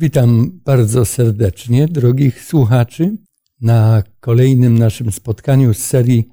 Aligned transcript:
Witam 0.00 0.60
bardzo 0.64 1.04
serdecznie 1.04 1.88
drogich 1.88 2.44
słuchaczy 2.44 3.16
na 3.60 4.02
kolejnym 4.20 4.78
naszym 4.78 5.12
spotkaniu 5.12 5.74
z 5.74 5.78
serii 5.78 6.28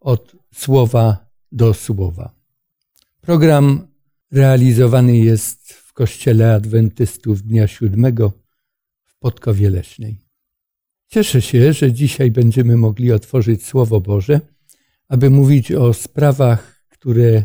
Od 0.00 0.36
Słowa 0.54 1.30
do 1.52 1.74
Słowa. 1.74 2.34
Program 3.20 3.88
realizowany 4.32 5.16
jest 5.16 5.72
w 5.72 5.92
Kościele 5.92 6.54
Adwentystów 6.54 7.42
Dnia 7.42 7.66
Siódmego 7.66 8.32
w 9.04 9.18
Podkowie 9.18 9.70
Leśnej. 9.70 10.20
Cieszę 11.06 11.42
się, 11.42 11.72
że 11.72 11.92
dzisiaj 11.92 12.30
będziemy 12.30 12.76
mogli 12.76 13.12
otworzyć 13.12 13.66
Słowo 13.66 14.00
Boże, 14.00 14.40
aby 15.08 15.30
mówić 15.30 15.72
o 15.72 15.94
sprawach, 15.94 16.84
które 16.88 17.44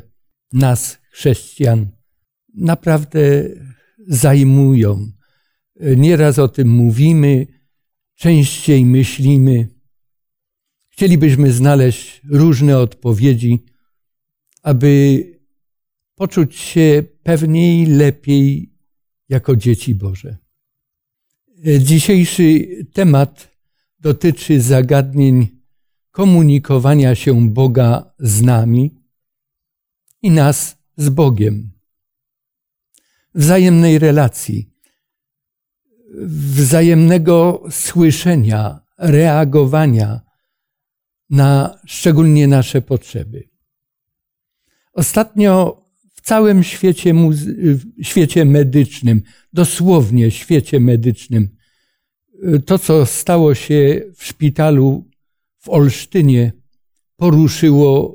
nas, 0.54 0.98
chrześcijan, 1.12 1.88
naprawdę 2.54 3.50
zajmują. 4.08 5.15
Nieraz 5.80 6.40
o 6.40 6.48
tym 6.48 6.70
mówimy, 6.70 7.48
częściej 8.16 8.86
myślimy. 8.86 9.70
Chcielibyśmy 10.90 11.52
znaleźć 11.52 12.22
różne 12.30 12.78
odpowiedzi, 12.78 13.66
aby 14.64 15.24
poczuć 16.16 16.56
się 16.56 17.04
pewniej, 17.24 17.86
lepiej 17.86 18.74
jako 19.30 19.56
dzieci 19.56 19.96
Boże. 19.96 20.38
Dzisiejszy 21.80 22.68
temat 22.94 23.58
dotyczy 24.00 24.62
zagadnień 24.62 25.48
komunikowania 26.12 27.16
się 27.16 27.50
Boga 27.50 28.14
z 28.20 28.42
nami 28.42 29.02
i 30.22 30.32
nas 30.32 30.78
z 30.98 31.10
Bogiem 31.10 31.76
wzajemnej 33.36 34.00
relacji, 34.00 34.75
wzajemnego 36.22 37.64
słyszenia, 37.70 38.80
reagowania 38.98 40.22
na 41.30 41.80
szczególnie 41.86 42.48
nasze 42.48 42.82
potrzeby. 42.82 43.50
Ostatnio 44.94 45.82
w 46.16 46.22
całym 46.22 46.64
świecie, 46.64 47.14
świecie 48.02 48.46
medycznym, 48.46 49.22
dosłownie 49.54 50.32
świecie 50.32 50.80
medycznym, 50.80 51.56
to, 52.66 52.80
co 52.80 53.06
stało 53.06 53.56
się 53.56 54.02
w 54.16 54.26
szpitalu 54.26 55.10
w 55.60 55.70
Olsztynie, 55.70 56.52
poruszyło 57.16 58.14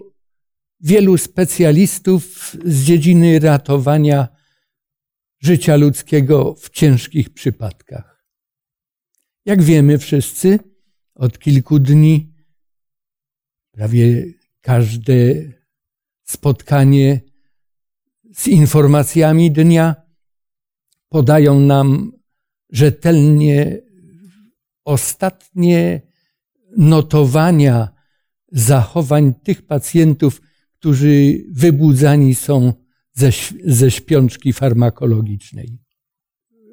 wielu 0.81 1.19
specjalistów 1.19 2.57
z 2.65 2.85
dziedziny 2.85 3.39
ratowania 3.39 4.29
życia 5.41 5.77
ludzkiego 5.77 6.55
w 6.55 6.71
ciężkich 6.71 7.31
przypadkach. 7.31 8.27
Jak 9.45 9.63
wiemy 9.63 9.99
wszyscy, 9.99 10.59
od 11.15 11.39
kilku 11.39 11.79
dni 11.79 12.35
prawie 13.71 14.25
każde 14.61 15.15
spotkanie 16.25 17.21
z 18.35 18.49
informacjami 18.49 19.51
dnia 19.51 19.95
podają 21.09 21.61
nam 21.61 22.13
rzetelnie 22.73 23.81
ostatnie 24.85 26.01
notowania 26.77 27.89
zachowań 28.53 29.35
tych 29.35 29.67
pacjentów, 29.67 30.41
którzy 30.79 31.45
wybudzani 31.51 32.35
są 32.35 32.73
ze, 33.21 33.31
ze 33.65 33.91
śpiączki 33.91 34.53
farmakologicznej. 34.53 35.79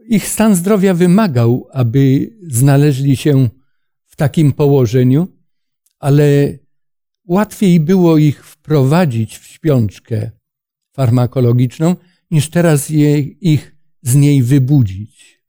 Ich 0.09 0.28
stan 0.28 0.56
zdrowia 0.56 0.94
wymagał, 0.94 1.68
aby 1.74 2.30
znaleźli 2.47 3.18
się 3.18 3.50
w 4.06 4.16
takim 4.16 4.53
położeniu, 4.53 5.28
ale 6.00 6.57
łatwiej 7.25 7.80
było 7.80 8.18
ich 8.18 8.46
wprowadzić 8.46 9.38
w 9.38 9.46
śpiączkę 9.46 10.31
farmakologiczną, 10.94 11.96
niż 12.31 12.50
teraz 12.50 12.90
je, 12.90 13.19
ich 13.22 13.75
z 14.02 14.16
niej 14.16 14.44
wybudzić. 14.44 15.44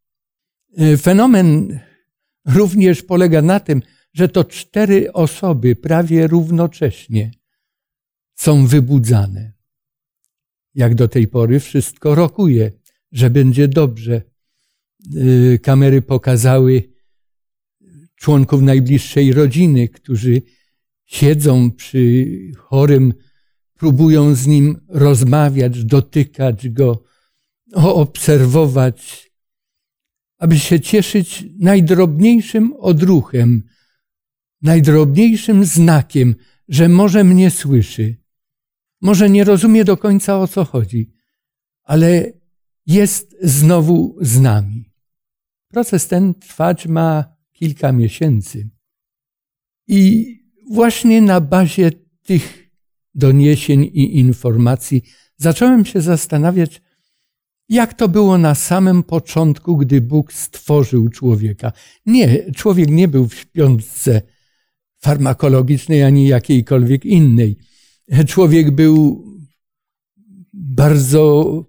E, 0.79 0.97
fenomen 0.97 1.81
również 2.47 3.03
polega 3.03 3.43
na 3.43 3.61
tym, 3.61 3.83
że 4.13 4.29
to 4.29 4.45
cztery 4.45 5.13
osoby 5.13 5.77
prawie 5.77 6.27
równocześnie 6.27 7.31
są 8.35 8.67
wybudzane 8.67 9.58
jak 10.79 10.95
do 10.95 11.09
tej 11.09 11.29
pory, 11.29 11.61
wszystko 11.61 12.15
rokuje, 12.15 12.73
że 13.13 13.31
będzie 13.31 13.69
dobrze. 13.69 14.23
Y, 15.17 15.59
kamery 15.63 16.03
pokazały 16.03 16.83
członków 18.17 18.63
najbliższej 18.63 19.33
rodziny, 19.33 19.89
którzy 19.89 20.43
siedzą 21.05 21.71
przy 21.71 22.27
chorym, 22.57 23.15
próbują 23.75 24.35
z 24.35 24.47
nim 24.47 24.81
rozmawiać, 24.89 25.85
dotykać 25.85 26.69
go, 26.69 27.03
obserwować, 27.73 29.31
aby 30.39 30.59
się 30.59 30.81
cieszyć 30.81 31.45
najdrobniejszym 31.59 32.73
odruchem, 32.79 33.63
najdrobniejszym 34.63 35.65
znakiem, 35.65 36.35
że 36.69 36.89
może 36.89 37.25
mnie 37.25 37.51
słyszy, 37.51 38.17
może 39.01 39.31
nie 39.31 39.45
rozumie 39.45 39.85
do 39.85 39.97
końca 39.97 40.39
o 40.39 40.49
co 40.49 40.65
chodzi, 40.65 41.13
ale 41.85 42.33
jest 42.87 43.37
znowu 43.43 44.17
z 44.21 44.41
nami. 44.41 44.93
Proces 45.69 46.09
ten 46.09 46.35
trwać 46.35 46.87
ma 46.87 47.25
kilka 47.53 47.93
miesięcy. 47.93 48.71
I 49.89 50.27
właśnie 50.71 51.21
na 51.21 51.41
bazie 51.41 51.91
tych 52.23 52.71
doniesień 53.15 53.85
i 53.85 54.19
informacji 54.19 55.03
zacząłem 55.37 55.85
się 55.85 56.01
zastanawiać, 56.01 56.83
jak 57.69 57.95
to 57.95 58.09
było 58.09 58.39
na 58.39 58.55
samym 58.55 59.03
początku, 59.03 59.77
gdy 59.77 60.01
Bóg 60.01 60.33
stworzył 60.33 61.09
człowieka. 61.09 61.73
Nie, 62.07 62.53
człowiek 62.53 62.89
nie 62.89 63.09
był 63.09 63.29
w 63.29 63.35
śpiączce 63.35 64.23
farmakologicznej 64.99 66.03
ani 66.03 66.29
jakiejkolwiek 66.29 67.05
innej 67.05 67.57
człowiek 68.27 68.71
był 68.71 69.25
bardzo 70.53 71.65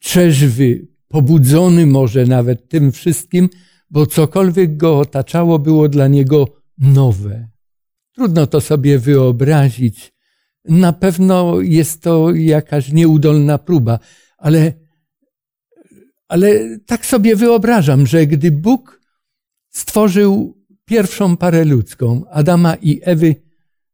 trzeźwy, 0.00 0.88
pobudzony 1.08 1.86
może 1.86 2.26
nawet 2.26 2.68
tym 2.68 2.92
wszystkim, 2.92 3.48
bo 3.90 4.06
cokolwiek 4.06 4.76
go 4.76 4.98
otaczało, 4.98 5.58
było 5.58 5.88
dla 5.88 6.08
niego 6.08 6.46
nowe. 6.78 7.48
Trudno 8.14 8.46
to 8.46 8.60
sobie 8.60 8.98
wyobrazić. 8.98 10.12
Na 10.64 10.92
pewno 10.92 11.60
jest 11.60 12.02
to 12.02 12.34
jakaś 12.34 12.92
nieudolna 12.92 13.58
próba, 13.58 13.98
ale, 14.38 14.72
ale 16.28 16.78
tak 16.86 17.06
sobie 17.06 17.36
wyobrażam, 17.36 18.06
że 18.06 18.26
gdy 18.26 18.50
Bóg 18.50 19.00
stworzył 19.70 20.58
pierwszą 20.84 21.36
parę 21.36 21.64
ludzką, 21.64 22.24
Adama 22.30 22.74
i 22.74 23.00
Ewy 23.02 23.34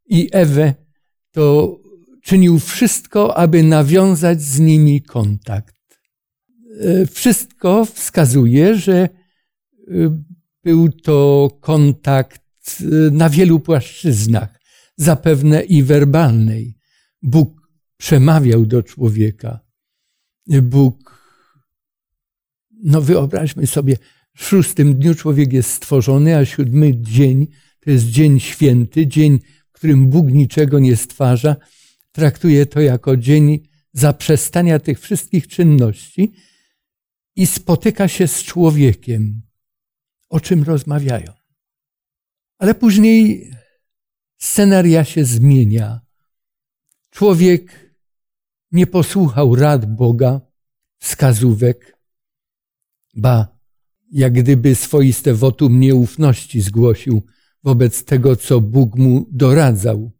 i 0.06 0.28
Ewę, 0.32 0.74
to 1.34 1.78
czynił 2.22 2.58
wszystko, 2.58 3.36
aby 3.36 3.62
nawiązać 3.62 4.42
z 4.42 4.60
nimi 4.60 5.02
kontakt. 5.02 5.74
E, 6.80 7.06
wszystko 7.06 7.84
wskazuje, 7.84 8.74
że 8.76 8.94
e, 8.94 9.08
był 10.64 10.92
to 10.92 11.50
kontakt 11.60 12.42
e, 12.80 12.84
na 13.10 13.28
wielu 13.30 13.60
płaszczyznach, 13.60 14.60
zapewne 14.96 15.62
i 15.62 15.82
werbalnej. 15.82 16.78
Bóg 17.22 17.68
przemawiał 17.96 18.66
do 18.66 18.82
człowieka. 18.82 19.60
Bóg, 20.46 21.28
no 22.82 23.00
wyobraźmy 23.00 23.66
sobie, 23.66 23.96
w 24.36 24.44
szóstym 24.44 24.94
dniu 24.94 25.14
człowiek 25.14 25.52
jest 25.52 25.70
stworzony, 25.70 26.36
a 26.36 26.44
siódmy 26.44 27.00
dzień 27.00 27.46
to 27.80 27.90
jest 27.90 28.06
dzień 28.06 28.40
święty, 28.40 29.06
dzień 29.06 29.38
którym 29.84 30.08
Bóg 30.08 30.32
niczego 30.32 30.78
nie 30.78 30.96
stwarza, 30.96 31.56
traktuje 32.12 32.66
to 32.66 32.80
jako 32.80 33.16
dzień 33.16 33.68
zaprzestania 33.92 34.78
tych 34.78 35.00
wszystkich 35.00 35.48
czynności 35.48 36.32
i 37.36 37.46
spotyka 37.46 38.08
się 38.08 38.28
z 38.28 38.42
człowiekiem, 38.42 39.42
o 40.28 40.40
czym 40.40 40.62
rozmawiają. 40.62 41.32
Ale 42.58 42.74
później 42.74 43.50
scenaria 44.38 45.04
się 45.04 45.24
zmienia. 45.24 46.00
Człowiek 47.10 47.94
nie 48.72 48.86
posłuchał 48.86 49.54
rad 49.54 49.96
Boga, 49.96 50.40
wskazówek, 50.98 51.98
ba, 53.14 53.58
jak 54.10 54.32
gdyby 54.32 54.74
swoiste 54.74 55.34
wotum 55.34 55.80
nieufności 55.80 56.60
zgłosił 56.60 57.22
wobec 57.64 58.04
tego, 58.04 58.36
co 58.36 58.60
Bóg 58.60 58.96
mu 58.96 59.26
doradzał. 59.32 60.12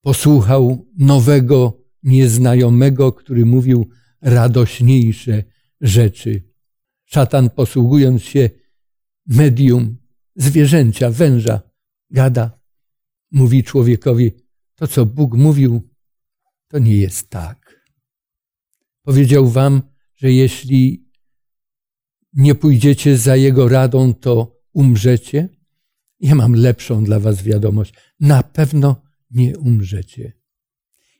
Posłuchał 0.00 0.86
nowego, 0.98 1.82
nieznajomego, 2.02 3.12
który 3.12 3.46
mówił 3.46 3.88
radośniejsze 4.20 5.44
rzeczy. 5.80 6.42
Szatan 7.04 7.50
posługując 7.50 8.22
się 8.22 8.50
medium 9.26 9.96
zwierzęcia, 10.36 11.10
węża, 11.10 11.60
gada, 12.10 12.60
mówi 13.30 13.64
człowiekowi, 13.64 14.32
to 14.74 14.86
co 14.86 15.06
Bóg 15.06 15.34
mówił, 15.34 15.90
to 16.68 16.78
nie 16.78 16.96
jest 16.96 17.30
tak. 17.30 17.86
Powiedział 19.02 19.48
wam, 19.48 19.82
że 20.14 20.32
jeśli 20.32 21.06
nie 22.32 22.54
pójdziecie 22.54 23.18
za 23.18 23.36
Jego 23.36 23.68
radą, 23.68 24.14
to 24.14 24.60
umrzecie. 24.72 25.55
Ja 26.20 26.34
mam 26.34 26.54
lepszą 26.54 27.04
dla 27.04 27.20
was 27.20 27.42
wiadomość. 27.42 27.94
Na 28.20 28.42
pewno 28.42 29.02
nie 29.30 29.58
umrzecie. 29.58 30.32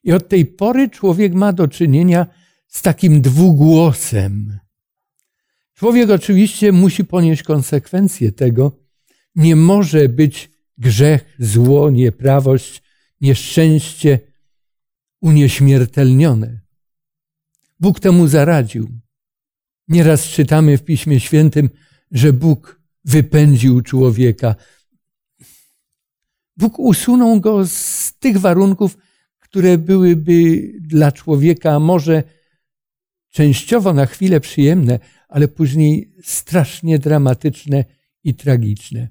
I 0.03 0.13
od 0.13 0.29
tej 0.29 0.47
pory 0.47 0.91
człowiek 0.91 1.35
ma 1.35 1.53
do 1.53 1.69
czynienia 1.69 2.27
z 2.69 2.83
takim 2.83 3.23
dwugłosem. 3.23 4.59
Człowiek 5.75 6.11
oczywiście 6.11 6.73
musi 6.73 7.05
ponieść 7.05 7.43
konsekwencje 7.43 8.33
tego. 8.33 8.73
Nie 9.35 9.57
może 9.57 10.09
być 10.09 10.51
grzech, 10.79 11.37
zło, 11.39 11.91
nieprawość, 11.91 12.83
nieszczęście 13.21 14.21
unieśmiertelnione. 15.21 16.61
Bóg 17.81 18.01
temu 18.01 18.29
zaradził. 18.29 18.89
Nieraz 19.89 20.25
czytamy 20.25 20.79
w 20.79 20.83
Piśmie 20.83 21.21
Świętym, 21.21 21.71
że 22.11 22.33
Bóg 22.33 22.81
wypędził 23.05 23.83
człowieka. 23.83 24.55
Bóg 26.57 26.79
usunął 26.79 27.41
go 27.41 27.67
z 27.67 28.13
tych 28.19 28.39
warunków, 28.39 28.97
które 29.39 29.79
byłyby 29.79 30.73
dla 30.81 31.13
człowieka 31.13 31.81
może 31.81 32.23
częściowo 33.33 33.93
na 33.95 34.07
chwilę 34.07 34.41
przyjemne, 34.41 34.99
ale 35.29 35.49
później 35.49 36.13
strasznie 36.23 36.99
dramatyczne 36.99 37.85
i 38.25 38.35
tragiczne. 38.35 39.09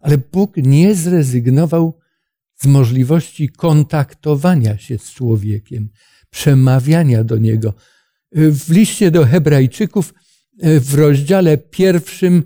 Ale 0.00 0.18
Bóg 0.18 0.56
nie 0.56 0.94
zrezygnował 0.94 1.98
z 2.54 2.66
możliwości 2.66 3.48
kontaktowania 3.48 4.78
się 4.78 4.98
z 4.98 5.12
człowiekiem, 5.12 5.88
przemawiania 6.30 7.24
do 7.24 7.38
niego. 7.38 7.74
W 8.32 8.70
liście 8.70 9.10
do 9.10 9.24
Hebrajczyków 9.24 10.14
w 10.62 10.94
rozdziale 10.94 11.58
pierwszym 11.58 12.42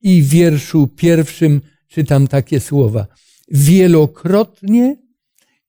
i 0.00 0.22
wierszu 0.22 0.86
pierwszym 0.86 1.60
czytam 1.88 2.28
takie 2.28 2.60
słowa. 2.60 3.06
Wielokrotnie 3.50 4.96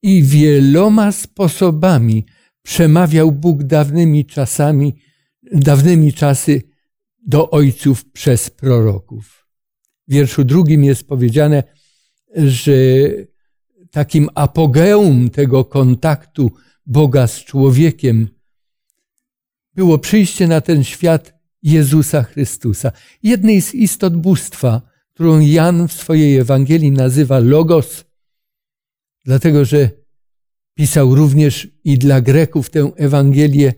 i 0.01 0.23
wieloma 0.23 1.11
sposobami 1.11 2.25
przemawiał 2.61 3.31
Bóg 3.31 3.63
dawnymi 3.63 4.25
czasami, 4.25 4.95
dawnymi 5.51 6.13
czasy 6.13 6.61
do 7.27 7.49
ojców 7.49 8.05
przez 8.05 8.49
proroków. 8.49 9.47
W 10.07 10.13
wierszu 10.13 10.43
drugim 10.43 10.83
jest 10.83 11.07
powiedziane, 11.07 11.63
że 12.35 12.73
takim 13.91 14.29
apogeum 14.35 15.29
tego 15.29 15.65
kontaktu 15.65 16.51
Boga 16.85 17.27
z 17.27 17.43
człowiekiem 17.43 18.27
było 19.75 19.99
przyjście 19.99 20.47
na 20.47 20.61
ten 20.61 20.83
świat 20.83 21.33
Jezusa 21.63 22.23
Chrystusa. 22.23 22.91
Jednej 23.23 23.61
z 23.61 23.75
istot 23.75 24.17
bóstwa, 24.17 24.81
którą 25.19 25.39
Jan 25.39 25.87
w 25.87 25.93
swojej 25.93 26.37
Ewangelii 26.37 26.91
nazywa 26.91 27.39
Logos, 27.39 28.05
dlatego 29.25 29.65
że 29.65 29.89
pisał 30.73 31.15
również 31.15 31.67
i 31.83 31.97
dla 31.97 32.21
Greków 32.21 32.69
tę 32.69 32.91
Ewangelię. 32.95 33.73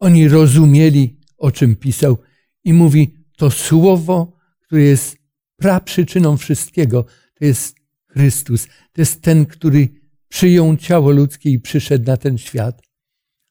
Oni 0.00 0.28
rozumieli, 0.28 1.20
o 1.38 1.50
czym 1.50 1.76
pisał, 1.76 2.18
i 2.64 2.72
mówi: 2.72 3.26
To 3.36 3.50
słowo, 3.50 4.36
które 4.60 4.82
jest 4.82 5.16
praprzyczyną 5.56 6.36
wszystkiego, 6.36 7.04
to 7.34 7.44
jest 7.44 7.76
Chrystus. 8.06 8.66
To 8.66 9.00
jest 9.00 9.22
ten, 9.22 9.46
który 9.46 9.88
przyjął 10.28 10.76
ciało 10.76 11.10
ludzkie 11.10 11.50
i 11.50 11.60
przyszedł 11.60 12.04
na 12.06 12.16
ten 12.16 12.38
świat. 12.38 12.82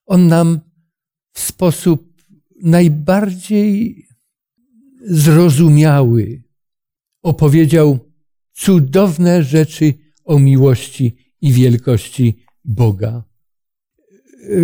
On 0.05 0.27
nam 0.27 0.59
w 1.33 1.39
sposób 1.39 2.13
najbardziej 2.61 4.05
zrozumiały 5.01 6.50
opowiedział 7.21 7.99
cudowne 8.53 9.43
rzeczy 9.43 9.93
o 10.25 10.39
miłości 10.39 11.15
i 11.41 11.53
wielkości 11.53 12.43
Boga. 12.65 13.23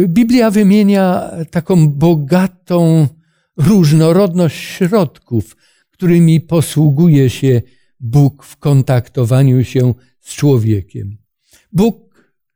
Biblia 0.07 0.51
wymienia 0.51 1.31
taką 1.51 1.89
bogatą 1.89 3.07
różnorodność 3.57 4.57
środków, 4.57 5.57
którymi 5.92 6.42
posługuje 6.42 7.30
się 7.30 7.62
Bóg 8.00 8.44
w 8.44 8.57
kontaktowaniu 8.57 9.63
się 9.63 9.94
z 10.19 10.36
człowiekiem. 10.36 11.18
Bóg, 11.71 12.07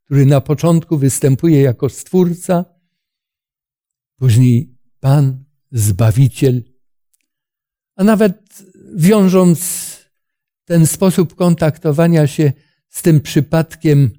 który 0.05 0.25
na 0.25 0.41
początku 0.41 0.97
występuje 0.97 1.61
jako 1.61 1.89
Stwórca, 1.89 2.65
później 4.17 4.75
Pan, 4.99 5.43
Zbawiciel, 5.71 6.63
a 7.95 8.03
nawet 8.03 8.63
wiążąc 8.95 9.90
ten 10.71 10.87
sposób 10.87 11.35
kontaktowania 11.35 12.27
się 12.27 12.53
z 12.89 13.01
tym 13.01 13.21
przypadkiem 13.21 14.09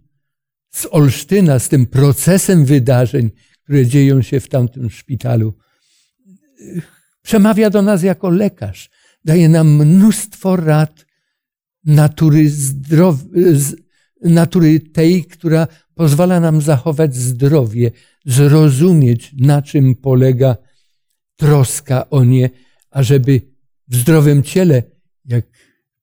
z 0.71 0.87
Olsztyna, 0.91 1.59
z 1.59 1.69
tym 1.69 1.87
procesem 1.87 2.65
wydarzeń, 2.65 3.31
które 3.63 3.87
dzieją 3.87 4.23
się 4.23 4.41
w 4.41 4.49
tamtym 4.49 4.91
szpitalu, 4.91 5.55
przemawia 7.23 7.71
do 7.71 7.83
nas 7.83 8.03
jako 8.03 8.31
lekarz, 8.31 8.91
daje 9.25 9.49
nam 9.49 9.69
mnóstwo 9.69 10.57
rad 10.57 11.07
natury, 11.85 12.51
zdrow... 12.51 13.17
natury 14.25 14.81
tej, 14.81 15.25
która 15.25 15.67
pozwala 15.95 16.41
nam 16.41 16.61
zachować 16.61 17.17
zdrowie, 17.17 17.91
zrozumieć, 18.27 19.35
na 19.39 19.63
czym 19.63 19.95
polega 19.95 20.57
troska 21.37 22.11
o 22.11 22.25
nie, 22.25 22.51
ażeby 22.91 23.41
w 23.89 23.97
zdrowym 23.97 24.43
ciele, 24.43 24.83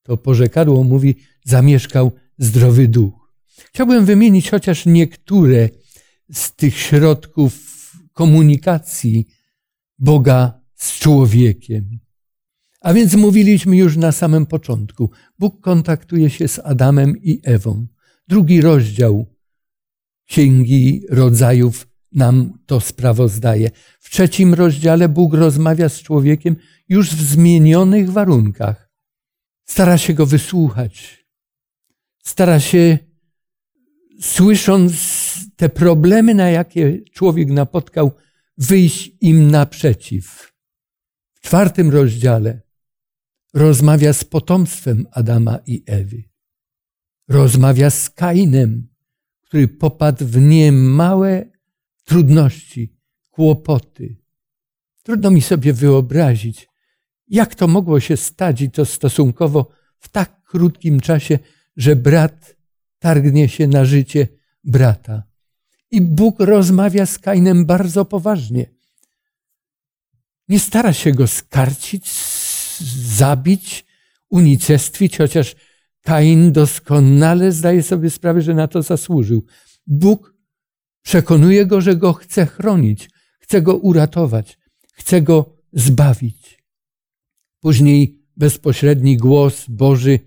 to 0.10 0.18
porzekadło 0.18 0.84
mówi, 0.84 1.16
zamieszkał 1.46 2.12
zdrowy 2.38 2.88
duch. 2.88 3.34
Chciałbym 3.74 4.06
wymienić 4.06 4.50
chociaż 4.50 4.86
niektóre 4.86 5.70
z 6.34 6.56
tych 6.56 6.78
środków 6.78 7.54
komunikacji 8.13 9.28
Boga 10.00 10.62
z 10.75 11.00
człowiekiem. 11.00 12.00
A 12.82 12.94
więc 12.94 13.13
mówiliśmy 13.13 13.78
już 13.78 13.98
na 13.98 14.12
samym 14.12 14.46
początku. 14.46 15.10
Bóg 15.39 15.62
kontaktuje 15.62 16.30
się 16.30 16.48
z 16.48 16.60
Adamem 16.60 17.18
i 17.24 17.42
Ewą. 17.44 17.88
Drugi 18.28 18.62
rozdział 18.62 19.36
Księgi 20.25 21.04
Rodzajów 21.10 21.88
nam 22.12 22.60
to 22.66 22.80
sprawozdaje. 22.80 23.72
W 24.00 24.10
trzecim 24.10 24.54
rozdziale 24.54 25.10
Bóg 25.10 25.34
rozmawia 25.34 25.89
z 25.89 26.01
człowiekiem 26.01 26.56
już 26.89 27.16
w 27.16 27.22
zmienionych 27.22 28.12
warunkach. 28.12 28.88
Stara 29.70 29.98
się 29.98 30.14
go 30.14 30.26
wysłuchać. 30.26 31.26
Stara 32.24 32.60
się, 32.60 32.98
słysząc 34.22 34.94
te 35.56 35.70
problemy, 35.70 36.34
na 36.34 36.50
jakie 36.50 37.02
człowiek 37.14 37.50
napotkał, 37.50 38.12
wyjść 38.58 39.12
im 39.22 39.52
naprzeciw. 39.52 40.54
W 41.34 41.40
czwartym 41.42 41.90
rozdziale 41.90 42.62
rozmawia 43.54 44.14
z 44.14 44.24
potomstwem 44.24 45.08
Adama 45.12 45.60
i 45.66 45.84
Ewy. 45.86 46.24
Rozmawia 47.28 47.90
z 47.90 48.10
Kainem, 48.10 48.88
który 49.42 49.68
popadł 49.68 50.26
w 50.26 50.42
niemałe 50.42 51.52
trudności, 52.04 52.98
kłopoty. 53.30 54.18
Trudno 55.04 55.32
mi 55.32 55.42
sobie 55.42 55.74
wyobrazić, 55.74 56.69
jak 57.30 57.56
to 57.56 57.68
mogło 57.68 58.00
się 58.00 58.18
stać 58.18 58.62
i 58.62 58.72
to 58.72 58.86
stosunkowo 58.86 59.72
w 60.00 60.10
tak 60.10 60.44
krótkim 60.44 61.00
czasie, 61.00 61.40
że 61.78 61.96
brat 61.96 62.56
targnie 63.00 63.50
się 63.50 63.68
na 63.68 63.86
życie 63.86 64.28
brata. 64.64 65.24
I 65.92 66.02
Bóg 66.02 66.40
rozmawia 66.40 67.06
z 67.06 67.20
Kainem 67.20 67.66
bardzo 67.66 68.06
poważnie. 68.06 68.66
Nie 70.48 70.60
stara 70.60 70.94
się 70.94 71.12
go 71.12 71.28
skarcić, 71.28 72.12
zabić, 73.18 73.86
unicestwić, 74.30 75.18
chociaż 75.18 75.56
Kain 76.02 76.52
doskonale 76.52 77.52
zdaje 77.52 77.84
sobie 77.84 78.10
sprawę, 78.10 78.42
że 78.42 78.54
na 78.54 78.68
to 78.68 78.82
zasłużył. 78.82 79.46
Bóg 79.88 80.34
przekonuje 81.02 81.66
go, 81.66 81.82
że 81.82 81.96
go 81.96 82.14
chce 82.14 82.46
chronić, 82.46 83.10
chce 83.40 83.62
go 83.62 83.78
uratować, 83.78 84.58
chce 84.94 85.22
go 85.22 85.58
zbawić. 85.74 86.59
Później 87.60 88.20
bezpośredni 88.38 89.18
głos 89.18 89.66
Boży 89.70 90.20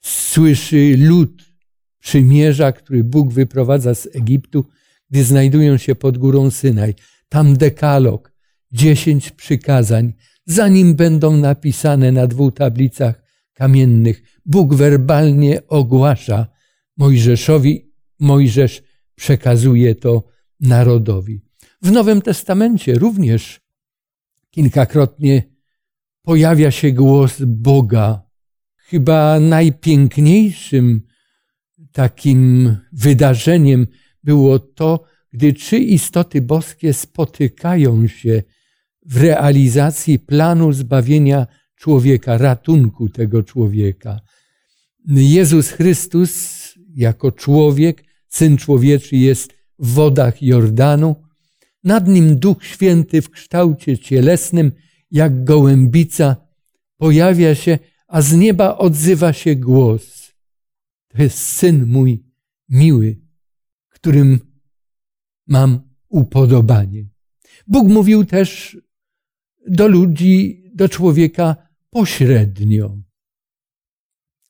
słyszy 0.00 0.94
lud 0.98 1.52
przymierza, 1.98 2.72
który 2.72 3.04
Bóg 3.04 3.32
wyprowadza 3.32 3.94
z 3.94 4.08
Egiptu, 4.16 4.64
gdy 5.10 5.24
znajdują 5.24 5.76
się 5.76 5.94
pod 5.94 6.18
górą 6.18 6.50
Synaj. 6.50 6.94
Tam 7.28 7.56
dekalog, 7.56 8.32
dziesięć 8.72 9.30
przykazań, 9.30 10.12
zanim 10.46 10.94
będą 10.94 11.36
napisane 11.36 12.12
na 12.12 12.26
dwóch 12.26 12.54
tablicach 12.54 13.22
kamiennych. 13.52 14.22
Bóg 14.46 14.74
werbalnie 14.74 15.66
ogłasza 15.66 16.46
Mojżeszowi, 16.96 17.92
Mojżesz 18.18 18.82
przekazuje 19.14 19.94
to 19.94 20.28
narodowi. 20.60 21.40
W 21.82 21.92
Nowym 21.92 22.22
Testamencie 22.22 22.94
również 22.94 23.60
kilkakrotnie 24.50 25.57
pojawia 26.22 26.70
się 26.70 26.92
głos 26.92 27.42
Boga. 27.46 28.22
Chyba 28.76 29.40
najpiękniejszym 29.40 31.02
takim 31.92 32.76
wydarzeniem 32.92 33.86
było 34.24 34.58
to, 34.58 35.04
gdy 35.32 35.52
trzy 35.52 35.78
istoty 35.78 36.42
boskie 36.42 36.92
spotykają 36.92 38.06
się 38.08 38.42
w 39.06 39.16
realizacji 39.16 40.18
planu 40.18 40.72
zbawienia 40.72 41.46
człowieka, 41.76 42.38
ratunku 42.38 43.08
tego 43.08 43.42
człowieka. 43.42 44.20
Jezus 45.08 45.70
Chrystus 45.70 46.58
jako 46.94 47.32
człowiek, 47.32 48.04
syn 48.28 48.56
człowieczy 48.56 49.16
jest 49.16 49.52
w 49.78 49.92
wodach 49.92 50.42
Jordanu. 50.42 51.16
Nad 51.84 52.08
nim 52.08 52.36
Duch 52.36 52.64
Święty 52.64 53.22
w 53.22 53.30
kształcie 53.30 53.98
cielesnym, 53.98 54.72
jak 55.10 55.44
gołębica, 55.44 56.36
pojawia 56.96 57.54
się, 57.54 57.78
a 58.08 58.22
z 58.22 58.32
nieba 58.32 58.78
odzywa 58.78 59.32
się 59.32 59.56
głos. 59.56 60.32
To 61.08 61.22
jest 61.22 61.38
syn 61.38 61.86
mój 61.86 62.24
miły, 62.68 63.20
którym 63.88 64.40
mam 65.46 65.80
upodobanie. 66.08 67.08
Bóg 67.66 67.88
mówił 67.88 68.24
też 68.24 68.78
do 69.66 69.88
ludzi, 69.88 70.62
do 70.74 70.88
człowieka 70.88 71.56
pośrednio. 71.90 72.98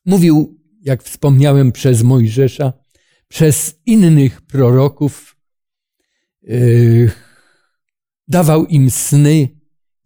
Mówił, 0.04 0.60
jak 0.80 1.02
wspomniałem, 1.02 1.72
przez 1.72 2.02
Mojżesza, 2.02 2.72
przez 3.28 3.80
innych 3.86 4.40
proroków, 4.40 5.36
yy, 6.42 7.10
dawał 8.28 8.66
im 8.66 8.90
sny, 8.90 9.57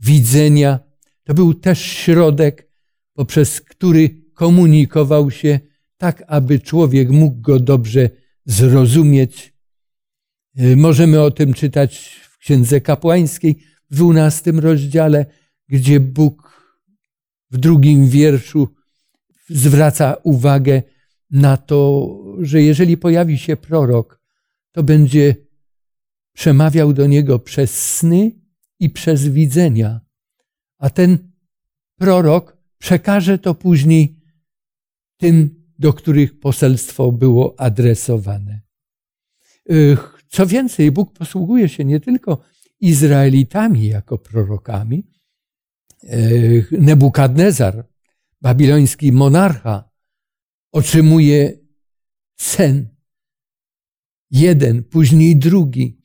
widzenia. 0.03 0.81
To 1.25 1.35
był 1.35 1.55
też 1.55 1.81
środek, 1.81 2.69
poprzez 3.15 3.61
który 3.61 4.11
komunikował 4.35 5.31
się 5.31 5.61
tak, 5.97 6.23
aby 6.27 6.61
człowiek 6.61 7.11
mógł 7.11 7.41
go 7.41 7.61
dobrze 7.61 8.11
zrozumieć. 8.45 9.55
Yy, 10.55 10.77
możemy 10.77 11.23
o 11.23 11.31
tym 11.31 11.55
czytać 11.55 12.21
w 12.31 12.39
Księdze 12.39 12.81
Kapłańskiej, 12.81 13.59
w 13.91 13.95
dwunastym 13.95 14.59
rozdziale, 14.59 15.27
gdzie 15.69 16.01
Bóg 16.01 16.63
w 17.51 17.59
drugim 17.59 18.09
wierszu 18.09 18.69
zwraca 19.49 20.17
uwagę 20.23 20.83
na 21.31 21.57
to, 21.57 22.09
że 22.41 22.63
jeżeli 22.63 22.97
pojawi 22.97 23.39
się 23.39 23.57
prorok, 23.57 24.21
to 24.73 24.83
będzie 24.83 25.37
przemawiał 26.33 26.93
do 26.93 27.07
niego 27.07 27.39
przez 27.39 27.97
sny 27.97 28.42
i 28.83 28.91
przez 28.91 29.29
widzenia. 29.29 30.01
A 30.79 30.91
ten 30.91 31.33
prorok 31.97 32.57
przekaże 32.79 33.39
to 33.39 33.55
później 33.55 34.17
tym, 35.17 35.65
do 35.79 35.93
których 35.93 36.41
poselstwo 36.41 37.13
było 37.13 37.61
adresowane. 37.61 38.61
Co 40.29 40.47
więcej, 40.47 40.93
Bóg 40.93 41.19
posługuje 41.19 41.69
się 41.69 41.85
nie 41.85 42.01
tylko 42.01 42.45
Izraelitami 42.81 43.87
jako 43.87 44.19
prorokami. 44.19 45.07
Nebukadnezar, 46.71 47.89
babiloński 48.41 49.13
monarcha, 49.13 49.91
otrzymuje 50.73 51.59
sen. 52.37 52.89
Jeden, 54.31 54.85
później 54.85 55.37
drugi. 55.37 55.99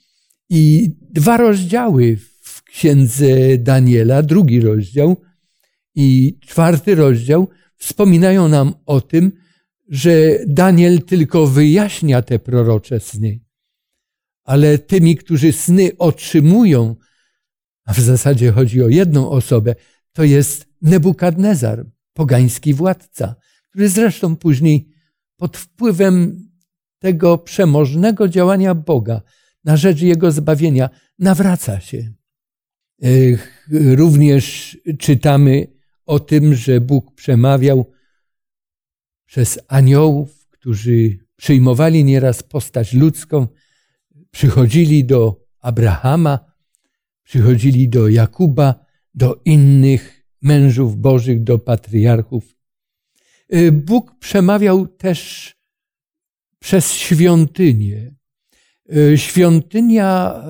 I 0.50 0.92
dwa 1.02 1.38
rozdziały 1.38 2.18
w 2.18 2.37
księdze 2.68 3.58
Daniela, 3.58 4.24
drugi 4.24 4.62
rozdział 4.62 5.22
i 5.96 6.40
czwarty 6.42 6.96
rozdział 6.96 7.48
wspominają 7.78 8.48
nam 8.48 8.74
o 8.86 9.02
tym, 9.02 9.32
że 9.90 10.12
Daniel 10.48 11.02
tylko 11.02 11.48
wyjaśnia 11.48 12.22
te 12.22 12.40
prorocze 12.40 13.00
sny. 13.00 13.40
Ale 14.44 14.78
tymi, 14.78 15.16
którzy 15.16 15.54
sny 15.54 15.92
otrzymują, 15.98 16.96
a 17.86 17.94
w 17.94 18.00
zasadzie 18.00 18.52
chodzi 18.52 18.84
o 18.84 18.88
jedną 18.88 19.30
osobę, 19.30 19.76
to 20.14 20.24
jest 20.24 20.68
Nebukadnezar, 20.82 21.86
pogański 22.14 22.74
władca, 22.74 23.36
który 23.70 23.90
zresztą 23.90 24.36
później 24.36 24.90
pod 25.38 25.58
wpływem 25.58 26.48
tego 27.00 27.38
przemożnego 27.38 28.28
działania 28.28 28.76
Boga 28.76 29.22
na 29.64 29.78
rzecz 29.78 30.02
Jego 30.02 30.32
zbawienia 30.32 30.90
nawraca 31.20 31.80
się. 31.80 32.14
Również 33.72 34.77
czytamy 35.00 35.68
o 36.06 36.20
tym, 36.20 36.56
że 36.56 36.82
Bóg 36.82 37.16
przemawiał 37.16 37.92
przez 39.25 39.60
aniołów, 39.68 40.48
którzy 40.50 41.18
przyjmowali 41.36 42.04
nieraz 42.04 42.44
postać 42.44 42.94
ludzką, 42.94 43.48
przychodzili 44.32 45.06
do 45.06 45.46
Abrahama, 45.60 46.39
przychodzili 47.24 47.89
do 47.89 48.08
Jakuba, 48.08 48.86
do 49.13 49.42
innych 49.46 50.24
mężów 50.42 50.98
bożych, 50.98 51.44
do 51.44 51.60
patriarchów. 51.60 52.56
Y, 53.54 53.72
Bóg 53.72 54.20
przemawiał 54.20 54.88
też 54.88 55.51
przez 56.60 56.94
świątynię. 56.94 58.16
Y, 58.96 59.18
świątynia 59.18 60.44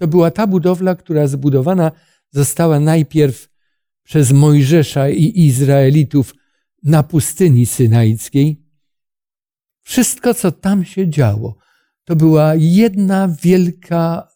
to 0.00 0.08
była 0.08 0.30
ta 0.30 0.46
budowla, 0.46 0.94
która 0.94 1.26
zbudowana 1.26 1.92
została 2.30 2.80
najpierw 2.80 3.48
przez 4.02 4.32
Mojżesza 4.32 5.08
i 5.08 5.32
Izraelitów 5.46 6.34
na 6.82 7.02
pustyni 7.02 7.66
synajskiej. 7.66 8.62
Wszystko, 9.82 10.34
co 10.34 10.52
tam 10.52 10.84
się 10.84 11.08
działo, 11.08 11.56
to 12.04 12.16
była 12.16 12.54
jedna 12.54 13.36
wielka 13.42 14.28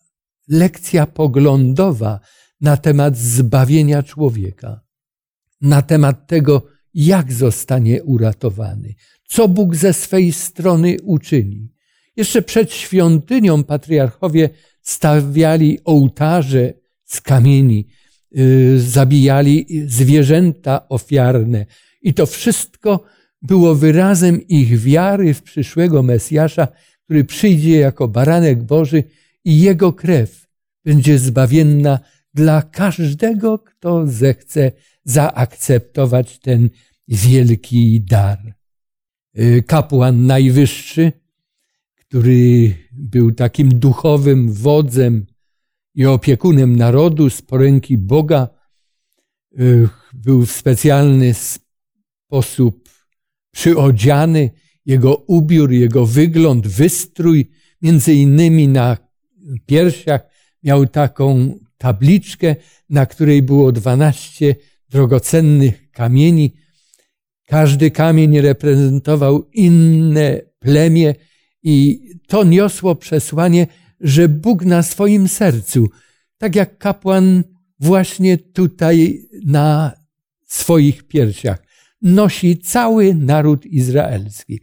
lekcja 0.49 1.07
poglądowa 1.07 2.21
na 2.61 2.77
temat 2.77 3.17
zbawienia 3.17 4.03
człowieka, 4.03 4.81
na 5.61 5.83
temat 5.83 6.27
tego, 6.27 6.67
jak 6.95 7.33
zostanie 7.33 8.03
uratowany, 8.03 8.95
co 9.29 9.49
Bóg 9.49 9.77
ze 9.77 9.93
swej 9.93 10.33
strony 10.33 10.97
uczyni. 11.03 11.73
Jeszcze 12.17 12.43
przed 12.43 12.73
świątynią 12.73 13.65
patriarchowie 13.65 14.51
stawiali 14.85 15.79
ołtarze 15.85 16.73
z 17.05 17.21
kamieni, 17.21 17.87
yy, 18.31 18.81
zabijali 18.81 19.67
zwierzęta 19.87 20.89
ofiarne 20.89 21.67
i 22.03 22.15
to 22.15 22.27
wszystko 22.27 23.05
było 23.43 23.75
wyrazem 23.75 24.49
ich 24.49 24.81
wiary 24.81 25.35
w 25.35 25.43
przyszłego 25.43 26.03
Mesjasza, 26.03 26.69
który 27.05 27.25
przyjdzie 27.25 27.79
jako 27.79 28.09
baranek 28.09 28.63
Boży 28.63 29.05
i 29.45 29.61
jego 29.61 29.93
krew 29.93 30.47
będzie 30.85 31.19
zbawienna 31.19 32.01
dla 32.35 32.63
każdego, 32.63 33.59
kto 33.59 34.07
zechce 34.07 34.73
zaakceptować 35.05 36.39
ten 36.39 36.71
wielki 37.09 38.01
dar. 38.01 38.55
Y, 39.39 39.63
kapłan 39.67 40.27
najwyższy, 40.27 41.13
który 42.15 42.75
był 42.93 43.33
takim 43.33 43.69
duchowym 43.69 44.53
wodzem 44.53 45.27
i 45.95 46.07
opiekunem 46.07 46.77
narodu 46.77 47.31
z 47.31 47.43
poręki 47.43 47.99
Boga, 47.99 48.49
y, 49.59 49.89
był 50.13 50.47
w 50.47 50.53
specjalny 50.53 51.35
sposób 51.35 52.89
przyodziany, 53.51 54.51
jego 54.87 55.17
ubiór, 55.17 55.73
jego 55.73 56.07
wygląd, 56.07 56.67
wystrój, 56.67 57.51
między 57.83 58.15
innymi 58.15 58.69
na 58.69 58.97
piersiach 59.67 60.21
miał 60.63 60.87
taką 60.87 61.59
tabliczkę, 61.79 62.57
na 62.91 63.07
której 63.07 63.43
było 63.43 63.73
dwanaście 63.73 64.57
drogocennych 64.89 65.91
kamieni. 65.91 66.53
Każdy 67.47 67.91
kamień 67.91 68.41
reprezentował 68.41 69.49
inne 69.53 70.41
plemię 70.59 71.15
i 71.65 72.01
to 72.27 72.45
niosło 72.45 72.95
przesłanie, 72.95 73.67
że 74.01 74.29
Bóg 74.29 74.65
na 74.65 74.83
swoim 74.83 75.29
sercu, 75.29 75.89
tak 76.39 76.57
jak 76.57 76.79
kapłan 76.79 77.45
właśnie 77.81 78.39
tutaj 78.39 79.23
na 79.45 79.93
swoich 80.47 81.03
piersiach, 81.03 81.63
nosi 82.03 82.59
cały 82.59 83.15
naród 83.15 83.67
izraelski. 83.67 84.61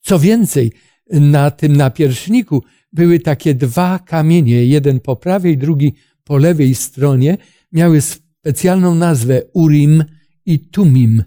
Co 0.00 0.18
więcej, 0.18 0.72
na 1.10 1.50
tym 1.50 1.76
napierśniku 1.76 2.62
były 2.92 3.20
takie 3.20 3.54
dwa 3.54 3.98
kamienie, 3.98 4.64
jeden 4.64 5.00
po 5.00 5.16
prawej, 5.16 5.58
drugi 5.58 5.94
po 6.24 6.38
lewej 6.38 6.74
stronie 6.74 7.38
miały 7.72 8.00
specjalną 8.00 8.94
nazwę 8.94 9.42
Urim 9.52 10.04
i 10.46 10.58
Tumim. 10.58 11.24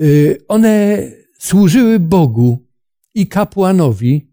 Y, 0.00 0.38
one 0.48 1.02
służyły 1.38 2.00
Bogu 2.00 2.65
i 3.16 3.26
kapłanowi 3.26 4.32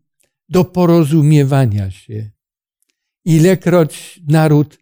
do 0.49 0.65
porozumiewania 0.65 1.91
się. 1.91 2.31
Ilekroć 3.25 4.21
naród, 4.27 4.79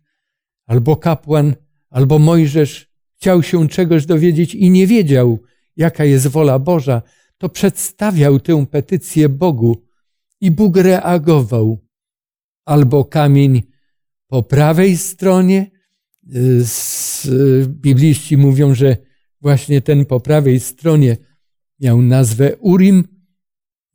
albo 0.66 0.96
kapłan, 0.96 1.56
albo 1.90 2.20
Mojżesz 2.20 2.92
chciał 3.18 3.44
się 3.44 3.68
czegoś 3.68 4.06
dowiedzieć 4.06 4.56
i 4.56 4.70
nie 4.70 4.88
wiedział, 4.88 5.40
jaka 5.78 6.06
jest 6.06 6.28
wola 6.28 6.60
Boża, 6.60 7.02
to 7.38 7.50
przedstawiał 7.50 8.40
tę 8.40 8.66
petycję 8.66 9.30
Bogu 9.30 9.84
i 10.42 10.52
Bóg 10.52 10.78
reagował. 10.78 11.88
Albo 12.66 13.06
kamień 13.06 13.64
po 14.28 14.44
prawej 14.44 14.98
stronie, 14.98 15.72
bibliści 17.68 18.38
mówią, 18.38 18.76
że 18.76 18.98
właśnie 19.42 19.82
ten 19.82 20.06
po 20.06 20.20
prawej 20.20 20.60
stronie 20.60 21.18
miał 21.80 22.02
nazwę 22.02 22.58
Urim. 22.58 23.11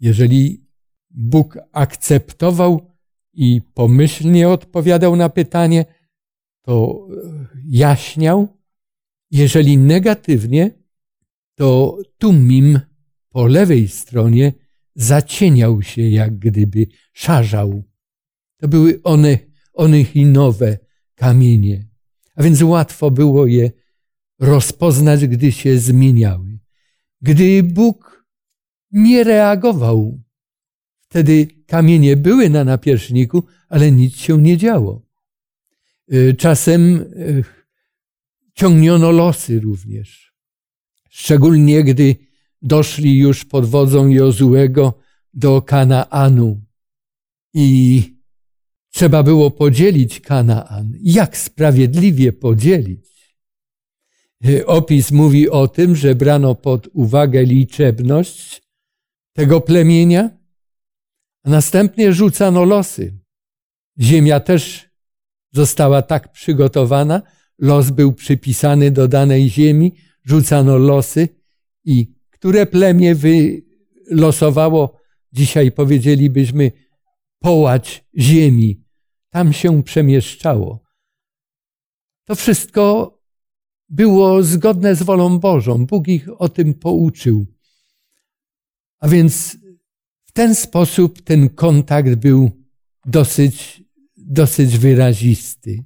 Jeżeli 0.00 0.66
Bóg 1.10 1.58
akceptował 1.72 2.96
i 3.32 3.60
pomyślnie 3.74 4.48
odpowiadał 4.48 5.16
na 5.16 5.28
pytanie, 5.28 5.84
to 6.62 7.06
jaśniał. 7.64 8.48
Jeżeli 9.30 9.78
negatywnie, 9.78 10.70
to 11.54 11.98
Tumim 12.18 12.80
po 13.28 13.46
lewej 13.46 13.88
stronie 13.88 14.52
zacieniał 14.94 15.82
się, 15.82 16.02
jak 16.02 16.38
gdyby 16.38 16.86
szarzał. 17.12 17.82
To 18.56 18.68
były 18.68 19.00
one, 19.02 19.38
one 19.72 20.00
i 20.00 20.26
nowe 20.26 20.78
kamienie. 21.14 21.88
A 22.34 22.42
więc 22.42 22.62
łatwo 22.62 23.10
było 23.10 23.46
je 23.46 23.70
rozpoznać, 24.38 25.26
gdy 25.26 25.52
się 25.52 25.78
zmieniały. 25.78 26.58
Gdy 27.22 27.62
Bóg 27.62 28.15
nie 28.92 29.24
reagował, 29.24 30.20
wtedy 31.00 31.46
kamienie 31.66 32.16
były 32.16 32.50
na 32.50 32.64
napierśniku, 32.64 33.42
ale 33.68 33.92
nic 33.92 34.16
się 34.16 34.42
nie 34.42 34.56
działo. 34.56 35.02
Y, 36.12 36.34
czasem 36.38 36.96
y, 36.96 37.44
ciągniono 38.54 39.10
losy 39.10 39.60
również. 39.60 40.34
Szczególnie 41.10 41.84
gdy 41.84 42.16
doszli 42.62 43.18
już 43.18 43.44
pod 43.44 43.66
wodzą 43.66 44.08
Jozułego 44.08 44.98
do 45.34 45.62
Kanaanu 45.62 46.60
i 47.54 48.02
trzeba 48.90 49.22
było 49.22 49.50
podzielić 49.50 50.20
Kanaan. 50.20 50.92
Jak 51.02 51.36
sprawiedliwie 51.36 52.32
podzielić? 52.32 53.06
Opis 54.66 55.10
mówi 55.10 55.50
o 55.50 55.68
tym, 55.68 55.96
że 55.96 56.14
brano 56.14 56.54
pod 56.54 56.88
uwagę 56.92 57.42
liczebność 57.42 58.65
tego 59.36 59.60
plemienia, 59.60 60.30
a 61.44 61.50
następnie 61.50 62.12
rzucano 62.12 62.64
losy. 62.64 63.18
Ziemia 64.00 64.40
też 64.40 64.90
została 65.52 66.02
tak 66.02 66.32
przygotowana, 66.32 67.22
los 67.58 67.90
był 67.90 68.12
przypisany 68.12 68.90
do 68.90 69.08
danej 69.08 69.50
ziemi, 69.50 69.92
rzucano 70.24 70.78
losy 70.78 71.28
i 71.84 72.16
które 72.30 72.66
plemię 72.66 73.14
wylosowało, 73.14 75.00
dzisiaj 75.32 75.72
powiedzielibyśmy, 75.72 76.72
połać 77.38 78.04
ziemi, 78.18 78.84
tam 79.30 79.52
się 79.52 79.82
przemieszczało. 79.82 80.84
To 82.24 82.34
wszystko 82.34 83.12
było 83.88 84.42
zgodne 84.42 84.94
z 84.94 85.02
wolą 85.02 85.38
Bożą. 85.38 85.86
Bóg 85.86 86.08
ich 86.08 86.40
o 86.40 86.48
tym 86.48 86.74
pouczył. 86.74 87.55
A 89.00 89.08
więc 89.08 89.56
w 90.24 90.32
ten 90.32 90.54
sposób 90.54 91.22
ten 91.22 91.48
kontakt 91.48 92.14
był 92.14 92.50
dosyć, 93.06 93.82
dosyć 94.16 94.78
wyrazisty. 94.78 95.84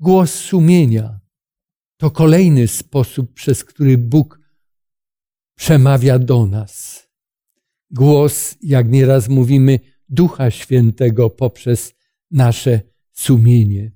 Głos 0.00 0.34
sumienia 0.34 1.20
to 1.96 2.10
kolejny 2.10 2.68
sposób, 2.68 3.34
przez 3.34 3.64
który 3.64 3.98
Bóg 3.98 4.40
przemawia 5.54 6.18
do 6.18 6.46
nas. 6.46 7.08
Głos, 7.90 8.56
jak 8.62 8.88
nieraz 8.88 9.28
mówimy, 9.28 9.80
Ducha 10.08 10.50
Świętego 10.50 11.30
poprzez 11.30 11.94
nasze 12.30 12.80
sumienie. 13.12 13.92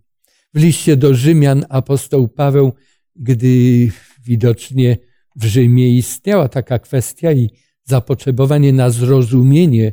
W 0.54 0.58
liście 0.58 0.96
do 0.96 1.14
Rzymian 1.14 1.64
apostoł 1.68 2.28
Paweł, 2.28 2.72
gdy 3.16 3.90
widocznie 4.24 4.96
w 5.36 5.44
Rzymie 5.44 5.96
istniała 5.96 6.48
taka 6.48 6.78
kwestia 6.78 7.32
i 7.32 7.50
zapotrzebowanie 7.84 8.72
na 8.72 8.90
zrozumienie 8.90 9.92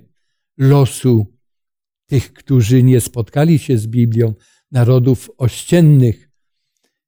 losu 0.57 1.39
tych, 2.05 2.33
którzy 2.33 2.83
nie 2.83 3.01
spotkali 3.01 3.59
się 3.59 3.77
z 3.77 3.87
Biblią, 3.87 4.33
narodów 4.71 5.31
ościennych, 5.37 6.29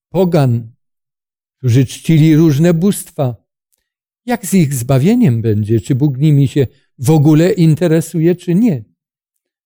pogan, 0.09 0.71
którzy 1.57 1.85
czcili 1.85 2.35
różne 2.35 2.73
bóstwa. 2.73 3.35
Jak 4.25 4.45
z 4.45 4.53
ich 4.53 4.73
zbawieniem 4.73 5.41
będzie? 5.41 5.81
Czy 5.81 5.95
Bóg 5.95 6.17
nimi 6.17 6.47
się 6.47 6.67
w 6.97 7.09
ogóle 7.09 7.51
interesuje, 7.51 8.35
czy 8.35 8.55
nie? 8.55 8.83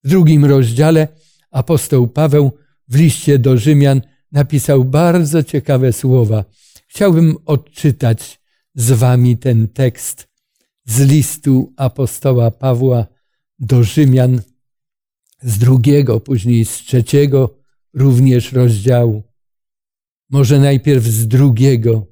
W 0.03 0.09
drugim 0.09 0.45
rozdziale 0.45 1.07
apostoł 1.51 2.07
Paweł 2.07 2.51
w 2.87 2.95
liście 2.95 3.39
do 3.39 3.57
Rzymian 3.57 4.01
napisał 4.31 4.85
bardzo 4.85 5.43
ciekawe 5.43 5.93
słowa. 5.93 6.45
Chciałbym 6.87 7.37
odczytać 7.45 8.39
z 8.75 8.91
wami 8.91 9.37
ten 9.37 9.67
tekst 9.67 10.27
z 10.85 11.01
listu 11.01 11.73
apostoła 11.77 12.51
Pawła 12.51 13.07
do 13.59 13.83
Rzymian 13.83 14.41
z 15.41 15.57
drugiego, 15.57 16.19
później 16.19 16.65
z 16.65 16.71
trzeciego 16.71 17.57
również 17.93 18.51
rozdziału. 18.51 19.23
Może 20.29 20.59
najpierw 20.59 21.03
z 21.03 21.27
drugiego, 21.27 22.07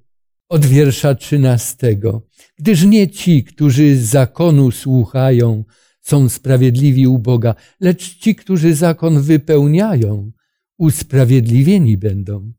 od 0.50 0.66
wiersza 0.66 1.16
trzynastego. 1.16 2.28
Gdyż 2.58 2.84
nie 2.84 3.08
ci, 3.08 3.44
którzy 3.44 3.98
zakonu 4.04 4.72
słuchają, 4.72 5.64
są 6.02 6.30
sprawiedliwi 6.30 7.08
u 7.08 7.20
Boga, 7.20 7.56
lecz 7.80 8.18
ci, 8.18 8.36
którzy 8.36 8.76
zakon 8.76 9.22
wypełniają, 9.22 10.32
usprawiedliwieni 10.78 11.98
będą. 11.98 12.54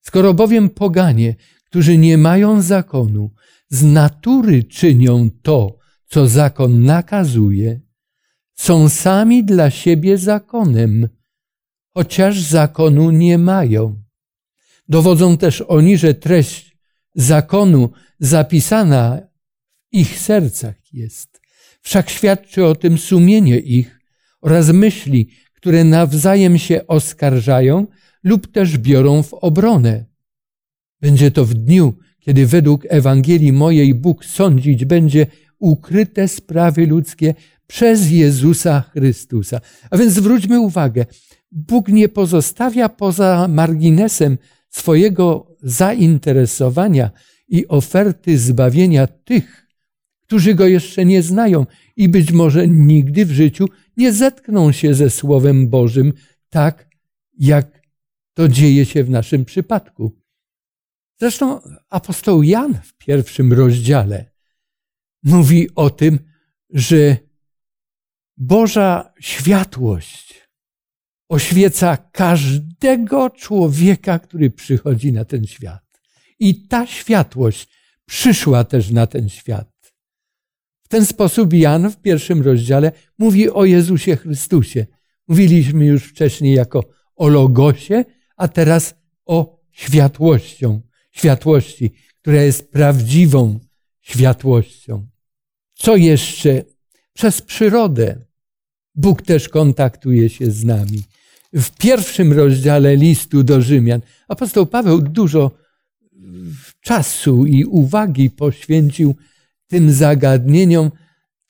Skoro 0.00 0.34
bowiem 0.34 0.68
poganie, 0.68 1.34
którzy 1.70 1.98
nie 1.98 2.18
mają 2.18 2.62
zakonu, 2.62 3.30
z 3.68 3.82
natury 3.82 4.64
czynią 4.64 5.30
to, 5.42 5.78
co 6.06 6.28
zakon 6.28 6.84
nakazuje, 6.84 7.80
są 8.54 8.88
sami 8.88 9.44
dla 9.44 9.70
siebie 9.70 10.18
zakonem, 10.18 11.08
chociaż 11.94 12.40
zakonu 12.40 13.10
nie 13.10 13.38
mają. 13.38 14.02
Dowodzą 14.88 15.36
też 15.38 15.60
oni, 15.60 15.98
że 15.98 16.14
treść 16.14 16.78
zakonu 17.14 17.90
zapisana 18.18 19.20
w 19.20 19.96
ich 19.96 20.18
sercach 20.18 20.92
jest. 20.92 21.40
Wszak 21.82 22.10
świadczy 22.10 22.66
o 22.66 22.74
tym 22.74 22.98
sumienie 22.98 23.58
ich 23.58 24.00
oraz 24.40 24.68
myśli, 24.68 25.30
które 25.54 25.84
nawzajem 25.84 26.58
się 26.58 26.86
oskarżają 26.86 27.86
lub 28.24 28.52
też 28.52 28.78
biorą 28.78 29.22
w 29.22 29.34
obronę. 29.34 30.09
Będzie 31.00 31.30
to 31.30 31.44
w 31.44 31.54
dniu, 31.54 31.94
kiedy 32.20 32.46
według 32.46 32.86
Ewangelii 32.88 33.52
mojej 33.52 33.94
Bóg 33.94 34.24
sądzić 34.24 34.84
będzie 34.84 35.26
ukryte 35.58 36.28
sprawy 36.28 36.86
ludzkie 36.86 37.34
przez 37.66 38.10
Jezusa 38.10 38.80
Chrystusa. 38.92 39.60
A 39.90 39.96
więc 39.96 40.12
zwróćmy 40.12 40.60
uwagę, 40.60 41.06
Bóg 41.52 41.88
nie 41.88 42.08
pozostawia 42.08 42.88
poza 42.88 43.48
marginesem 43.48 44.38
swojego 44.68 45.56
zainteresowania 45.62 47.10
i 47.48 47.68
oferty 47.68 48.38
zbawienia 48.38 49.06
tych, 49.06 49.66
którzy 50.22 50.54
go 50.54 50.66
jeszcze 50.66 51.04
nie 51.04 51.22
znają 51.22 51.66
i 51.96 52.08
być 52.08 52.32
może 52.32 52.68
nigdy 52.68 53.26
w 53.26 53.30
życiu 53.30 53.68
nie 53.96 54.12
zetkną 54.12 54.72
się 54.72 54.94
ze 54.94 55.10
Słowem 55.10 55.68
Bożym 55.68 56.12
tak, 56.50 56.88
jak 57.38 57.80
to 58.34 58.48
dzieje 58.48 58.84
się 58.86 59.04
w 59.04 59.10
naszym 59.10 59.44
przypadku. 59.44 60.19
Zresztą 61.20 61.60
apostoł 61.90 62.42
Jan 62.42 62.74
w 62.82 62.96
pierwszym 62.96 63.52
rozdziale 63.52 64.30
mówi 65.22 65.68
o 65.74 65.90
tym, 65.90 66.18
że 66.70 67.16
Boża 68.36 69.12
światłość 69.20 70.48
oświeca 71.28 71.96
każdego 71.96 73.30
człowieka, 73.30 74.18
który 74.18 74.50
przychodzi 74.50 75.12
na 75.12 75.24
ten 75.24 75.46
świat. 75.46 76.00
I 76.38 76.66
ta 76.68 76.86
światłość 76.86 77.68
przyszła 78.06 78.64
też 78.64 78.90
na 78.90 79.06
ten 79.06 79.28
świat 79.28 79.80
ten 80.90 81.06
sposób 81.06 81.52
Jan 81.52 81.90
w 81.90 81.96
pierwszym 81.96 82.42
rozdziale 82.42 82.92
mówi 83.18 83.50
o 83.50 83.64
Jezusie 83.64 84.16
Chrystusie. 84.16 84.86
Mówiliśmy 85.28 85.86
już 85.86 86.04
wcześniej 86.04 86.54
jako 86.54 86.84
o 87.16 87.28
logosie, 87.28 88.04
a 88.36 88.48
teraz 88.48 88.94
o 89.26 89.60
światłością, 89.72 90.80
światłości, 91.10 91.92
która 92.20 92.42
jest 92.42 92.70
prawdziwą 92.70 93.60
światłością. 94.00 95.06
Co 95.74 95.96
jeszcze? 95.96 96.64
Przez 97.12 97.42
przyrodę 97.42 98.24
Bóg 98.94 99.22
też 99.22 99.48
kontaktuje 99.48 100.28
się 100.28 100.50
z 100.50 100.64
nami. 100.64 101.02
W 101.52 101.70
pierwszym 101.70 102.32
rozdziale 102.32 102.96
listu 102.96 103.42
do 103.42 103.62
Rzymian 103.62 104.00
apostoł 104.28 104.66
Paweł 104.66 105.02
dużo 105.02 105.50
czasu 106.80 107.46
i 107.46 107.64
uwagi 107.64 108.30
poświęcił 108.30 109.14
tym 109.66 109.92
zagadnieniom, 109.92 110.90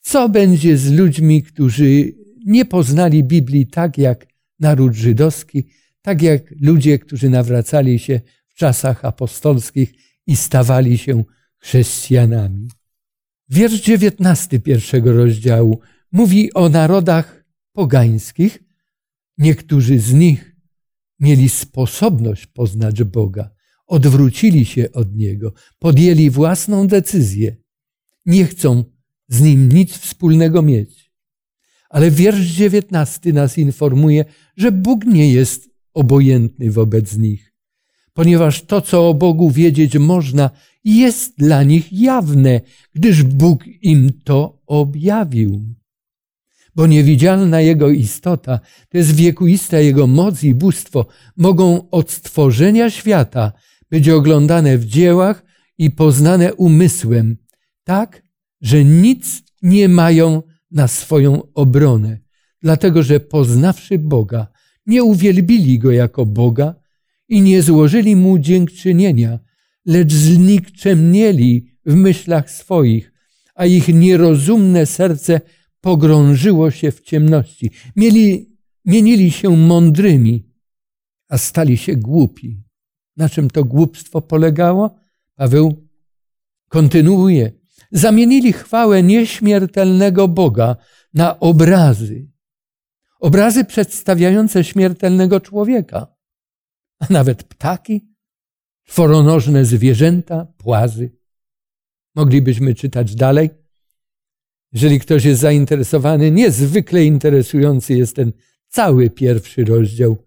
co 0.00 0.28
będzie 0.28 0.76
z 0.76 0.92
ludźmi, 0.92 1.42
którzy 1.42 2.12
nie 2.46 2.64
poznali 2.64 3.24
Biblii 3.24 3.66
tak 3.66 3.98
jak 3.98 4.26
naród 4.60 4.94
żydowski, 4.94 5.66
tak 6.02 6.22
jak 6.22 6.42
ludzie, 6.60 6.98
którzy 6.98 7.30
nawracali 7.30 7.98
się 7.98 8.20
czasach 8.60 9.04
apostolskich 9.04 9.94
i 10.26 10.36
stawali 10.36 10.98
się 10.98 11.24
chrześcijanami. 11.58 12.68
Wiersz 13.48 13.80
dziewiętnasty 13.80 14.60
pierwszego 14.60 15.12
rozdziału 15.12 15.80
mówi 16.12 16.54
o 16.54 16.68
narodach 16.68 17.44
pogańskich. 17.72 18.62
Niektórzy 19.38 19.98
z 19.98 20.12
nich 20.12 20.56
mieli 21.20 21.48
sposobność 21.48 22.46
poznać 22.46 23.04
Boga, 23.04 23.50
odwrócili 23.86 24.64
się 24.64 24.92
od 24.92 25.16
Niego, 25.16 25.52
podjęli 25.78 26.30
własną 26.30 26.86
decyzję. 26.86 27.56
Nie 28.26 28.44
chcą 28.44 28.84
z 29.28 29.40
Nim 29.40 29.68
nic 29.72 29.98
wspólnego 29.98 30.62
mieć. 30.62 31.12
Ale 31.90 32.10
wiersz 32.10 32.46
dziewiętnasty 32.46 33.32
nas 33.32 33.58
informuje, 33.58 34.24
że 34.56 34.72
Bóg 34.72 35.04
nie 35.04 35.32
jest 35.32 35.70
obojętny 35.94 36.70
wobec 36.70 37.16
nich, 37.16 37.49
ponieważ 38.14 38.62
to, 38.62 38.80
co 38.80 39.08
o 39.08 39.14
Bogu 39.14 39.50
wiedzieć 39.50 39.98
można, 39.98 40.50
jest 40.84 41.38
dla 41.38 41.62
nich 41.62 41.92
jawne, 41.92 42.60
gdyż 42.94 43.22
Bóg 43.22 43.64
im 43.82 44.10
to 44.24 44.62
objawił. 44.66 45.60
Bo 46.74 46.86
niewidzialna 46.86 47.60
Jego 47.60 47.90
istota, 47.90 48.60
to 48.88 48.98
jest 48.98 49.14
wiekuista 49.14 49.78
Jego 49.78 50.06
moc 50.06 50.44
i 50.44 50.54
bóstwo, 50.54 51.06
mogą 51.36 51.90
od 51.90 52.10
stworzenia 52.10 52.90
świata 52.90 53.52
być 53.90 54.08
oglądane 54.08 54.78
w 54.78 54.86
dziełach 54.86 55.44
i 55.78 55.90
poznane 55.90 56.54
umysłem, 56.54 57.36
tak, 57.84 58.22
że 58.60 58.84
nic 58.84 59.42
nie 59.62 59.88
mają 59.88 60.42
na 60.70 60.88
swoją 60.88 61.52
obronę, 61.54 62.18
dlatego 62.62 63.02
że 63.02 63.20
poznawszy 63.20 63.98
Boga, 63.98 64.46
nie 64.86 65.04
uwielbili 65.04 65.78
Go 65.78 65.90
jako 65.90 66.26
Boga 66.26 66.74
i 67.30 67.40
nie 67.40 67.62
złożyli 67.62 68.16
Mu 68.16 68.38
dziękczynienia, 68.38 69.38
lecz 69.86 70.12
znikczemnieli 70.12 71.76
w 71.86 71.94
myślach 71.94 72.50
swoich, 72.50 73.12
a 73.54 73.66
ich 73.66 73.88
nierozumne 73.88 74.86
serce 74.86 75.40
pogrążyło 75.80 76.70
się 76.70 76.90
w 76.90 77.00
ciemności. 77.00 77.70
Mieli, 77.96 78.56
mienili 78.84 79.30
się 79.30 79.56
mądrymi, 79.56 80.50
a 81.28 81.38
stali 81.38 81.76
się 81.76 81.96
głupi. 81.96 82.62
Na 83.16 83.28
czym 83.28 83.50
to 83.50 83.64
głupstwo 83.64 84.20
polegało? 84.20 84.94
Paweł 85.34 85.88
kontynuuje. 86.68 87.52
Zamienili 87.92 88.52
chwałę 88.52 89.02
nieśmiertelnego 89.02 90.28
Boga 90.28 90.76
na 91.14 91.40
obrazy. 91.40 92.28
Obrazy 93.20 93.64
przedstawiające 93.64 94.64
śmiertelnego 94.64 95.40
człowieka, 95.40 96.19
a 97.00 97.06
nawet 97.12 97.44
ptaki, 97.44 98.08
czworonożne 98.84 99.64
zwierzęta, 99.64 100.46
płazy. 100.56 101.10
Moglibyśmy 102.14 102.74
czytać 102.74 103.14
dalej. 103.14 103.50
Jeżeli 104.72 105.00
ktoś 105.00 105.24
jest 105.24 105.40
zainteresowany, 105.40 106.30
niezwykle 106.30 107.04
interesujący 107.04 107.94
jest 107.94 108.16
ten 108.16 108.32
cały 108.68 109.10
pierwszy 109.10 109.64
rozdział. 109.64 110.26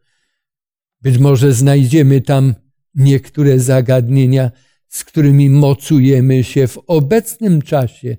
Być 1.01 1.17
może 1.17 1.53
znajdziemy 1.53 2.21
tam 2.21 2.55
niektóre 2.95 3.59
zagadnienia, 3.59 4.51
z 4.87 5.03
którymi 5.03 5.49
mocujemy 5.49 6.43
się 6.43 6.67
w 6.67 6.77
obecnym 6.87 7.61
czasie 7.61 8.17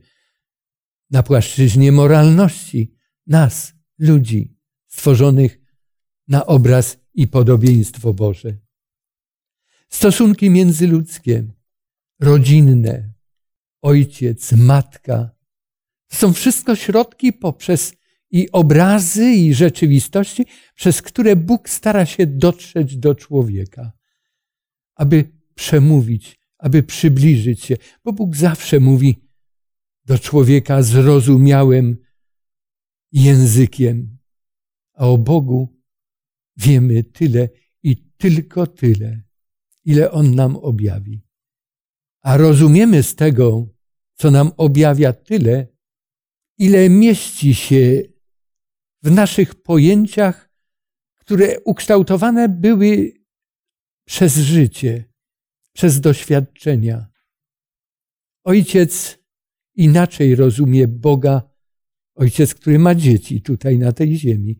na 1.10 1.22
płaszczyźnie 1.22 1.92
moralności 1.92 2.94
nas, 3.26 3.74
ludzi, 3.98 4.56
stworzonych 4.86 5.60
na 6.28 6.46
obraz 6.46 7.03
i 7.14 7.28
podobieństwo 7.28 8.14
Boże. 8.14 8.56
Stosunki 9.88 10.50
międzyludzkie, 10.50 11.44
rodzinne, 12.20 13.12
ojciec, 13.82 14.52
matka, 14.52 15.30
są 16.12 16.32
wszystko 16.32 16.76
środki 16.76 17.32
poprzez 17.32 17.94
i 18.30 18.50
obrazy, 18.50 19.30
i 19.30 19.54
rzeczywistości, 19.54 20.46
przez 20.74 21.02
które 21.02 21.36
Bóg 21.36 21.68
stara 21.68 22.06
się 22.06 22.26
dotrzeć 22.26 22.96
do 22.96 23.14
człowieka, 23.14 23.92
aby 24.94 25.32
przemówić, 25.54 26.40
aby 26.58 26.82
przybliżyć 26.82 27.64
się, 27.64 27.76
bo 28.04 28.12
Bóg 28.12 28.36
zawsze 28.36 28.80
mówi 28.80 29.28
do 30.04 30.18
człowieka 30.18 30.82
zrozumiałym 30.82 31.96
językiem, 33.12 34.18
a 34.94 35.06
o 35.06 35.18
Bogu 35.18 35.73
wiemy 36.56 37.04
tyle 37.04 37.48
i 37.82 37.96
tylko 37.96 38.66
tyle, 38.66 39.22
ile 39.84 40.10
On 40.10 40.34
nam 40.34 40.56
objawi. 40.56 41.22
A 42.22 42.36
rozumiemy 42.36 43.02
z 43.02 43.14
tego, 43.14 43.68
co 44.14 44.30
nam 44.30 44.52
objawia 44.56 45.12
tyle, 45.12 45.66
ile 46.58 46.88
mieści 46.88 47.54
się 47.54 48.02
w 49.02 49.10
naszych 49.10 49.54
pojęciach, 49.54 50.50
które 51.14 51.60
ukształtowane 51.60 52.48
były 52.48 53.12
przez 54.04 54.36
życie, 54.36 55.04
przez 55.72 56.00
doświadczenia. 56.00 57.06
Ojciec 58.44 59.18
inaczej 59.74 60.34
rozumie 60.34 60.88
Boga, 60.88 61.42
ojciec, 62.14 62.54
który 62.54 62.78
ma 62.78 62.94
dzieci 62.94 63.42
tutaj 63.42 63.78
na 63.78 63.92
tej 63.92 64.16
ziemi, 64.16 64.58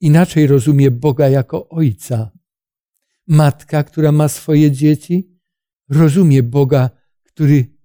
inaczej 0.00 0.46
rozumie 0.46 0.90
Boga 0.90 1.28
jako 1.28 1.68
ojca. 1.68 2.30
Matka, 3.26 3.84
która 3.84 4.12
ma 4.12 4.28
swoje 4.28 4.70
dzieci, 4.70 5.38
rozumie 5.88 6.42
Boga, 6.42 6.90
który 7.22 7.76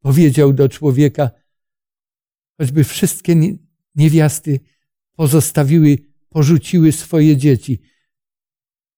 powiedział 0.00 0.52
do 0.52 0.68
człowieka, 0.68 1.30
choćby 2.58 2.84
wszystkie 2.84 3.36
niewiasty 3.94 4.60
pozostawiły, 5.16 5.98
porzuciły 6.28 6.92
swoje 6.92 7.36
dzieci 7.36 7.82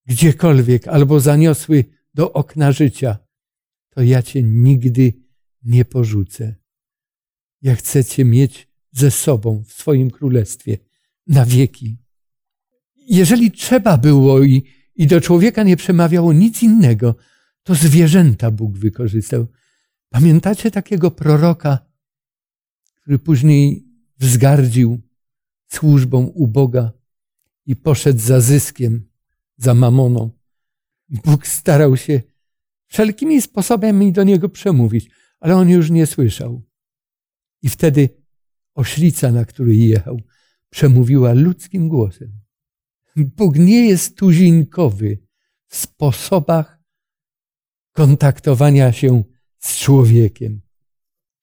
gdziekolwiek 0.06 0.88
albo 0.88 1.20
zaniosły 1.20 1.84
do 2.14 2.32
okna 2.32 2.72
życia, 2.72 3.18
to 3.90 4.02
ja 4.02 4.22
cię 4.22 4.42
nigdy 4.42 5.12
nie 5.62 5.84
porzucę. 5.84 6.54
Ja 7.62 7.74
chcę 7.74 8.04
cię 8.04 8.24
mieć 8.24 8.68
ze 8.92 9.10
sobą 9.10 9.64
w 9.64 9.72
swoim 9.72 10.10
królestwie 10.10 10.78
na 11.26 11.46
wieki. 11.46 12.03
Jeżeli 13.06 13.50
trzeba 13.50 13.98
było 13.98 14.42
i, 14.42 14.62
i 14.96 15.06
do 15.06 15.20
człowieka 15.20 15.62
nie 15.62 15.76
przemawiało 15.76 16.32
nic 16.32 16.62
innego, 16.62 17.14
to 17.62 17.74
zwierzęta 17.74 18.50
Bóg 18.50 18.78
wykorzystał. 18.78 19.46
Pamiętacie 20.08 20.70
takiego 20.70 21.10
proroka, 21.10 21.78
który 23.02 23.18
później 23.18 23.84
wzgardził 24.18 25.00
służbą 25.68 26.24
u 26.26 26.48
Boga 26.48 26.92
i 27.66 27.76
poszedł 27.76 28.20
za 28.20 28.40
zyskiem, 28.40 29.08
za 29.56 29.74
mamoną. 29.74 30.30
Bóg 31.08 31.46
starał 31.46 31.96
się 31.96 32.22
wszelkimi 32.86 33.42
sposobami 33.42 34.12
do 34.12 34.24
niego 34.24 34.48
przemówić, 34.48 35.10
ale 35.40 35.56
on 35.56 35.68
już 35.68 35.90
nie 35.90 36.06
słyszał. 36.06 36.62
I 37.62 37.68
wtedy 37.68 38.08
oślica, 38.74 39.32
na 39.32 39.44
której 39.44 39.88
jechał, 39.88 40.20
przemówiła 40.70 41.32
ludzkim 41.32 41.88
głosem. 41.88 42.43
Bóg 43.16 43.56
nie 43.56 43.88
jest 43.88 44.16
tuzinkowy 44.16 45.18
w 45.68 45.76
sposobach 45.76 46.80
kontaktowania 47.92 48.92
się 48.92 49.24
z 49.58 49.78
człowiekiem. 49.78 50.60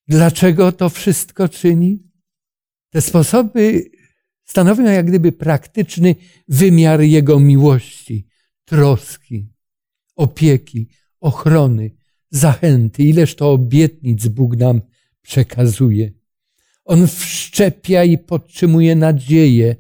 Dlaczego 0.08 0.72
to 0.72 0.90
wszystko 0.90 1.50
czyni? 1.50 2.12
Te 2.90 3.02
sposoby 3.02 3.92
stanowią 4.44 4.84
jak 4.84 5.06
gdyby 5.06 5.32
praktyczny 5.32 6.16
wymiar 6.48 7.02
Jego 7.02 7.40
miłości, 7.40 8.28
troski, 8.66 9.54
opieki, 10.16 10.90
ochrony, 11.20 11.92
zachęty. 12.30 13.04
Ileż 13.04 13.36
to 13.36 13.52
obietnic 13.52 14.28
Bóg 14.28 14.58
nam 14.58 14.82
przekazuje. 15.22 16.12
On 16.86 17.08
wszczepia 17.08 18.04
i 18.04 18.18
podtrzymuje 18.18 18.96
nadzieję 18.96 19.76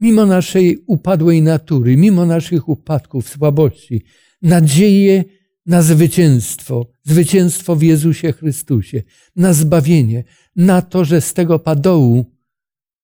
mimo 0.00 0.26
naszej 0.26 0.84
upadłej 0.86 1.42
natury, 1.42 1.96
mimo 1.96 2.26
naszych 2.26 2.68
upadków, 2.68 3.28
słabości, 3.28 4.02
nadzieję 4.42 5.24
na 5.66 5.82
zwycięstwo, 5.82 6.86
zwycięstwo 7.02 7.76
w 7.76 7.82
Jezusie 7.82 8.32
Chrystusie, 8.32 9.02
na 9.36 9.52
zbawienie, 9.52 10.24
na 10.56 10.82
to, 10.82 11.04
że 11.04 11.20
z 11.20 11.34
tego 11.34 11.58
padołu 11.58 12.24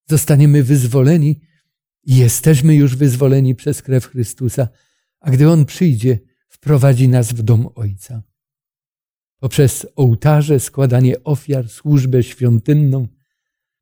zostaniemy 0.09 0.63
wyzwoleni 0.63 1.41
i 2.05 2.17
jesteśmy 2.17 2.75
już 2.75 2.97
wyzwoleni 2.97 3.55
przez 3.55 3.83
krew 3.83 4.07
Chrystusa, 4.07 4.69
a 5.21 5.31
gdy 5.31 5.51
On 5.51 5.65
przyjdzie, 5.65 6.19
wprowadzi 6.49 7.09
nas 7.09 7.33
w 7.33 7.43
dom 7.43 7.69
Ojca. 7.75 8.23
Poprzez 9.41 9.87
ołtarze, 9.97 10.61
składanie 10.61 11.25
ofiar, 11.25 11.69
służbę 11.69 12.23
świątynną, 12.23 13.09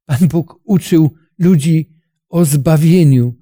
Pan 0.06 0.28
Bóg 0.28 0.60
uczył 0.64 1.10
ludzi 1.38 1.93
o 2.34 2.44
zbawieniu, 2.44 3.34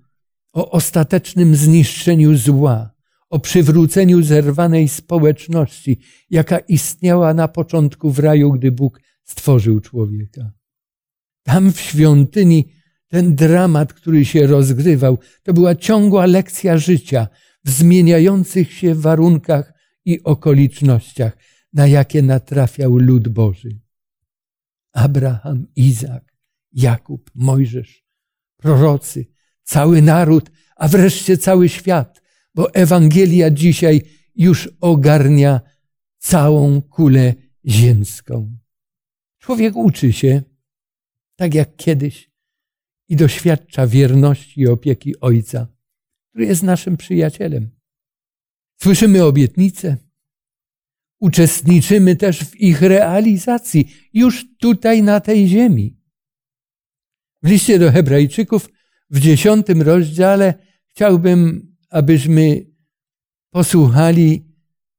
o 0.53 0.71
ostatecznym 0.71 1.57
zniszczeniu 1.57 2.37
zła, 2.37 2.95
o 3.31 3.39
przywróceniu 3.41 4.23
zerwanej 4.23 4.89
społeczności, 4.89 5.99
jaka 6.31 6.59
istniała 6.59 7.35
na 7.35 7.49
początku 7.49 8.11
w 8.11 8.19
raju, 8.19 8.53
gdy 8.53 8.73
Bóg 8.73 9.01
stworzył 9.25 9.81
człowieka. 9.81 10.53
Tam 11.43 11.73
w 11.73 11.81
świątyni 11.81 12.73
ten 13.09 13.35
dramat, 13.35 13.93
który 13.93 14.25
się 14.25 14.47
rozgrywał, 14.47 15.19
to 15.43 15.53
była 15.53 15.75
ciągła 15.75 16.27
lekcja 16.27 16.79
życia 16.79 17.29
w 17.65 17.71
zmieniających 17.71 18.73
się 18.73 18.95
warunkach 18.95 19.73
i 20.05 20.23
okolicznościach, 20.23 21.37
na 21.73 21.87
jakie 21.87 22.23
natrafiał 22.23 22.97
lud 22.97 23.29
Boży. 23.29 23.81
Abraham, 24.93 25.67
Izak, 25.77 26.35
Jakub, 26.73 27.31
Mojżesz, 27.35 28.02
prorocy, 28.63 29.27
cały 29.63 30.03
naród, 30.03 30.51
a 30.77 30.89
wreszcie 30.89 31.39
cały 31.39 31.69
świat, 31.69 32.23
bo 32.55 32.75
Ewangelia 32.75 33.51
dzisiaj 33.51 34.03
już 34.37 34.69
ogarnia 34.81 35.61
całą 36.19 36.83
kulę 36.83 37.35
ziemską. 37.67 38.59
Człowiek 39.39 39.77
uczy 39.77 40.13
się, 40.13 40.43
tak 41.37 41.55
jak 41.55 41.77
kiedyś, 41.77 42.33
i 43.09 43.17
doświadcza 43.17 43.87
wierności 43.87 44.61
i 44.61 44.69
opieki 44.69 45.21
Ojca, 45.21 45.67
który 46.31 46.47
jest 46.47 46.63
naszym 46.63 46.97
przyjacielem. 46.97 47.71
Słyszymy 48.83 49.25
obietnice, 49.25 49.97
uczestniczymy 51.21 52.17
też 52.17 52.45
w 52.45 52.61
ich 52.61 52.83
realizacji 52.83 53.93
już 54.13 54.47
tutaj 54.59 55.03
na 55.03 55.21
tej 55.21 55.49
ziemi. 55.49 56.02
W 57.43 57.49
liście 57.49 57.79
do 57.79 57.93
Hebrajczyków 57.93 58.69
w 59.11 59.21
dziesiątym 59.21 59.83
rozdziale 59.83 60.55
chciałbym, 60.91 61.73
abyśmy 61.91 62.67
posłuchali, 63.51 64.45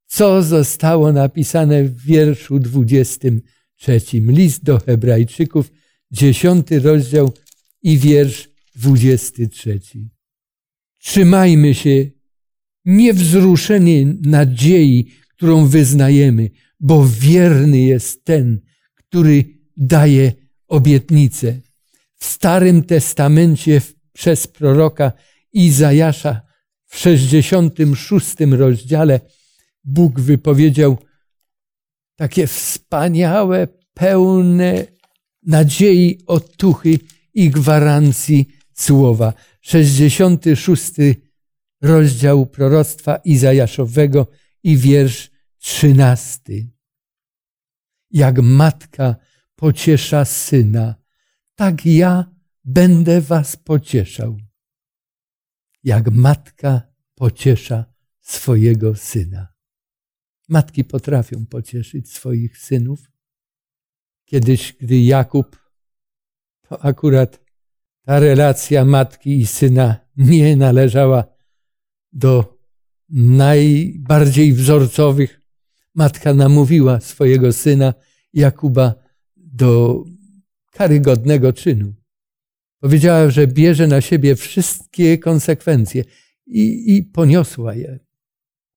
co 0.06 0.43
zostało 0.43 1.12
napisane 1.12 1.84
w 1.84 2.01
wierszu 2.01 2.60
dwudziestym 2.60 3.41
trzecim. 3.75 4.32
List 4.32 4.63
do 4.63 4.79
Hebrajczyków, 4.79 5.71
dziesiąty 6.12 6.79
rozdział 6.79 7.34
i 7.82 7.97
wiersz 7.97 8.49
dwudziesty 8.75 9.47
trzeci. 9.47 10.10
Trzymajmy 10.99 11.73
się 11.73 12.12
niewzruszenie 12.86 14.06
nadziei, 14.21 15.12
którą 15.29 15.65
wyznajemy, 15.67 16.49
bo 16.79 17.08
wierny 17.08 17.79
jest 17.79 18.25
ten, 18.25 18.62
który 18.95 19.45
daje 19.77 20.34
obietnicę. 20.67 21.62
Starym 22.26 22.84
Testamencie 22.84 23.82
przez 24.14 24.48
proroka 24.48 25.12
Izajasza 25.54 26.42
w 26.86 26.98
66 26.98 28.36
rozdziale 28.52 29.20
Bóg 29.84 30.20
wypowiedział 30.20 30.98
takie 32.16 32.48
wspaniałe, 32.48 33.68
pełne 33.94 34.86
nadziei, 35.44 36.20
otuchy 36.28 37.00
i 37.34 37.50
gwarancji 37.50 38.48
słowa. 38.74 39.34
66 39.62 40.92
rozdział 41.82 42.46
proroctwa 42.46 43.16
Izajaszowego 43.16 44.28
i 44.64 44.78
wiersz 44.78 45.32
13. 45.58 46.42
Jak 48.12 48.40
matka 48.42 49.16
pociesza 49.56 50.26
syna, 50.26 51.03
tak 51.56 51.86
ja 51.86 52.32
będę 52.63 53.22
was 53.22 53.56
pocieszał. 53.56 54.38
Jak 55.84 56.12
matka 56.12 56.82
pociesza 57.16 57.86
swojego 58.22 58.96
syna. 58.96 59.48
Matki 60.50 60.84
potrafią 60.84 61.46
pocieszyć 61.46 62.12
swoich 62.12 62.58
synów. 62.58 63.12
Kiedyś, 64.26 64.74
gdy 64.74 65.02
Jakub 65.02 65.63
to 66.62 66.86
akurat 66.86 67.39
ta 68.06 68.20
relacja 68.20 68.86
matki 68.86 69.39
i 69.39 69.48
syna 69.48 70.00
nie 70.18 70.56
należała 70.56 71.24
do 72.12 72.58
najbardziej 73.10 74.54
wzorcowych. 74.54 75.42
Matka 75.96 76.34
namówiła 76.34 77.00
swojego 77.00 77.54
syna 77.54 77.94
Jakuba 78.34 78.96
do 79.36 80.04
karygodnego 80.74 81.54
czynu. 81.54 81.94
Powiedziała, 82.80 83.30
że 83.30 83.48
bierze 83.48 83.88
na 83.88 84.02
siebie 84.02 84.36
wszystkie 84.36 85.18
konsekwencje 85.18 86.04
i, 86.46 86.96
i 86.96 87.04
poniosła 87.04 87.76
je. 87.76 88.00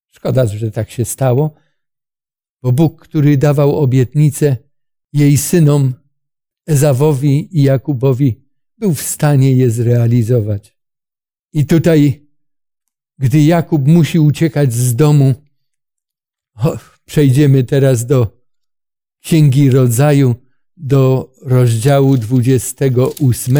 Szkoda, 0.06 0.46
że 0.46 0.70
tak 0.70 0.90
się 0.90 1.04
stało, 1.04 1.54
bo 2.62 2.72
Bóg, 2.72 3.00
który 3.02 3.36
dawał 3.36 3.76
obietnicę 3.76 4.56
jej 5.12 5.36
synom, 5.36 5.94
Ezawowi 6.66 7.58
i 7.58 7.62
Jakubowi 7.62 8.44
był 8.78 8.94
w 8.94 9.02
stanie 9.02 9.52
je 9.52 9.70
zrealizować. 9.70 10.76
I 11.52 11.66
tutaj, 11.66 12.26
gdy 13.18 13.44
Jakub 13.44 13.88
musi 13.88 14.18
uciekać 14.18 14.72
z 14.72 14.96
domu, 14.96 15.34
przejdziemy 17.04 17.64
teraz 17.64 18.06
do 18.06 18.42
Księgi 19.22 19.70
Rodzaju, 19.70 20.34
do 20.76 21.32
rozdziału 21.42 22.16
28, 22.16 23.58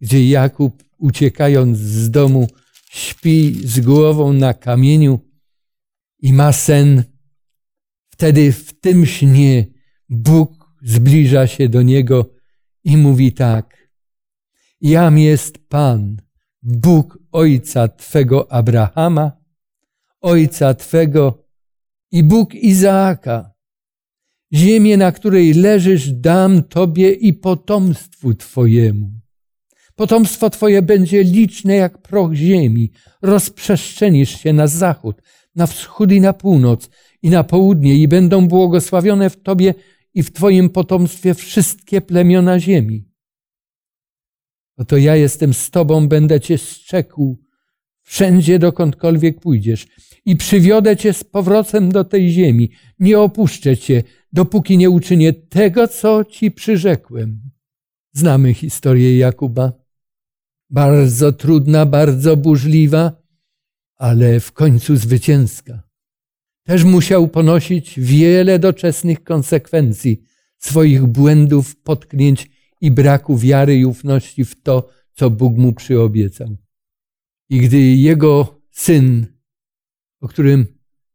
gdzie 0.00 0.28
Jakub, 0.28 0.84
uciekając 0.98 1.78
z 1.78 2.10
domu, 2.10 2.48
śpi 2.90 3.68
z 3.68 3.80
głową 3.80 4.32
na 4.32 4.54
kamieniu 4.54 5.20
i 6.18 6.32
ma 6.32 6.52
sen. 6.52 7.04
Wtedy 8.10 8.52
w 8.52 8.80
tym 8.80 9.06
śnie 9.06 9.66
Bóg 10.08 10.74
zbliża 10.82 11.46
się 11.46 11.68
do 11.68 11.82
niego 11.82 12.34
i 12.84 12.96
mówi 12.96 13.32
tak. 13.32 13.88
Jam 14.80 15.18
jest 15.18 15.68
Pan, 15.68 16.22
Bóg 16.62 17.18
Ojca 17.32 17.88
Twego 17.88 18.52
Abrahama, 18.52 19.32
Ojca 20.20 20.74
Twego 20.74 21.44
i 22.10 22.22
Bóg 22.22 22.54
Izaaka. 22.54 23.51
Ziemię, 24.54 24.96
na 24.96 25.12
której 25.12 25.54
leżysz, 25.54 26.10
dam 26.10 26.62
Tobie 26.62 27.12
i 27.12 27.32
potomstwu 27.32 28.34
Twojemu. 28.34 29.12
Potomstwo 29.94 30.50
Twoje 30.50 30.82
będzie 30.82 31.22
liczne 31.22 31.74
jak 31.74 32.02
proch 32.02 32.32
ziemi. 32.32 32.90
Rozprzestrzenisz 33.22 34.40
się 34.40 34.52
na 34.52 34.66
zachód, 34.66 35.22
na 35.54 35.66
wschód 35.66 36.12
i 36.12 36.20
na 36.20 36.32
północ 36.32 36.90
i 37.22 37.30
na 37.30 37.44
południe 37.44 37.94
i 37.94 38.08
będą 38.08 38.48
błogosławione 38.48 39.30
w 39.30 39.42
Tobie 39.42 39.74
i 40.14 40.22
w 40.22 40.32
Twoim 40.32 40.70
potomstwie 40.70 41.34
wszystkie 41.34 42.00
plemiona 42.00 42.60
ziemi. 42.60 43.08
Oto 44.76 44.96
ja 44.96 45.16
jestem 45.16 45.54
z 45.54 45.70
Tobą, 45.70 46.08
będę 46.08 46.40
Cię 46.40 46.58
strzekł 46.58 47.38
wszędzie, 48.02 48.58
dokądkolwiek 48.58 49.40
pójdziesz 49.40 49.86
i 50.24 50.36
przywiodę 50.36 50.96
Cię 50.96 51.12
z 51.12 51.24
powrotem 51.24 51.92
do 51.92 52.04
tej 52.04 52.30
ziemi. 52.30 52.70
Nie 52.98 53.20
opuszczę 53.20 53.76
Cię, 53.76 54.02
dopóki 54.32 54.78
nie 54.78 54.90
uczynię 54.90 55.32
tego, 55.32 55.88
co 55.88 56.24
Ci 56.24 56.50
przyrzekłem. 56.50 57.50
Znamy 58.12 58.54
historię 58.54 59.18
Jakuba. 59.18 59.72
Bardzo 60.70 61.32
trudna, 61.32 61.86
bardzo 61.86 62.36
burzliwa, 62.36 63.22
ale 63.96 64.40
w 64.40 64.52
końcu 64.52 64.96
zwycięska 64.96 65.92
też 66.64 66.84
musiał 66.84 67.28
ponosić 67.28 68.00
wiele 68.00 68.58
doczesnych 68.58 69.24
konsekwencji 69.24 70.22
swoich 70.58 71.06
błędów, 71.06 71.76
potknięć 71.76 72.50
i 72.80 72.90
braku 72.90 73.38
wiary 73.38 73.76
i 73.76 73.84
ufności 73.84 74.44
w 74.44 74.62
to, 74.62 74.88
co 75.12 75.30
Bóg 75.30 75.58
mu 75.58 75.72
przyobiecał. 75.72 76.56
I 77.48 77.60
gdy 77.60 77.78
jego 77.80 78.60
syn, 78.70 79.26
o 80.20 80.28
którym 80.28 80.66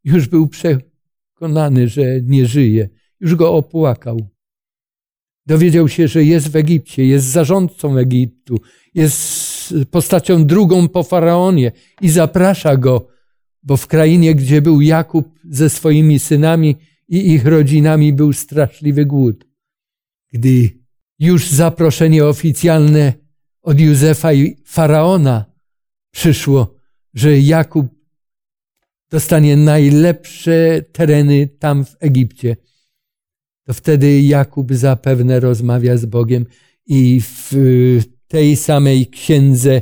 już 0.04 0.28
był 0.28 0.48
przekonany, 0.48 1.88
że 1.88 2.22
nie 2.22 2.46
żyje, 2.46 2.90
już 3.20 3.36
go 3.36 3.54
opłakał, 3.54 4.30
dowiedział 5.46 5.90
się, 5.90 6.08
że 6.08 6.24
jest 6.24 6.48
w 6.52 6.56
Egipcie, 6.56 7.06
jest 7.06 7.26
zarządcą 7.26 7.98
Egiptu, 7.98 8.60
jest 8.94 9.74
postacią 9.92 10.46
drugą 10.46 10.88
po 10.88 11.04
faraonie 11.04 11.72
i 12.02 12.10
zaprasza 12.10 12.78
go, 12.78 13.08
bo 13.64 13.78
w 13.78 13.88
krainie, 13.88 14.36
gdzie 14.36 14.62
był 14.62 14.82
Jakub 14.82 15.40
ze 15.50 15.70
swoimi 15.70 16.20
synami 16.20 16.76
i 17.08 17.34
ich 17.34 17.46
rodzinami, 17.46 18.14
był 18.14 18.34
straszliwy 18.34 19.06
głód. 19.06 19.46
Gdy 20.34 20.70
już 21.20 21.48
zaproszenie 21.48 22.26
oficjalne 22.26 23.14
od 23.62 23.80
Józefa 23.80 24.34
i 24.34 24.56
faraona 24.66 25.46
przyszło, 26.12 26.76
że 27.14 27.40
Jakub 27.40 27.88
dostanie 29.12 29.58
najlepsze 29.58 30.82
tereny 30.92 31.48
tam 31.48 31.86
w 31.86 31.96
Egipcie, 32.00 32.58
to 33.68 33.74
wtedy 33.74 34.22
Jakub 34.22 34.74
zapewne 34.74 35.40
rozmawia 35.40 35.98
z 35.98 36.06
Bogiem 36.06 36.46
i 36.86 37.22
w 37.22 37.54
tej 38.28 38.56
samej 38.56 39.08
księdze 39.08 39.82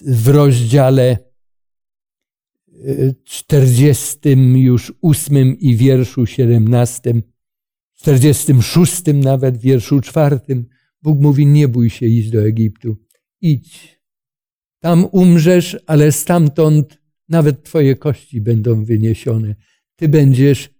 w 0.00 0.28
rozdziale 0.28 1.18
40 3.24 4.18
e, 4.24 4.32
już 4.58 4.92
i 5.60 5.76
wierszu 5.76 6.26
17, 6.26 7.14
46 7.94 9.02
nawet 9.14 9.56
wierszu 9.56 10.00
czwartym 10.00 10.66
Bóg 11.02 11.20
mówi 11.20 11.46
nie 11.46 11.68
bój 11.68 11.90
się 11.90 12.06
iść 12.06 12.30
do 12.30 12.42
Egiptu. 12.46 12.96
Idź. 13.40 14.00
Tam 14.80 15.06
umrzesz, 15.12 15.76
ale 15.86 16.12
stamtąd 16.12 16.98
nawet 17.28 17.62
twoje 17.62 17.96
kości 17.96 18.40
będą 18.40 18.84
wyniesione. 18.84 19.54
Ty 19.96 20.08
będziesz 20.08 20.75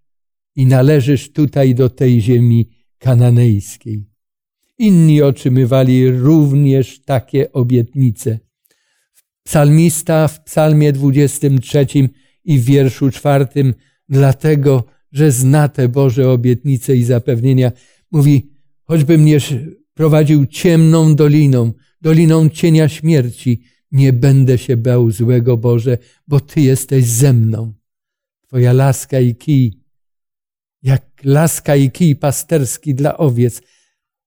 i 0.57 0.66
należysz 0.66 1.33
tutaj 1.33 1.75
do 1.75 1.90
tej 1.90 2.21
ziemi 2.21 2.69
kananejskiej. 2.99 4.07
Inni 4.79 5.23
otrzymywali 5.23 6.11
również 6.11 7.03
takie 7.03 7.53
obietnice. 7.53 8.38
Psalmista 9.42 10.29
w 10.29 10.45
psalmie 10.45 10.92
23 10.92 11.87
i 12.45 12.59
w 12.59 12.64
wierszu 12.64 13.11
czwartym, 13.11 13.75
dlatego, 14.09 14.85
że 15.12 15.33
zna 15.33 15.69
te 15.69 15.88
Boże 15.88 16.31
obietnice 16.31 16.97
i 16.97 17.05
zapewnienia, 17.05 17.73
mówi, 18.12 18.51
choćby 18.85 19.19
mnie 19.19 19.38
prowadził 19.95 20.47
ciemną 20.47 21.14
doliną, 21.14 21.73
doliną 22.03 22.49
cienia 22.49 22.88
śmierci, 22.88 23.62
nie 23.92 24.12
będę 24.12 24.59
się 24.59 24.77
bał 24.77 25.11
złego 25.11 25.57
Boże, 25.57 25.99
bo 26.29 26.40
Ty 26.40 26.61
jesteś 26.61 27.05
ze 27.05 27.33
mną. 27.33 27.75
Twoja 28.47 28.73
laska 28.73 29.21
i 29.21 29.35
kij, 29.35 29.86
jak 30.83 31.07
laska 31.25 31.77
i 31.77 31.91
kij 31.91 32.17
pasterski 32.17 32.95
dla 32.95 33.17
owiec, 33.17 33.62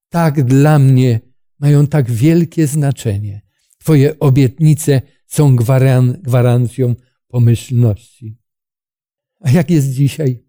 tak 0.09 0.43
dla 0.43 0.79
mnie 0.79 1.19
mają 1.59 1.87
tak 1.87 2.11
wielkie 2.11 2.67
znaczenie. 2.67 3.41
Twoje 3.77 4.19
obietnice 4.19 5.01
są 5.27 5.55
gwaran 5.55 6.17
gwarancją 6.21 6.95
pomyślności. 7.27 8.37
A 9.39 9.51
jak 9.51 9.69
jest 9.69 9.91
dzisiaj? 9.91 10.43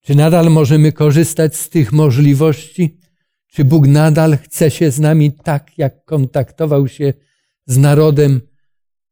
Czy 0.00 0.14
nadal 0.14 0.50
możemy 0.50 0.92
korzystać 0.92 1.56
z 1.56 1.68
tych 1.68 1.92
możliwości? 1.92 2.98
Czy 3.46 3.64
Bóg 3.64 3.86
nadal 3.86 4.38
chce 4.38 4.70
się 4.70 4.90
z 4.90 5.00
nami 5.00 5.32
tak, 5.32 5.78
jak 5.78 6.04
kontaktował 6.04 6.88
się 6.88 7.12
z 7.66 7.78
narodem 7.78 8.40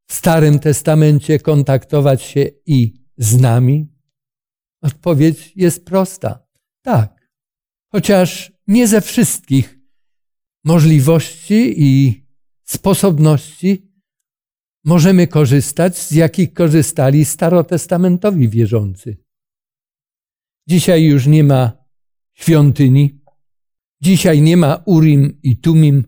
w 0.07 0.15
Starym 0.15 0.59
Testamencie, 0.59 1.39
kontaktować 1.39 2.23
się 2.23 2.51
i 2.67 2.95
z 3.17 3.41
nami? 3.41 3.94
Odpowiedź 4.85 5.53
jest 5.57 5.85
prosta. 5.85 6.47
Tak. 6.83 7.31
Chociaż 7.93 8.53
nie 8.67 8.89
ze 8.89 9.01
wszystkich 9.01 9.79
możliwości 10.65 11.75
i 11.77 12.25
sposobności 12.65 13.93
możemy 14.85 15.27
korzystać, 15.27 15.99
z 15.99 16.13
jakich 16.13 16.53
korzystali 16.53 17.25
starotestamentowi 17.25 18.49
wierzący. 18.49 19.17
Dzisiaj 20.69 21.05
już 21.05 21.27
nie 21.27 21.45
ma 21.45 21.73
świątyni, 22.35 23.21
dzisiaj 24.01 24.43
nie 24.43 24.57
ma 24.57 24.83
Urim 24.87 25.39
i 25.43 25.57
Tumim, 25.57 26.05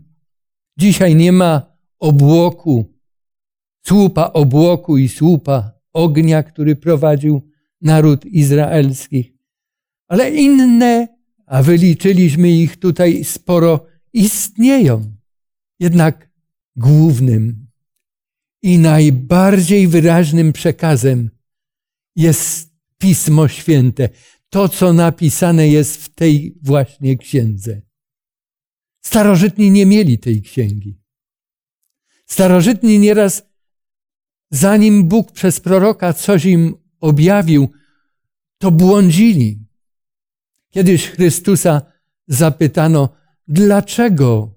dzisiaj 0.79 1.15
nie 1.15 1.33
ma 1.33 1.77
obłoku, 1.99 2.95
słupa 3.87 4.33
obłoku 4.33 4.97
i 4.97 5.09
słupa 5.09 5.73
ognia, 5.93 6.43
który 6.43 6.77
prowadził 6.77 7.56
naród 7.81 8.25
izraelski. 8.25 9.37
Ale 10.09 10.31
inne, 10.31 11.09
a 11.47 11.63
wyliczyliśmy 11.63 12.51
ich 12.51 12.77
tutaj 12.77 13.25
sporo, 13.25 13.87
istnieją. 14.13 15.17
Jednak 15.81 16.31
głównym 16.77 17.67
i 18.63 18.79
najbardziej 18.79 19.89
wyraźnym 19.89 20.53
przekazem 20.53 21.31
jest 22.17 22.71
Pismo 22.99 23.49
Święte, 23.49 24.09
to 24.49 24.69
co 24.69 24.93
napisane 24.93 25.69
jest 25.69 26.05
w 26.05 26.15
tej 26.15 26.59
właśnie 26.63 27.17
księdze. 27.17 27.83
Starożytni 29.05 29.71
nie 29.71 29.87
mieli 29.87 30.19
tej 30.19 30.43
księgi. 30.43 31.01
Starożytni 32.27 32.99
nieraz, 32.99 33.43
zanim 34.51 35.09
Bóg 35.09 35.33
przez 35.33 35.61
proroka 35.61 36.13
coś 36.13 36.45
im 36.45 36.75
objawił, 37.01 37.69
to 38.59 38.71
błądzili. 38.71 39.67
Kiedyś 40.71 41.11
Chrystusa 41.11 41.83
zapytano, 42.27 43.09
dlaczego 43.49 44.55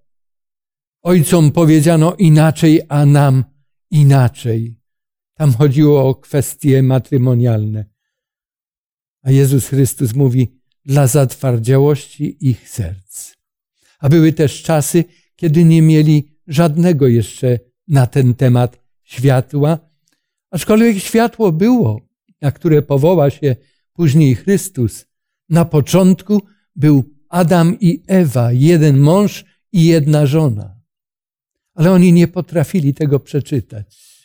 ojcom 1.01 1.51
powiedziano 1.51 2.15
inaczej, 2.15 2.81
a 2.89 3.05
nam 3.05 3.43
inaczej. 3.91 4.79
Tam 5.33 5.53
chodziło 5.53 6.09
o 6.09 6.15
kwestie 6.15 6.83
matrymonialne. 6.83 7.85
A 9.21 9.31
Jezus 9.31 9.67
Chrystus 9.67 10.15
mówi, 10.15 10.59
dla 10.85 11.07
zatwardziałości 11.07 12.37
ich 12.49 12.69
serc. 12.69 13.35
A 13.99 14.09
były 14.09 14.33
też 14.33 14.63
czasy, 14.63 15.03
kiedy 15.35 15.63
nie 15.63 15.81
mieli 15.81 16.37
żadnego 16.47 17.07
jeszcze 17.07 17.59
na 17.87 18.07
ten 18.07 18.33
temat 18.33 18.79
światła, 19.03 19.79
aczkolwiek 20.51 20.97
światło 20.97 21.51
było, 21.51 22.08
na 22.41 22.51
które 22.51 22.81
powoła 22.81 23.29
się 23.29 23.55
później 23.93 24.35
Chrystus. 24.35 25.05
Na 25.49 25.65
początku 25.65 26.41
był 26.75 27.15
Adam 27.29 27.79
i 27.79 28.03
Ewa, 28.07 28.51
jeden 28.51 28.99
mąż 28.99 29.45
i 29.71 29.85
jedna 29.85 30.25
żona. 30.25 30.79
Ale 31.73 31.91
oni 31.91 32.13
nie 32.13 32.27
potrafili 32.27 32.93
tego 32.93 33.19
przeczytać. 33.19 34.19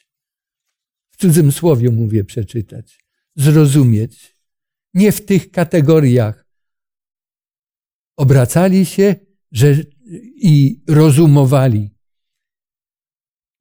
W 1.10 1.16
cudzym 1.16 1.52
słowie 1.52 1.90
mówię 1.90 2.24
przeczytać, 2.24 3.04
zrozumieć. 3.36 4.36
Nie 4.94 5.12
w 5.12 5.24
tych 5.24 5.50
kategoriach. 5.50 6.46
Obracali 8.16 8.86
się 8.86 9.16
że, 9.52 9.74
i 10.34 10.82
rozumowali. 10.88 11.90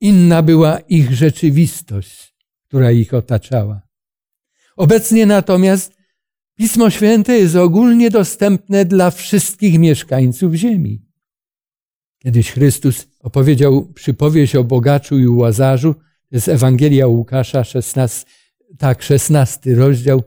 Inna 0.01 0.41
była 0.41 0.79
ich 0.79 1.13
rzeczywistość, 1.13 2.35
która 2.67 2.91
ich 2.91 3.13
otaczała. 3.13 3.82
Obecnie 4.75 5.25
natomiast 5.25 5.93
Pismo 6.55 6.89
Święte 6.89 7.39
jest 7.39 7.55
ogólnie 7.55 8.09
dostępne 8.09 8.85
dla 8.85 9.11
wszystkich 9.11 9.79
mieszkańców 9.79 10.53
ziemi. 10.53 11.01
Kiedyś 12.19 12.51
Chrystus 12.51 13.07
opowiedział 13.19 13.85
przypowieść 13.93 14.55
o 14.55 14.63
bogaczu 14.63 15.19
i 15.19 15.27
łazarzu. 15.27 15.93
To 15.93 16.35
jest 16.35 16.47
Ewangelia 16.47 17.07
Łukasza, 17.07 17.63
16, 17.63 18.25
tak, 18.77 19.03
16 19.03 19.75
rozdział. 19.75 20.23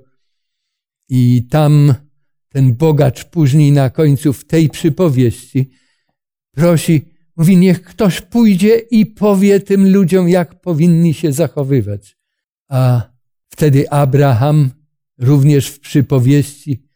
I 1.09 1.49
tam 1.51 1.95
ten 2.49 2.75
bogacz 2.75 3.25
później 3.25 3.73
na 3.73 3.91
końcu 3.91 4.33
w 4.33 4.45
tej 4.45 4.69
przypowieści 4.69 5.71
prosi, 6.53 7.05
mówi, 7.37 7.57
niech 7.57 7.83
ktoś 7.83 8.21
pójdzie 8.21 8.79
i 8.79 9.07
powie 9.07 9.61
tym 9.61 9.93
ludziom, 9.93 10.29
jak 10.29 10.61
powinni 10.61 11.15
się 11.15 11.33
zachowywać. 11.33 12.17
A 12.69 13.03
wtedy 13.49 13.91
Abraham 13.91 14.71
również 15.19 15.69
w 15.69 15.81
przypowieści 15.81 16.87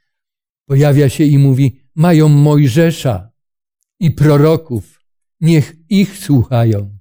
pojawia 0.67 1.09
się 1.09 1.25
i 1.25 1.39
mówi, 1.39 1.81
mają 1.95 2.29
Mojżesza 2.29 3.31
i 4.01 4.11
proroków, 4.11 5.01
niech 5.41 5.77
ich 5.89 6.19
słuchają. 6.19 6.99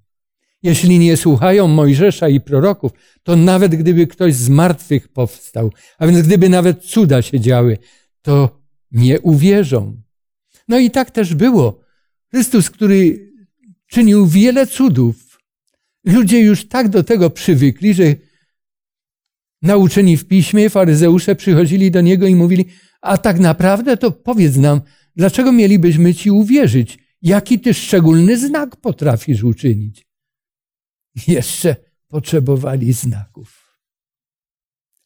Jeśli 0.63 0.99
nie 0.99 1.17
słuchają 1.17 1.67
Mojżesza 1.67 2.29
i 2.29 2.41
proroków, 2.41 2.91
to 3.23 3.35
nawet 3.35 3.75
gdyby 3.75 4.07
ktoś 4.07 4.35
z 4.35 4.49
martwych 4.49 5.07
powstał, 5.07 5.71
a 5.97 6.07
więc 6.07 6.27
gdyby 6.27 6.49
nawet 6.49 6.83
cuda 6.85 7.21
się 7.21 7.39
działy, 7.39 7.77
to 8.21 8.61
nie 8.91 9.19
uwierzą. 9.19 10.01
No 10.67 10.79
i 10.79 10.91
tak 10.91 11.11
też 11.11 11.35
było. 11.35 11.79
Chrystus, 12.31 12.69
który 12.69 13.29
czynił 13.87 14.27
wiele 14.27 14.67
cudów, 14.67 15.39
ludzie 16.05 16.39
już 16.39 16.67
tak 16.67 16.89
do 16.89 17.03
tego 17.03 17.29
przywykli, 17.29 17.93
że 17.93 18.15
nauczeni 19.61 20.17
w 20.17 20.27
piśmie, 20.27 20.69
faryzeusze 20.69 21.35
przychodzili 21.35 21.91
do 21.91 22.01
niego 22.01 22.27
i 22.27 22.35
mówili, 22.35 22.65
a 23.01 23.17
tak 23.17 23.39
naprawdę 23.39 23.97
to 23.97 24.11
powiedz 24.11 24.55
nam, 24.55 24.81
dlaczego 25.15 25.51
mielibyśmy 25.51 26.13
ci 26.13 26.31
uwierzyć, 26.31 26.97
Jaki 27.21 27.59
ty 27.59 27.73
szczególny 27.73 28.37
znak 28.37 28.75
potrafisz 28.75 29.43
uczynić? 29.43 30.07
Jeszcze 31.27 31.75
potrzebowali 32.07 32.93
znaków. 32.93 33.79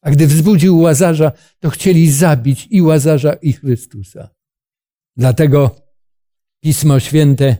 A 0.02 0.10
gdy 0.10 0.26
wzbudził 0.26 0.78
Łazarza, 0.78 1.32
to 1.60 1.70
chcieli 1.70 2.10
zabić 2.10 2.66
i 2.70 2.82
Łazarza, 2.82 3.32
i 3.32 3.52
Chrystusa. 3.52 4.30
Dlatego 5.16 5.76
Pismo 6.60 7.00
Święte 7.00 7.56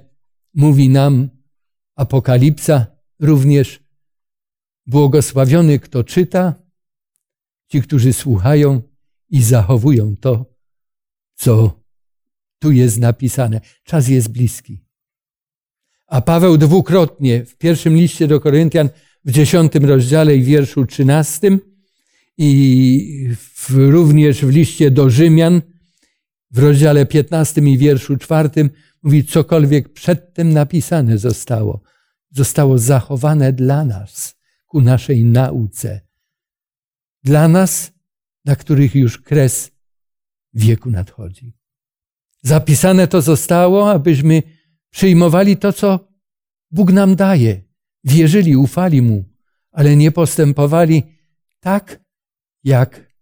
mówi 0.54 0.88
nam, 0.88 1.30
Apokalipsa 1.96 2.86
również, 3.20 3.84
błogosławiony 4.86 5.78
kto 5.78 6.04
czyta, 6.04 6.54
ci, 7.74 7.82
którzy 7.82 8.12
słuchają 8.12 8.82
i 9.30 9.42
zachowują 9.42 10.16
to, 10.16 10.54
co 11.34 11.80
tu 12.58 12.72
jest 12.72 12.98
napisane. 12.98 13.60
Czas 13.84 14.08
jest 14.08 14.28
bliski. 14.28 14.84
A 16.06 16.20
Paweł 16.20 16.58
dwukrotnie 16.58 17.44
w 17.44 17.56
pierwszym 17.56 17.96
liście 17.96 18.28
do 18.28 18.40
Koryntian 18.40 18.88
w 19.24 19.30
dziesiątym 19.30 19.84
rozdziale 19.84 20.36
i 20.36 20.42
wierszu 20.42 20.86
trzynastym 20.86 21.60
i 22.38 23.28
w, 23.36 23.70
również 23.70 24.44
w 24.44 24.48
liście 24.48 24.90
do 24.90 25.10
Rzymian 25.10 25.62
w 26.50 26.58
rozdziale 26.58 27.06
piętnastym 27.06 27.68
i 27.68 27.78
wierszu 27.78 28.16
czwartym 28.16 28.70
mówi, 29.02 29.24
cokolwiek 29.24 29.92
przedtem 29.92 30.52
napisane 30.52 31.18
zostało, 31.18 31.82
zostało 32.30 32.78
zachowane 32.78 33.52
dla 33.52 33.84
nas, 33.84 34.34
ku 34.66 34.80
naszej 34.80 35.24
nauce. 35.24 36.03
Dla 37.24 37.48
nas, 37.48 37.92
na 38.44 38.56
których 38.56 38.94
już 38.94 39.18
kres 39.18 39.70
wieku 40.54 40.90
nadchodzi. 40.90 41.52
Zapisane 42.42 43.08
to 43.08 43.22
zostało, 43.22 43.90
abyśmy 43.90 44.42
przyjmowali 44.90 45.56
to, 45.56 45.72
co 45.72 46.08
Bóg 46.70 46.92
nam 46.92 47.16
daje, 47.16 47.62
wierzyli, 48.04 48.56
ufali 48.56 49.02
Mu, 49.02 49.24
ale 49.70 49.96
nie 49.96 50.10
postępowali 50.12 51.02
tak, 51.60 52.04
jak 52.64 53.14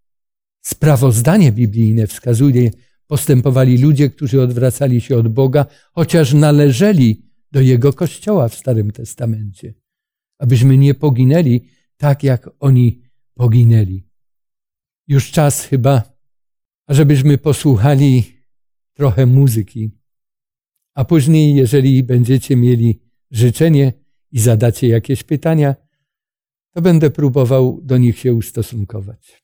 sprawozdanie 0.61 1.51
biblijne 1.51 2.07
wskazuje, 2.07 2.71
postępowali 3.07 3.77
ludzie, 3.77 4.09
którzy 4.09 4.41
odwracali 4.41 5.01
się 5.01 5.17
od 5.17 5.27
Boga, 5.27 5.65
chociaż 5.91 6.33
należeli 6.33 7.25
do 7.51 7.61
Jego 7.61 7.93
Kościoła 7.93 8.49
w 8.49 8.55
Starym 8.55 8.91
Testamencie, 8.91 9.73
abyśmy 10.39 10.77
nie 10.77 10.93
poginęli 10.93 11.61
tak, 11.97 12.23
jak 12.23 12.49
oni 12.59 13.02
poginęli. 13.33 14.07
Już 15.07 15.31
czas 15.31 15.65
chyba, 15.65 16.03
ażebyśmy 16.87 17.37
posłuchali 17.37 18.23
trochę 18.93 19.25
muzyki, 19.25 19.91
a 20.93 21.05
później, 21.05 21.55
jeżeli 21.55 22.03
będziecie 22.03 22.55
mieli 22.55 23.01
życzenie 23.31 23.93
i 24.31 24.39
zadacie 24.39 24.87
jakieś 24.87 25.23
pytania, 25.23 25.75
to 26.73 26.81
będę 26.81 27.09
próbował 27.09 27.79
do 27.81 27.97
nich 27.97 28.19
się 28.19 28.33
ustosunkować. 28.33 29.42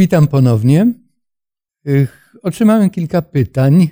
Witam 0.00 0.28
ponownie. 0.28 0.92
Otrzymałem 2.42 2.90
kilka 2.90 3.22
pytań, 3.22 3.88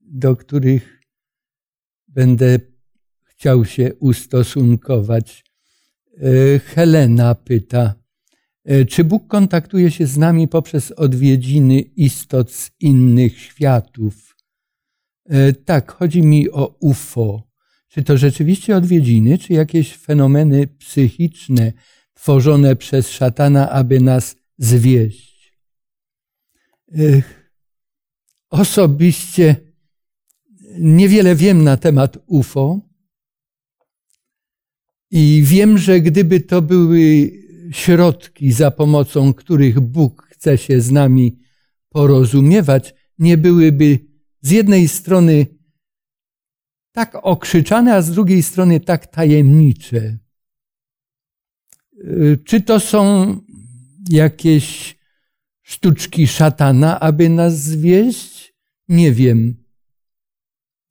do 0.00 0.36
których 0.36 1.00
będę 2.08 2.58
chciał 3.24 3.64
się 3.64 3.94
ustosunkować. 3.94 5.44
Helena 6.64 7.34
pyta, 7.34 7.94
czy 8.88 9.04
Bóg 9.04 9.26
kontaktuje 9.26 9.90
się 9.90 10.06
z 10.06 10.16
nami 10.16 10.48
poprzez 10.48 10.92
odwiedziny 10.92 11.80
istot 11.80 12.52
z 12.52 12.70
innych 12.80 13.38
światów? 13.40 14.36
Tak, 15.64 15.92
chodzi 15.92 16.22
mi 16.22 16.50
o 16.50 16.76
UFO. 16.80 17.42
Czy 17.88 18.02
to 18.02 18.16
rzeczywiście 18.16 18.76
odwiedziny, 18.76 19.38
czy 19.38 19.52
jakieś 19.52 19.96
fenomeny 19.96 20.66
psychiczne 20.66 21.72
tworzone 22.14 22.76
przez 22.76 23.10
szatana, 23.10 23.70
aby 23.70 24.00
nas 24.00 24.43
zwieść? 24.58 25.54
Osobiście 28.50 29.56
niewiele 30.78 31.36
wiem 31.36 31.64
na 31.64 31.76
temat 31.76 32.18
UFO 32.26 32.80
i 35.10 35.42
wiem, 35.46 35.78
że 35.78 36.00
gdyby 36.00 36.40
to 36.40 36.62
były 36.62 37.32
środki, 37.72 38.52
za 38.52 38.70
pomocą 38.70 39.34
których 39.34 39.80
Bóg 39.80 40.28
chce 40.30 40.58
się 40.58 40.80
z 40.80 40.90
nami 40.90 41.38
porozumiewać, 41.88 42.94
nie 43.18 43.38
byłyby 43.38 43.98
z 44.40 44.50
jednej 44.50 44.88
strony 44.88 45.46
tak 46.92 47.14
okrzyczane, 47.22 47.94
a 47.94 48.02
z 48.02 48.10
drugiej 48.10 48.42
strony 48.42 48.80
tak 48.80 49.06
tajemnicze. 49.06 50.18
Czy 52.44 52.60
to 52.60 52.80
są 52.80 53.36
jakieś 54.08 54.96
sztuczki 55.62 56.26
szatana, 56.26 57.00
aby 57.00 57.28
nas 57.28 57.62
zwieść? 57.62 58.54
Nie 58.88 59.12
wiem. 59.12 59.64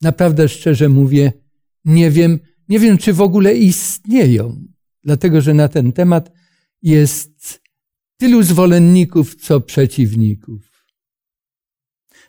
Naprawdę 0.02 0.50
szczerze 0.50 0.90
mówię, 0.90 1.34
nie 1.86 2.12
wiem. 2.12 2.40
Nie 2.70 2.80
wiem, 2.80 2.98
czy 2.98 3.14
w 3.14 3.22
ogóle 3.22 3.56
istnieją, 3.56 4.68
dlatego 5.04 5.42
że 5.42 5.54
na 5.54 5.68
ten 5.68 5.92
temat 5.92 6.32
jest 6.82 7.62
tylu 8.18 8.44
zwolenników, 8.44 9.36
co 9.36 9.62
przeciwników. 9.62 10.86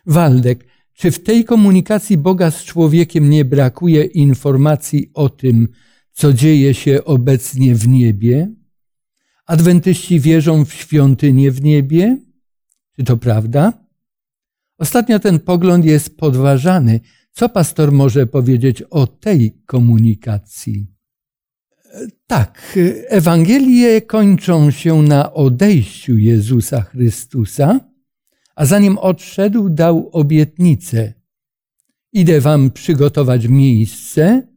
Waldek, 0.05 0.67
czy 0.93 1.11
w 1.11 1.23
tej 1.23 1.45
komunikacji 1.45 2.17
Boga 2.17 2.51
z 2.51 2.63
człowiekiem 2.63 3.29
nie 3.29 3.45
brakuje 3.45 4.03
informacji 4.03 5.11
o 5.13 5.29
tym, 5.29 5.67
co 6.11 6.33
dzieje 6.33 6.73
się 6.73 7.03
obecnie 7.03 7.75
w 7.75 7.87
niebie? 7.87 8.53
Adwentyści 9.45 10.19
wierzą 10.19 10.65
w 10.65 10.73
świątynię 10.73 11.51
w 11.51 11.61
niebie? 11.61 12.17
Czy 12.95 13.03
to 13.03 13.17
prawda? 13.17 13.73
Ostatnio 14.77 15.19
ten 15.19 15.39
pogląd 15.39 15.85
jest 15.85 16.17
podważany. 16.17 16.99
Co 17.31 17.49
pastor 17.49 17.91
może 17.91 18.27
powiedzieć 18.27 18.81
o 18.81 19.07
tej 19.07 19.61
komunikacji? 19.65 20.87
Tak, 22.27 22.79
Ewangelie 23.07 24.01
kończą 24.01 24.71
się 24.71 25.01
na 25.01 25.33
odejściu 25.33 26.17
Jezusa 26.17 26.81
Chrystusa 26.81 27.79
a 28.55 28.65
zanim 28.65 28.97
odszedł, 28.97 29.69
dał 29.69 30.09
obietnicę. 30.11 31.13
Idę 32.13 32.41
wam 32.41 32.71
przygotować 32.71 33.47
miejsce, 33.47 34.47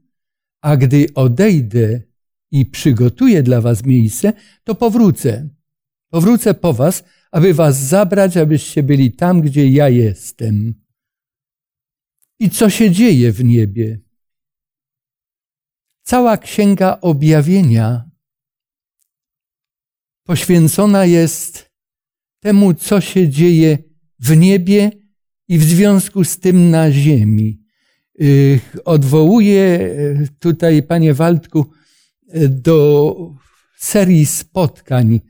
a 0.60 0.76
gdy 0.76 1.06
odejdę 1.14 2.02
i 2.50 2.66
przygotuję 2.66 3.42
dla 3.42 3.60
was 3.60 3.84
miejsce, 3.84 4.32
to 4.64 4.74
powrócę. 4.74 5.48
Powrócę 6.10 6.54
po 6.54 6.72
was, 6.72 7.04
aby 7.30 7.54
was 7.54 7.78
zabrać, 7.78 8.36
abyście 8.36 8.82
byli 8.82 9.12
tam, 9.12 9.40
gdzie 9.40 9.68
ja 9.68 9.88
jestem. 9.88 10.74
I 12.38 12.50
co 12.50 12.70
się 12.70 12.90
dzieje 12.90 13.32
w 13.32 13.44
niebie? 13.44 14.00
Cała 16.02 16.36
księga 16.36 16.98
objawienia 17.00 18.10
poświęcona 20.24 21.04
jest 21.04 21.70
temu, 22.40 22.74
co 22.74 23.00
się 23.00 23.28
dzieje 23.28 23.78
w 24.18 24.36
niebie 24.36 24.90
i 25.48 25.58
w 25.58 25.64
związku 25.64 26.24
z 26.24 26.38
tym 26.38 26.70
na 26.70 26.92
ziemi. 26.92 27.60
Y, 28.20 28.60
odwołuję 28.84 29.80
y, 29.80 30.28
tutaj, 30.38 30.82
panie 30.82 31.14
Waldku, 31.14 31.66
do 32.48 33.16
serii 33.78 34.26
spotkań 34.26 35.20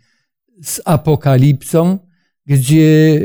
z 0.62 0.80
Apokalipsą, 0.84 1.98
gdzie 2.46 3.18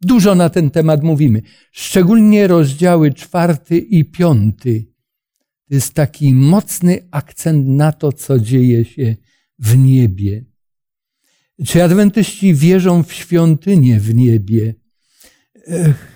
dużo 0.00 0.34
na 0.34 0.50
ten 0.50 0.70
temat 0.70 1.02
mówimy. 1.02 1.42
Szczególnie 1.72 2.46
rozdziały 2.46 3.12
czwarty 3.12 3.78
i 3.78 4.04
piąty. 4.04 4.86
To 5.68 5.74
jest 5.74 5.94
taki 5.94 6.34
mocny 6.34 7.08
akcent 7.10 7.68
na 7.68 7.92
to, 7.92 8.12
co 8.12 8.38
dzieje 8.38 8.84
się 8.84 9.16
w 9.58 9.76
niebie. 9.76 10.44
Czy 11.66 11.84
adwentyści 11.84 12.54
wierzą 12.54 13.02
w 13.02 13.12
świątynię 13.12 14.00
w 14.00 14.14
niebie? 14.14 14.74
Ech, 15.66 16.06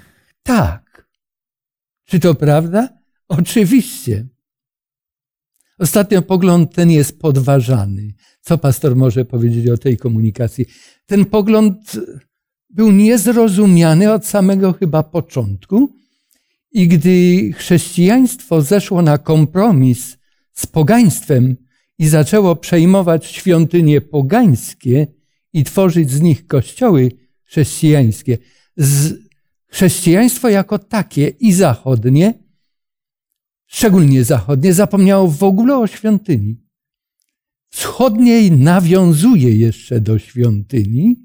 tak. 0.43 1.09
Czy 2.05 2.20
to 2.20 2.34
prawda? 2.34 2.88
Oczywiście. 3.28 4.28
Ostatnio 5.80 6.22
pogląd 6.22 6.74
ten 6.74 6.90
jest 6.90 7.18
podważany. 7.18 8.14
Co 8.40 8.58
pastor 8.58 8.96
może 8.96 9.24
powiedzieć 9.24 9.68
o 9.68 9.78
tej 9.78 9.96
komunikacji? 9.96 10.66
Ten 11.06 11.24
pogląd 11.24 11.96
był 12.70 12.92
niezrozumiany 12.92 14.12
od 14.12 14.26
samego 14.26 14.72
chyba 14.72 15.02
początku 15.02 15.90
i 16.72 16.88
gdy 16.88 17.50
chrześcijaństwo 17.52 18.62
zeszło 18.62 19.02
na 19.02 19.18
kompromis 19.18 20.16
z 20.52 20.66
pogaństwem 20.66 21.56
i 21.98 22.08
zaczęło 22.08 22.56
przejmować 22.56 23.26
świątynie 23.26 24.00
pogańskie, 24.00 25.06
i 25.52 25.64
tworzyć 25.64 26.10
z 26.10 26.20
nich 26.20 26.46
kościoły 26.46 27.12
chrześcijańskie. 27.44 28.38
Z 28.76 29.14
chrześcijaństwo 29.68 30.48
jako 30.48 30.78
takie 30.78 31.28
i 31.28 31.52
zachodnie, 31.52 32.34
szczególnie 33.70 34.24
zachodnie, 34.24 34.74
zapomniało 34.74 35.28
w 35.28 35.42
ogóle 35.42 35.78
o 35.78 35.86
świątyni. 35.86 36.56
Wschodniej 37.70 38.52
nawiązuje 38.52 39.54
jeszcze 39.54 40.00
do 40.00 40.18
świątyni 40.18 41.16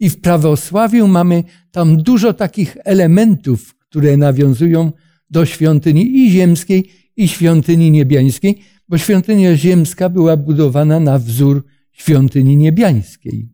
i 0.00 0.10
w 0.10 0.20
prawosławiu 0.20 1.08
mamy 1.08 1.44
tam 1.70 2.02
dużo 2.02 2.32
takich 2.32 2.76
elementów, 2.84 3.78
które 3.78 4.16
nawiązują 4.16 4.92
do 5.30 5.46
świątyni 5.46 6.16
i 6.16 6.30
ziemskiej, 6.30 6.90
i 7.16 7.28
świątyni 7.28 7.90
niebiańskiej, 7.90 8.58
bo 8.88 8.98
świątynia 8.98 9.56
ziemska 9.56 10.08
była 10.08 10.36
budowana 10.36 11.00
na 11.00 11.18
wzór 11.18 11.64
świątyni 11.92 12.56
niebiańskiej. 12.56 13.48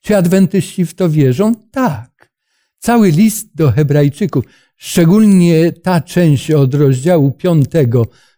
Czy 0.00 0.16
adwentyści 0.16 0.86
w 0.86 0.94
to 0.94 1.10
wierzą? 1.10 1.54
Tak. 1.54 2.32
Cały 2.78 3.10
list 3.10 3.48
do 3.54 3.72
Hebrajczyków, 3.72 4.44
szczególnie 4.78 5.72
ta 5.72 6.00
część 6.00 6.50
od 6.50 6.74
rozdziału 6.74 7.32
5 7.32 7.64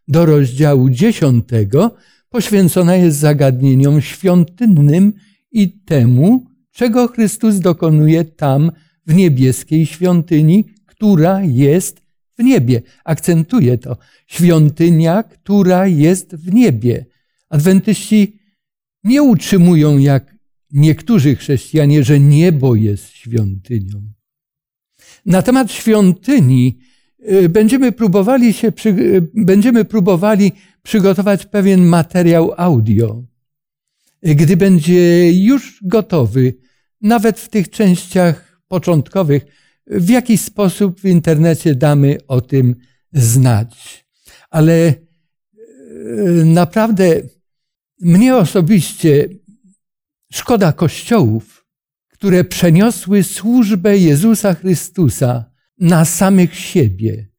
do 0.08 0.26
rozdziału 0.26 0.90
10, 0.90 1.44
poświęcona 2.28 2.96
jest 2.96 3.18
zagadnieniom 3.18 4.00
świątynnym 4.00 5.12
i 5.52 5.72
temu, 5.72 6.46
czego 6.72 7.08
Chrystus 7.08 7.58
dokonuje 7.58 8.24
tam 8.24 8.72
w 9.06 9.14
niebieskiej 9.14 9.86
świątyni, 9.86 10.64
która 10.86 11.42
jest 11.42 12.02
w 12.38 12.42
niebie. 12.42 12.82
Akcentuję 13.04 13.78
to. 13.78 13.96
Świątynia, 14.26 15.22
która 15.22 15.86
jest 15.86 16.34
w 16.34 16.54
niebie. 16.54 17.06
Adwentyści 17.48 18.40
nie 19.04 19.22
utrzymują 19.22 19.98
jak 19.98 20.34
niektórzy 20.72 21.36
chrześcijanie, 21.36 22.04
że 22.04 22.20
niebo 22.20 22.74
jest 22.74 23.08
świątynią. 23.08 24.19
Na 25.26 25.42
temat 25.42 25.72
świątyni 25.72 26.78
y, 27.32 27.48
będziemy 27.48 27.92
próbowali, 27.92 28.52
się, 28.52 28.72
y, 28.86 29.28
będziemy 29.34 29.84
próbowali 29.84 30.52
przygotować 30.82 31.46
pewien 31.46 31.84
materiał 31.84 32.52
audio. 32.56 33.22
Gdy 34.22 34.56
będzie 34.56 35.32
już 35.32 35.80
gotowy, 35.82 36.54
nawet 37.00 37.40
w 37.40 37.48
tych 37.48 37.70
częściach 37.70 38.62
początkowych, 38.68 39.46
w 39.86 40.08
jakiś 40.08 40.40
sposób 40.40 41.00
w 41.00 41.04
internecie 41.04 41.74
damy 41.74 42.18
o 42.28 42.40
tym 42.40 42.76
znać. 43.12 44.04
Ale 44.50 44.94
y, 44.94 46.44
naprawdę 46.44 47.20
mnie 48.00 48.36
osobiście 48.36 49.28
szkoda 50.32 50.72
kościołów, 50.72 51.59
które 52.20 52.44
przeniosły 52.44 53.22
służbę 53.22 53.98
Jezusa 53.98 54.54
Chrystusa 54.54 55.44
na 55.78 56.04
samych 56.04 56.54
siebie. 56.54 57.30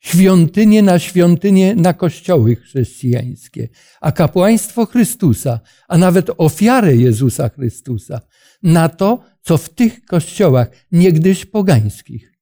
świątynie 0.00 0.82
na 0.82 0.98
świątynie 0.98 1.74
na 1.74 1.92
kościoły 1.92 2.56
chrześcijańskie, 2.56 3.68
a 4.00 4.12
kapłaństwo 4.12 4.86
Chrystusa, 4.86 5.60
a 5.88 5.98
nawet 5.98 6.30
ofiarę 6.38 6.96
Jezusa 6.96 7.48
Chrystusa 7.48 8.20
na 8.62 8.88
to, 8.88 9.24
co 9.42 9.58
w 9.58 9.68
tych 9.68 10.04
kościołach 10.04 10.68
niegdyś 10.92 11.46
pogańskich 11.46 12.32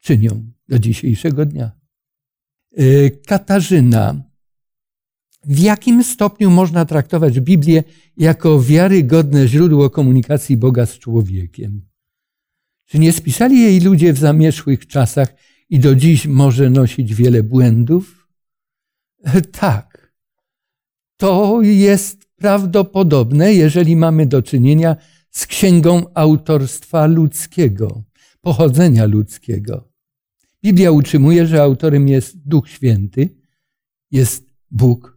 czynią 0.00 0.52
do 0.68 0.78
dzisiejszego 0.78 1.46
dnia. 1.46 1.70
E, 2.76 3.10
Katarzyna, 3.10 4.22
w 5.46 5.58
jakim 5.58 6.04
stopniu 6.04 6.50
można 6.50 6.84
traktować 6.84 7.40
Biblię 7.40 7.84
jako 8.16 8.62
wiarygodne 8.62 9.48
źródło 9.48 9.90
komunikacji 9.90 10.56
Boga 10.56 10.86
z 10.86 10.98
człowiekiem? 10.98 11.82
Czy 12.86 12.98
nie 12.98 13.12
spisali 13.12 13.60
jej 13.60 13.80
ludzie 13.80 14.12
w 14.12 14.18
zamierzchłych 14.18 14.86
czasach 14.86 15.34
i 15.70 15.78
do 15.78 15.94
dziś 15.94 16.26
może 16.26 16.70
nosić 16.70 17.14
wiele 17.14 17.42
błędów? 17.42 18.28
Tak. 19.52 20.12
To 21.16 21.62
jest 21.62 22.26
prawdopodobne, 22.36 23.54
jeżeli 23.54 23.96
mamy 23.96 24.26
do 24.26 24.42
czynienia 24.42 24.96
z 25.30 25.46
księgą 25.46 26.04
autorstwa 26.14 27.06
ludzkiego, 27.06 28.02
pochodzenia 28.40 29.04
ludzkiego. 29.06 29.88
Biblia 30.64 30.90
utrzymuje, 30.90 31.46
że 31.46 31.62
autorem 31.62 32.08
jest 32.08 32.48
Duch 32.48 32.68
Święty, 32.68 33.28
jest 34.10 34.50
Bóg. 34.70 35.15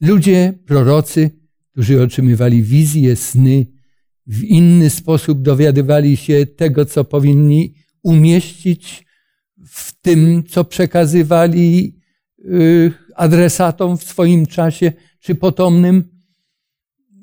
Ludzie, 0.00 0.58
prorocy, 0.66 1.30
którzy 1.72 2.02
otrzymywali 2.02 2.62
wizje, 2.62 3.16
sny, 3.16 3.66
w 4.26 4.44
inny 4.44 4.90
sposób 4.90 5.42
dowiadywali 5.42 6.16
się 6.16 6.46
tego, 6.46 6.84
co 6.84 7.04
powinni 7.04 7.74
umieścić 8.02 9.06
w 9.66 10.00
tym, 10.00 10.44
co 10.44 10.64
przekazywali 10.64 11.96
y, 12.38 12.92
adresatom 13.16 13.98
w 13.98 14.04
swoim 14.04 14.46
czasie 14.46 14.92
czy 15.20 15.34
potomnym, 15.34 16.04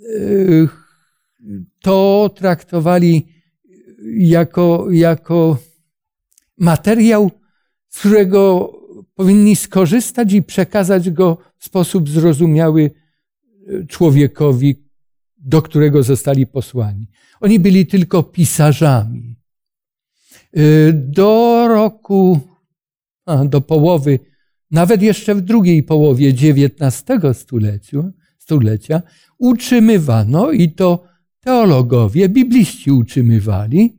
y, 0.01 0.67
to 1.81 2.29
traktowali 2.35 3.27
jako, 4.17 4.87
jako 4.91 5.57
materiał, 6.57 7.31
z 7.89 7.99
którego 7.99 8.71
powinni 9.15 9.55
skorzystać 9.55 10.33
i 10.33 10.43
przekazać 10.43 11.09
go 11.09 11.37
sposób 11.65 12.09
zrozumiały 12.09 12.91
y, 13.69 13.87
człowiekowi, 13.87 14.75
do 15.37 15.61
którego 15.61 16.03
zostali 16.03 16.47
posłani. 16.47 17.07
Oni 17.41 17.59
byli 17.59 17.85
tylko 17.85 18.23
pisarzami. 18.23 19.35
Y, 20.57 20.93
do 20.93 21.65
roku, 21.67 22.39
a, 23.25 23.45
do 23.45 23.61
połowy, 23.61 24.19
nawet 24.71 25.01
jeszcze 25.01 25.35
w 25.35 25.41
drugiej 25.41 25.83
połowie 25.83 26.29
XIX 26.29 27.03
stulecia, 27.33 28.11
stulecia, 28.37 29.01
utrzymywano 29.37 30.51
i 30.51 30.71
to 30.71 31.03
teologowie, 31.39 32.29
bibliści 32.29 32.91
utrzymywali 32.91 33.97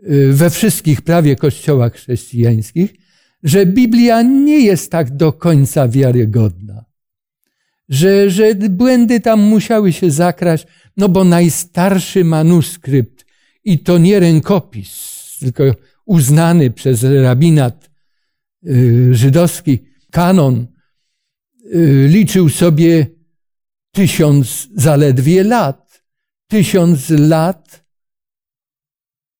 y, 0.00 0.32
we 0.32 0.50
wszystkich 0.50 1.02
prawie 1.02 1.36
kościołach 1.36 1.94
chrześcijańskich, 1.94 2.94
że 3.42 3.66
Biblia 3.66 4.22
nie 4.22 4.60
jest 4.60 4.90
tak 4.90 5.16
do 5.16 5.32
końca 5.32 5.88
wiarygodna. 5.88 6.84
Że, 7.88 8.30
że 8.30 8.54
błędy 8.54 9.20
tam 9.20 9.40
musiały 9.40 9.92
się 9.92 10.10
zakraść, 10.10 10.66
no 10.96 11.08
bo 11.08 11.24
najstarszy 11.24 12.24
manuskrypt 12.24 13.26
i 13.64 13.78
to 13.78 13.98
nie 13.98 14.20
rękopis, 14.20 15.36
tylko 15.40 15.64
uznany 16.04 16.70
przez 16.70 17.04
rabinat 17.04 17.90
y, 18.66 19.14
żydowski 19.14 19.78
kanon, 20.10 20.66
y, 21.74 22.06
liczył 22.08 22.48
sobie 22.48 23.06
tysiąc 23.92 24.68
zaledwie 24.74 25.44
lat. 25.44 26.02
Tysiąc 26.46 27.10
lat 27.10 27.84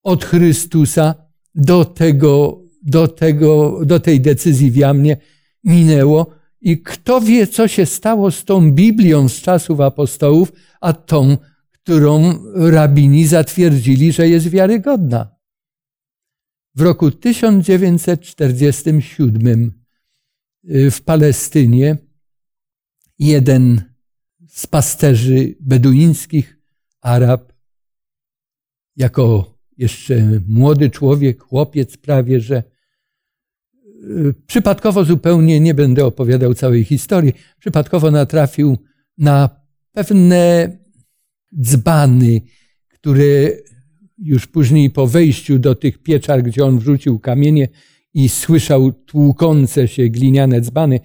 od 0.03 0.25
Chrystusa 0.25 1.15
do, 1.55 1.85
tego, 1.85 2.63
do, 2.83 3.09
tego, 3.09 3.81
do 3.85 4.01
tej 4.01 4.21
decyzji 4.21 4.71
w 4.71 4.77
Jamnie 4.77 5.17
minęło. 5.65 6.39
I 6.61 6.83
kto 6.83 7.21
wie, 7.21 7.47
co 7.47 7.69
się 7.69 7.87
stało 7.87 8.31
z 8.31 8.45
tą 8.45 8.73
Biblią 8.73 9.29
z 9.29 9.41
czasów 9.41 9.81
apostołów, 9.81 10.53
a 10.81 10.93
tą, 10.93 11.37
którą 11.73 12.35
rabini 12.55 13.27
zatwierdzili, 13.27 14.13
że 14.13 14.29
jest 14.29 14.49
wiarygodna. 14.49 15.37
W 16.75 16.81
roku 16.81 17.11
1947 17.11 19.73
y, 20.65 20.91
w 20.91 21.03
Palestynie 21.03 21.97
jeden 23.19 23.83
z 24.49 24.67
pasterzy 24.67 25.57
beduińskich, 25.61 26.59
Arab, 27.01 27.53
jako 28.97 29.58
jeszcze 29.79 30.41
młody 30.49 30.91
człowiek, 30.91 31.43
chłopiec 31.43 31.97
prawie, 31.97 32.41
że 32.41 32.63
y, 34.05 34.35
przypadkowo 34.47 35.05
zupełnie, 35.05 35.61
nie 35.61 35.75
będę 35.75 36.05
opowiadał 36.05 36.55
całej 36.55 36.85
historii, 36.85 37.33
przypadkowo 37.59 38.11
natrafił 38.11 38.79
na 39.19 39.51
pewne 39.93 40.73
dzbany, 41.61 42.41
które 42.89 43.51
już 44.19 44.47
później 44.47 44.91
po 44.91 45.07
wejściu 45.07 45.59
do 45.59 45.75
tych 45.75 45.99
pieczar, 45.99 46.43
gdzie 46.43 46.65
on 46.65 46.79
wrzucił 46.79 47.19
kamienie 47.19 47.69
i 48.15 48.29
słyszał 48.29 48.93
tłukące 48.93 49.89
się 49.89 50.09
gliniane 50.09 50.61
dzbany, 50.61 51.01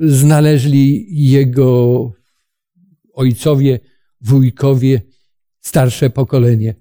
znaleźli 0.00 1.06
jego 1.30 2.12
ojcowie, 3.12 3.80
wujkowie, 4.20 5.02
starsze 5.60 6.10
pokolenie. 6.10 6.74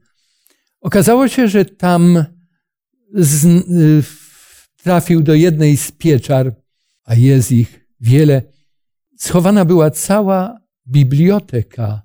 Okazało 0.83 1.27
się, 1.27 1.47
że 1.47 1.65
tam 1.65 2.25
z, 3.13 3.65
trafił 4.83 5.21
do 5.21 5.33
jednej 5.33 5.77
z 5.77 5.91
pieczar, 5.91 6.55
a 7.03 7.15
jest 7.15 7.51
ich 7.51 7.87
wiele. 7.99 8.41
Schowana 9.17 9.65
była 9.65 9.91
cała 9.91 10.59
biblioteka 10.87 12.01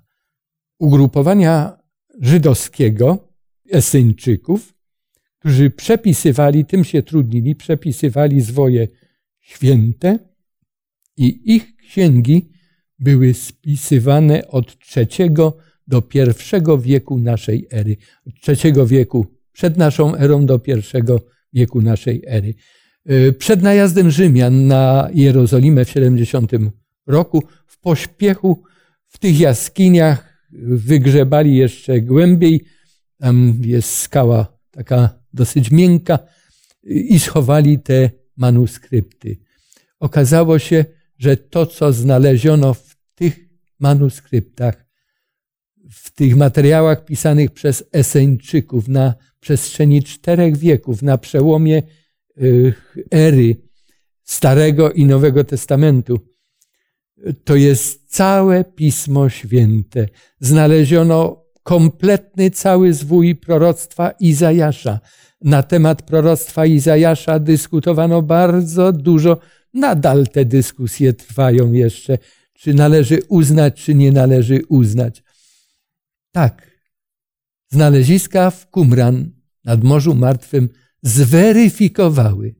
ugrupowania 0.79 1.77
żydowskiego, 2.21 3.29
Esyńczyków, 3.71 4.73
którzy 5.39 5.69
przepisywali, 5.69 6.65
tym 6.65 6.83
się 6.83 7.03
trudnili, 7.03 7.55
przepisywali 7.55 8.41
zwoje 8.41 8.87
święte 9.39 10.19
i 11.17 11.55
ich 11.55 11.75
księgi 11.75 12.51
były 12.99 13.33
spisywane 13.33 14.47
od 14.47 14.79
trzeciego 14.79 15.57
pierwszego 16.01 16.77
wieku 16.77 17.19
naszej 17.19 17.67
ery. 17.71 17.97
Trzeciego 18.41 18.87
wieku 18.87 19.25
przed 19.51 19.77
naszą 19.77 20.15
erą 20.15 20.45
do 20.45 20.59
pierwszego 20.59 21.21
wieku 21.53 21.81
naszej 21.81 22.23
ery. 22.27 22.53
Y, 23.11 23.33
przed 23.33 23.61
najazdem 23.61 24.11
Rzymian 24.11 24.67
na 24.67 25.09
Jerozolimę 25.13 25.85
w 25.85 25.89
70 25.89 26.51
roku 27.07 27.43
w 27.67 27.79
pośpiechu 27.79 28.63
w 29.07 29.19
tych 29.19 29.39
jaskiniach 29.39 30.49
wygrzebali 30.61 31.55
jeszcze 31.55 32.01
głębiej 32.01 32.65
tam 33.17 33.53
jest 33.61 33.97
skała 33.97 34.59
taka 34.71 35.19
dosyć 35.33 35.71
miękka 35.71 36.19
i 36.83 37.19
schowali 37.19 37.79
te 37.79 38.09
manuskrypty. 38.37 39.37
Okazało 39.99 40.59
się, 40.59 40.85
że 41.17 41.37
to, 41.37 41.65
co 41.65 41.93
znaleziono 41.93 42.73
w 42.73 42.95
tych 43.15 43.39
manuskryptach, 43.79 44.85
tych 46.19 46.35
materiałach 46.35 47.05
pisanych 47.05 47.51
przez 47.51 47.83
Eseńczyków 47.91 48.87
na 48.87 49.13
przestrzeni 49.39 50.03
czterech 50.03 50.57
wieków, 50.57 51.01
na 51.01 51.17
przełomie 51.17 51.83
y, 52.41 52.73
ery 53.11 53.55
Starego 54.23 54.91
i 54.91 55.05
Nowego 55.05 55.43
Testamentu, 55.43 56.19
to 57.43 57.55
jest 57.55 58.15
całe 58.15 58.63
Pismo 58.63 59.29
Święte. 59.29 60.07
Znaleziono 60.39 61.45
kompletny 61.63 62.51
cały 62.51 62.93
zwój 62.93 63.35
proroctwa 63.35 64.11
Izajasza. 64.11 64.99
Na 65.41 65.63
temat 65.63 66.01
proroctwa 66.01 66.65
Izajasza 66.65 67.39
dyskutowano 67.39 68.21
bardzo 68.21 68.91
dużo. 68.93 69.37
Nadal 69.73 70.27
te 70.27 70.45
dyskusje 70.45 71.13
trwają 71.13 71.71
jeszcze, 71.71 72.17
czy 72.53 72.73
należy 72.73 73.19
uznać, 73.29 73.83
czy 73.83 73.95
nie 73.95 74.11
należy 74.11 74.61
uznać. 74.69 75.23
Tak, 76.31 76.71
znaleziska 77.69 78.51
w 78.51 78.69
Qumran 78.69 79.31
nad 79.63 79.83
Morzu 79.83 80.15
Martwym 80.15 80.69
zweryfikowały, 81.03 82.55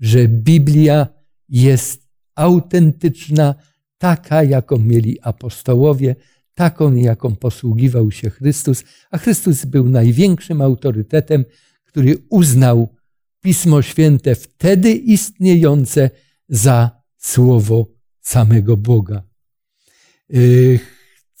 że 0.00 0.28
Biblia 0.28 1.08
jest 1.48 2.08
autentyczna, 2.34 3.54
taka, 3.98 4.42
jaką 4.42 4.78
mieli 4.78 5.20
apostołowie, 5.20 6.16
taką, 6.54 6.94
jaką 6.94 7.36
posługiwał 7.36 8.10
się 8.10 8.30
Chrystus, 8.30 8.84
a 9.10 9.18
Chrystus 9.18 9.64
był 9.64 9.88
największym 9.88 10.60
autorytetem, 10.60 11.44
który 11.84 12.18
uznał 12.30 12.94
Pismo 13.40 13.82
Święte 13.82 14.34
wtedy 14.34 14.92
istniejące 14.92 16.10
za 16.48 16.90
słowo 17.18 17.86
samego 18.20 18.76
Boga. 18.76 19.22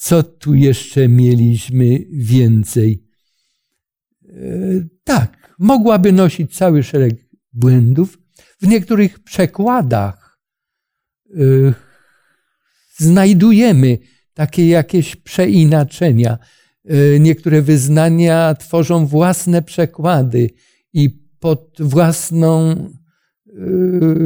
Co 0.04 0.22
tu 0.22 0.54
jeszcze 0.54 1.08
mieliśmy 1.08 1.98
więcej? 2.12 3.04
Y, 4.28 4.88
tak, 5.04 5.54
mogłaby 5.58 6.12
nosić 6.12 6.56
cały 6.56 6.82
szereg 6.82 7.14
błędów. 7.52 8.18
W 8.62 8.66
niektórych 8.66 9.18
przekładach 9.18 10.38
y, 11.30 11.74
znajdujemy 12.96 13.98
takie 14.34 14.68
jakieś 14.68 15.16
przeinaczenia. 15.16 16.38
Niektóre 17.20 17.62
wyznania 17.62 18.54
tworzą 18.54 19.06
własne 19.06 19.62
przekłady 19.62 20.50
i 20.92 21.10
pod 21.40 21.76
własną 21.80 22.76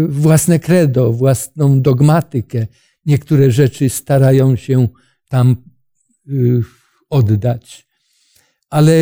własne 0.09 0.59
credo, 0.59 1.13
własną 1.13 1.83
dogmatykę. 1.83 2.67
Niektóre 3.07 3.51
rzeczy 3.51 3.89
starają 3.89 4.57
się 4.57 4.89
tam 5.29 5.68
oddać. 7.11 7.89
Ale 8.71 8.93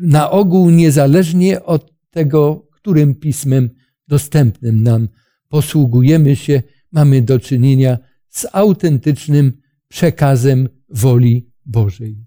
na 0.00 0.30
ogół, 0.30 0.70
niezależnie 0.70 1.62
od 1.64 1.92
tego, 2.10 2.66
którym 2.72 3.14
pismem 3.14 3.70
dostępnym 4.08 4.82
nam 4.82 5.08
posługujemy 5.48 6.36
się, 6.36 6.62
mamy 6.92 7.22
do 7.22 7.40
czynienia 7.40 7.98
z 8.30 8.46
autentycznym 8.52 9.52
przekazem 9.88 10.68
woli 10.88 11.50
Bożej. 11.66 12.24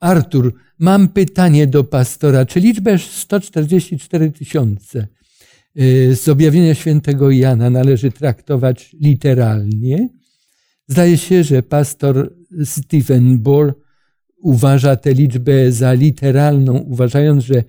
Artur, 0.00 0.54
mam 0.78 1.08
pytanie 1.08 1.66
do 1.66 1.84
pastora. 1.84 2.46
Czy 2.46 2.60
liczbę 2.60 2.98
144 2.98 4.32
tysiące 4.32 5.06
Y, 5.80 6.16
z 6.16 6.28
objawienia 6.28 6.74
świętego 6.74 7.30
Jana 7.30 7.70
należy 7.70 8.12
traktować 8.12 8.96
literalnie. 9.00 10.08
Zdaje 10.88 11.18
się, 11.18 11.44
że 11.44 11.62
pastor 11.62 12.34
Stephen 12.64 13.38
Ball 13.38 13.74
uważa 14.36 14.96
tę 14.96 15.14
liczbę 15.14 15.72
za 15.72 15.92
literalną, 15.92 16.78
uważając, 16.78 17.44
że 17.44 17.64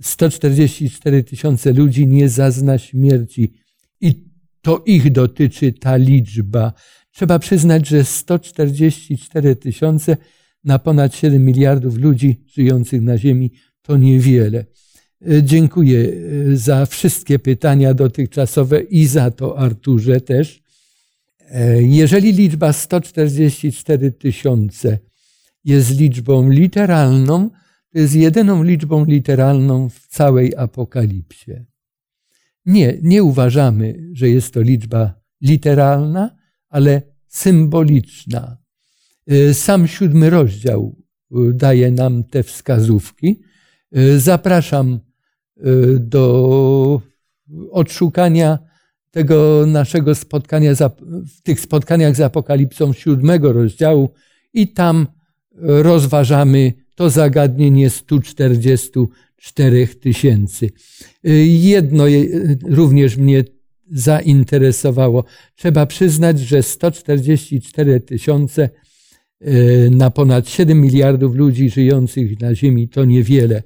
144 0.00 1.24
tysiące 1.24 1.72
ludzi 1.72 2.06
nie 2.06 2.28
zazna 2.28 2.78
śmierci 2.78 3.52
i 4.00 4.14
to 4.62 4.82
ich 4.86 5.12
dotyczy 5.12 5.72
ta 5.72 5.96
liczba. 5.96 6.72
Trzeba 7.12 7.38
przyznać, 7.38 7.88
że 7.88 8.04
144 8.04 9.56
tysiące 9.56 10.16
na 10.64 10.78
ponad 10.78 11.14
7 11.14 11.44
miliardów 11.44 11.96
ludzi 11.96 12.44
żyjących 12.46 13.02
na 13.02 13.18
Ziemi 13.18 13.52
to 13.82 13.96
niewiele. 13.96 14.64
E, 15.30 15.42
dziękuję 15.42 16.12
e, 16.52 16.56
za 16.56 16.86
wszystkie 16.86 17.38
pytania 17.38 17.94
dotychczasowe 17.94 18.80
i 18.80 19.06
za 19.06 19.30
to 19.30 19.58
Arturze 19.58 20.20
też. 20.20 20.62
E, 21.50 21.82
jeżeli 21.82 22.32
liczba 22.32 22.72
144 22.72 24.12
tysiące 24.12 24.98
jest 25.64 26.00
liczbą 26.00 26.50
literalną, 26.50 27.50
to 27.92 27.98
jest 27.98 28.14
jedyną 28.14 28.62
liczbą 28.62 29.04
literalną 29.04 29.88
w 29.88 30.06
całej 30.06 30.56
apokalipsie. 30.56 31.52
Nie, 32.66 32.98
nie 33.02 33.22
uważamy, 33.22 34.08
że 34.12 34.28
jest 34.30 34.54
to 34.54 34.60
liczba 34.60 35.20
literalna, 35.40 36.36
ale 36.68 37.02
symboliczna. 37.28 38.58
Sam 39.52 39.88
siódmy 39.88 40.30
rozdział 40.30 40.96
daje 41.54 41.90
nam 41.90 42.24
te 42.24 42.42
wskazówki. 42.42 43.40
Zapraszam 44.16 45.00
do 45.98 47.02
odszukania 47.70 48.67
tego 49.18 49.64
naszego 49.66 50.14
spotkania, 50.14 50.72
w 51.36 51.42
tych 51.42 51.60
spotkaniach 51.60 52.16
z 52.16 52.20
Apokalipsą 52.20 52.92
siódmego 52.92 53.52
rozdziału 53.52 54.10
i 54.54 54.68
tam 54.68 55.06
rozważamy 55.62 56.72
to 56.94 57.10
zagadnienie 57.10 57.90
144 57.90 59.86
tysięcy. 59.86 60.70
Y, 61.26 61.46
jedno 61.46 62.04
również 62.62 63.16
mnie 63.16 63.44
zainteresowało. 63.90 65.24
Trzeba 65.56 65.86
przyznać, 65.86 66.40
że 66.40 66.62
144 66.62 68.00
tysiące 68.00 68.70
na 69.90 70.10
ponad 70.10 70.48
7 70.48 70.80
miliardów 70.80 71.34
ludzi 71.34 71.70
żyjących 71.70 72.40
na 72.40 72.54
Ziemi 72.54 72.88
to 72.88 73.04
niewiele. 73.04 73.62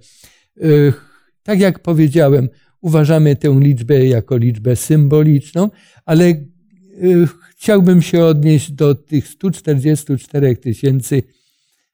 Tak 1.43 1.61
jak 1.61 1.79
powiedziałem, 1.79 2.49
uważamy 2.83 3.37
tę 3.37 3.61
liczbę 3.61 4.07
jako 4.07 4.37
liczbę 4.37 4.77
symboliczną, 4.77 5.71
ale 6.05 6.25
y, 6.25 7.29
chciałbym 7.51 8.03
się 8.03 8.25
odnieść 8.25 8.73
do 8.73 8.95
tych 8.95 9.29
144 9.29 10.57
tysięcy 10.57 11.23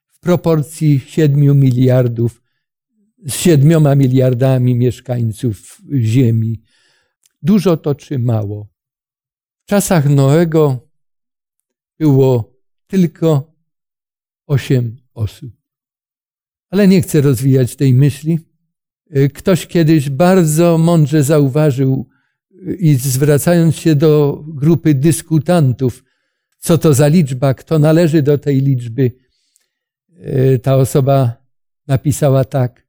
w 0.07 0.19
proporcji 0.19 0.99
7 0.99 1.59
miliardów, 1.59 2.41
z 3.25 3.35
7 3.35 3.99
miliardami 3.99 4.75
mieszkańców 4.75 5.81
Ziemi. 5.99 6.61
Dużo 7.41 7.77
to 7.77 7.95
czy 7.95 8.19
mało? 8.19 8.67
W 9.65 9.69
czasach 9.69 10.09
Noego 10.09 10.89
było 11.99 12.59
tylko 12.87 13.55
8 14.47 14.97
osób. 15.13 15.51
Ale 16.69 16.87
nie 16.87 17.01
chcę 17.01 17.21
rozwijać 17.21 17.75
tej 17.75 17.93
myśli. 17.93 18.48
Y, 19.17 19.29
ktoś 19.29 19.67
kiedyś 19.67 20.09
bardzo 20.09 20.77
mądrze 20.77 21.23
zauważył 21.23 22.07
y, 22.51 22.75
i 22.75 22.95
zwracając 22.95 23.75
się 23.75 23.95
do 23.95 24.43
grupy 24.47 24.93
dyskutantów, 24.93 26.03
co 26.57 26.77
to 26.77 26.93
za 26.93 27.07
liczba, 27.07 27.53
kto 27.53 27.79
należy 27.79 28.21
do 28.21 28.37
tej 28.37 28.61
liczby, 28.61 29.11
y, 30.53 30.59
ta 30.63 30.75
osoba 30.75 31.45
napisała 31.87 32.43
tak. 32.43 32.87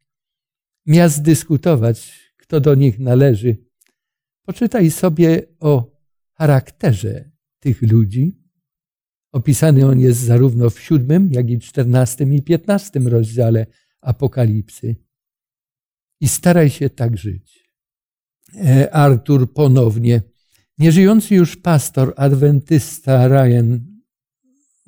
Miast 0.87 1.23
dyskutować, 1.23 2.31
kto 2.37 2.61
do 2.61 2.75
nich 2.75 2.99
należy. 2.99 3.57
Poczytaj 4.47 4.91
sobie 4.91 5.43
o 5.61 5.93
charakterze 6.35 7.31
tych 7.61 7.83
ludzi. 7.83 8.41
Opisany 9.33 9.87
on 9.87 10.01
jest 10.01 10.21
zarówno 10.21 10.71
w 10.71 10.81
siódmym, 10.81 11.33
jak 11.33 11.51
i 11.51 11.59
czternastym 11.59 12.35
i 12.35 12.43
piętnastym 12.43 13.09
rozdziale 13.09 13.67
Apokalipsy 14.01 15.10
i 16.21 16.29
staraj 16.29 16.71
się 16.71 16.91
tak 16.91 17.19
żyć. 17.19 17.71
E, 18.57 18.95
Artur 18.95 19.53
ponownie. 19.53 20.23
Nieżyjący 20.79 21.35
już 21.35 21.57
pastor 21.57 22.15
adwentysta 22.17 23.29
Ryan 23.29 23.81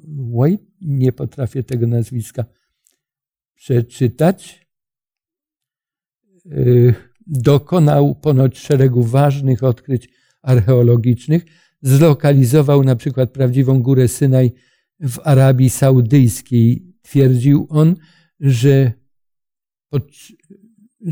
White, 0.09 0.65
nie 0.81 1.13
potrafię 1.13 1.63
tego 1.63 1.87
nazwiska 1.87 2.45
przeczytać, 3.55 4.69
e, 6.47 6.59
dokonał 7.27 8.15
ponoć 8.15 8.59
szeregu 8.59 9.03
ważnych 9.03 9.63
odkryć 9.63 10.09
archeologicznych. 10.43 11.45
Zlokalizował 11.83 12.85
na 12.85 12.97
przykład 12.97 13.31
prawdziwą 13.31 13.83
górę 13.83 14.09
Synaj 14.09 14.53
w 15.01 15.19
Arabii 15.25 15.71
Saudyjskiej. 15.71 16.93
Twierdził 17.03 17.67
on, 17.71 17.97
że 18.41 18.93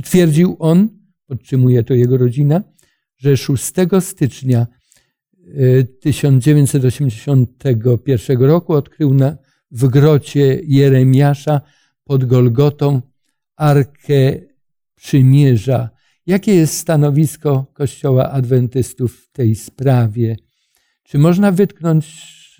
Twierdził 0.05 0.57
on, 0.59 0.88
podtrzymuje 1.26 1.84
to 1.84 1.95
jego 1.95 2.16
rodzina, 2.16 2.62
że 3.16 3.36
6 3.36 3.72
stycznia 4.01 4.66
1981 6.01 8.43
e, 8.43 8.47
roku 8.47 8.72
odkrył 8.72 9.14
na, 9.14 9.36
w 9.70 9.88
grocie 9.88 10.61
Jeremiasza 10.64 11.61
pod 12.05 12.24
Golgotą 12.24 13.03
Arkę 13.57 14.41
Przymierza. 14.95 15.91
Jakie 16.26 16.55
jest 16.55 16.78
stanowisko 16.78 17.66
Kościoła 17.74 18.30
Adwentystów 18.30 19.16
w 19.16 19.32
tej 19.32 19.55
sprawie? 19.55 20.36
Czy 21.03 21.18
można 21.18 21.53
wytknąć 21.53 22.07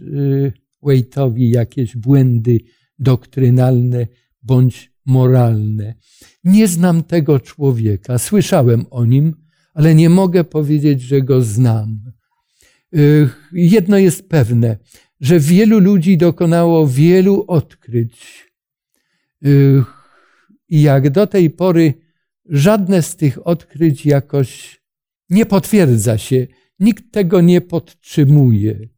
e, 0.01 0.53
Waite'owi 0.83 1.51
jakieś 1.51 1.97
błędy 1.97 2.61
doktrynalne 2.99 4.07
bądź 4.43 4.90
moralne. 5.07 5.95
Nie 6.45 6.69
znam 6.69 7.03
tego 7.03 7.41
człowieka, 7.41 8.19
słyszałem 8.19 8.87
o 8.91 9.05
nim, 9.05 9.37
ale 9.75 9.95
nie 9.95 10.11
mogę 10.11 10.45
powiedzieć, 10.45 11.03
że 11.03 11.23
go 11.23 11.43
znam. 11.43 12.13
Jedno 13.53 13.99
jest 13.99 14.29
pewne, 14.29 14.77
że 15.21 15.41
wielu 15.41 15.79
ludzi 15.79 16.17
dokonało 16.17 16.89
wielu 16.89 17.45
odkryć. 17.49 18.47
I 20.69 20.83
jak 20.83 21.11
do 21.11 21.27
tej 21.27 21.51
pory 21.51 21.95
żadne 22.49 23.03
z 23.03 23.17
tych 23.17 23.47
odkryć 23.47 24.07
jakoś 24.07 24.81
nie 25.31 25.47
potwierdza 25.47 26.19
się, 26.19 26.47
nikt 26.79 27.13
tego 27.13 27.41
nie 27.41 27.61
podtrzymuje. 27.61 28.89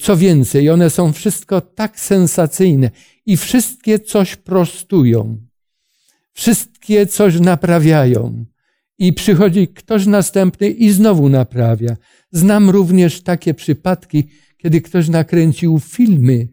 Co 0.00 0.16
więcej, 0.16 0.70
one 0.70 0.90
są 0.90 1.12
wszystko 1.12 1.60
tak 1.60 2.00
sensacyjne 2.00 2.90
i 3.30 3.36
wszystkie 3.36 3.98
coś 3.98 4.36
prostują, 4.36 5.46
wszystkie 6.32 7.06
coś 7.06 7.40
naprawiają 7.40 8.44
i 8.98 9.12
przychodzi 9.12 9.68
ktoś 9.68 10.06
następny 10.06 10.70
i 10.70 10.90
znowu 10.90 11.28
naprawia. 11.28 11.96
Znam 12.32 12.70
również 12.70 13.22
takie 13.22 13.54
przypadki, 13.54 14.28
kiedy 14.56 14.80
ktoś 14.80 15.08
nakręcił 15.08 15.80
filmy 15.80 16.48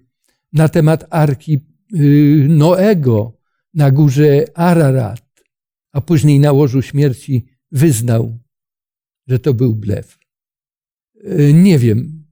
na 0.53 0.69
temat 0.69 1.07
arki 1.09 1.59
y, 1.93 2.45
Noego 2.49 3.37
na 3.73 3.91
górze 3.91 4.45
Ararat, 4.55 5.43
a 5.91 6.01
później 6.01 6.39
na 6.39 6.51
łożu 6.51 6.81
śmierci 6.81 7.45
wyznał, 7.71 8.37
że 9.27 9.39
to 9.39 9.53
był 9.53 9.75
blef. 9.75 10.19
Y, 11.15 11.53
nie 11.53 11.79
wiem. 11.79 12.23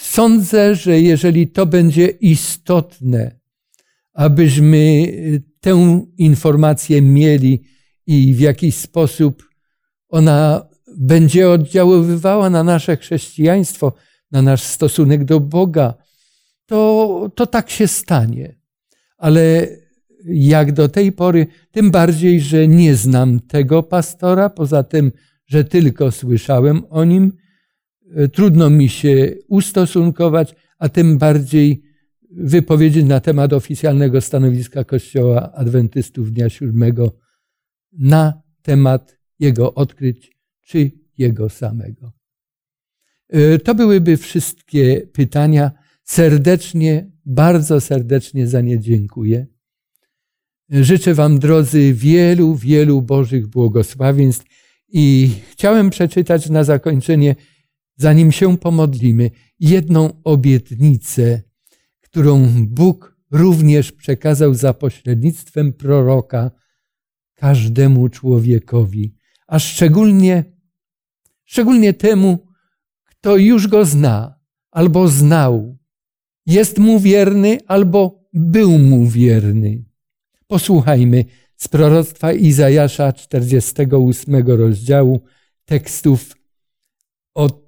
Y, 0.00 0.04
sądzę, 0.04 0.74
że 0.74 1.00
jeżeli 1.00 1.48
to 1.48 1.66
będzie 1.66 2.06
istotne, 2.06 3.40
abyśmy 4.12 5.06
tę 5.60 6.06
informację 6.18 7.02
mieli 7.02 7.62
i 8.06 8.34
w 8.34 8.40
jakiś 8.40 8.74
sposób 8.74 9.48
ona 10.08 10.68
będzie 10.96 11.50
oddziaływała 11.50 12.50
na 12.50 12.64
nasze 12.64 12.96
chrześcijaństwo, 12.96 13.92
na 14.30 14.42
nasz 14.42 14.62
stosunek 14.62 15.24
do 15.24 15.40
Boga, 15.40 15.94
to, 16.66 17.30
to 17.34 17.46
tak 17.46 17.70
się 17.70 17.88
stanie. 17.88 18.58
Ale 19.16 19.68
jak 20.24 20.72
do 20.72 20.88
tej 20.88 21.12
pory, 21.12 21.46
tym 21.70 21.90
bardziej, 21.90 22.40
że 22.40 22.68
nie 22.68 22.94
znam 22.94 23.40
tego 23.40 23.82
pastora, 23.82 24.50
poza 24.50 24.82
tym, 24.82 25.12
że 25.46 25.64
tylko 25.64 26.12
słyszałem 26.12 26.82
o 26.90 27.04
nim, 27.04 27.32
trudno 28.32 28.70
mi 28.70 28.88
się 28.88 29.34
ustosunkować, 29.48 30.54
a 30.78 30.88
tym 30.88 31.18
bardziej 31.18 31.82
wypowiedzieć 32.30 33.04
na 33.04 33.20
temat 33.20 33.52
oficjalnego 33.52 34.20
stanowiska 34.20 34.84
Kościoła 34.84 35.52
Adwentystów 35.52 36.32
Dnia 36.32 36.48
Siódmego 36.48 37.16
na 37.92 38.42
temat 38.62 39.18
jego 39.38 39.74
odkryć 39.74 40.36
czy 40.60 40.90
jego 41.18 41.48
samego. 41.48 42.12
E, 43.28 43.58
to 43.58 43.74
byłyby 43.74 44.16
wszystkie 44.16 45.06
pytania. 45.12 45.72
Serdecznie, 46.04 47.10
bardzo 47.26 47.80
serdecznie 47.80 48.46
za 48.46 48.60
nie 48.60 48.80
dziękuję. 48.80 49.46
Życzę 50.70 51.14
Wam, 51.14 51.38
drodzy, 51.38 51.94
wielu, 51.94 52.54
wielu 52.54 53.02
Bożych 53.02 53.46
błogosławieństw 53.46 54.46
i 54.88 55.30
chciałem 55.50 55.90
przeczytać 55.90 56.50
na 56.50 56.64
zakończenie, 56.64 57.36
zanim 57.98 58.32
się 58.32 58.58
pomodlimy, 58.58 59.30
jedną 59.60 60.22
obietnicę, 60.24 61.42
którą 62.00 62.48
Bóg 62.66 63.16
również 63.30 63.92
przekazał 63.92 64.54
za 64.54 64.74
pośrednictwem 64.74 65.72
proroka 65.72 66.50
każdemu 67.34 68.08
człowiekowi, 68.08 69.14
a 69.46 69.58
szczególnie, 69.58 70.44
szczególnie 71.44 71.92
temu, 71.92 72.46
kto 73.04 73.36
już 73.36 73.68
go 73.68 73.84
zna 73.84 74.38
albo 74.70 75.08
znał, 75.08 75.78
jest 76.46 76.78
mu 76.78 77.00
wierny 77.00 77.58
albo 77.66 78.28
był 78.32 78.78
mu 78.78 79.06
wierny. 79.06 79.84
Posłuchajmy 80.46 81.24
z 81.56 81.68
proroctwa 81.68 82.32
Izajasza 82.32 83.12
48 83.12 84.46
rozdziału 84.46 85.20
tekstów 85.64 86.36
od, 87.34 87.67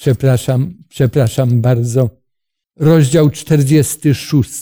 przepraszam, 0.00 0.74
przepraszam 0.88 1.60
bardzo, 1.60 2.10
rozdział 2.76 3.30
46 3.30 4.54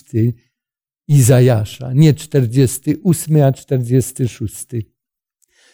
Izajasza, 1.08 1.92
nie 1.92 2.14
48, 2.14 3.42
a 3.42 3.52
46. 3.52 4.66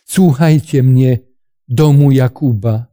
Słuchajcie 0.05 0.83
mnie, 0.83 1.19
domu 1.69 2.11
Jakuba, 2.11 2.87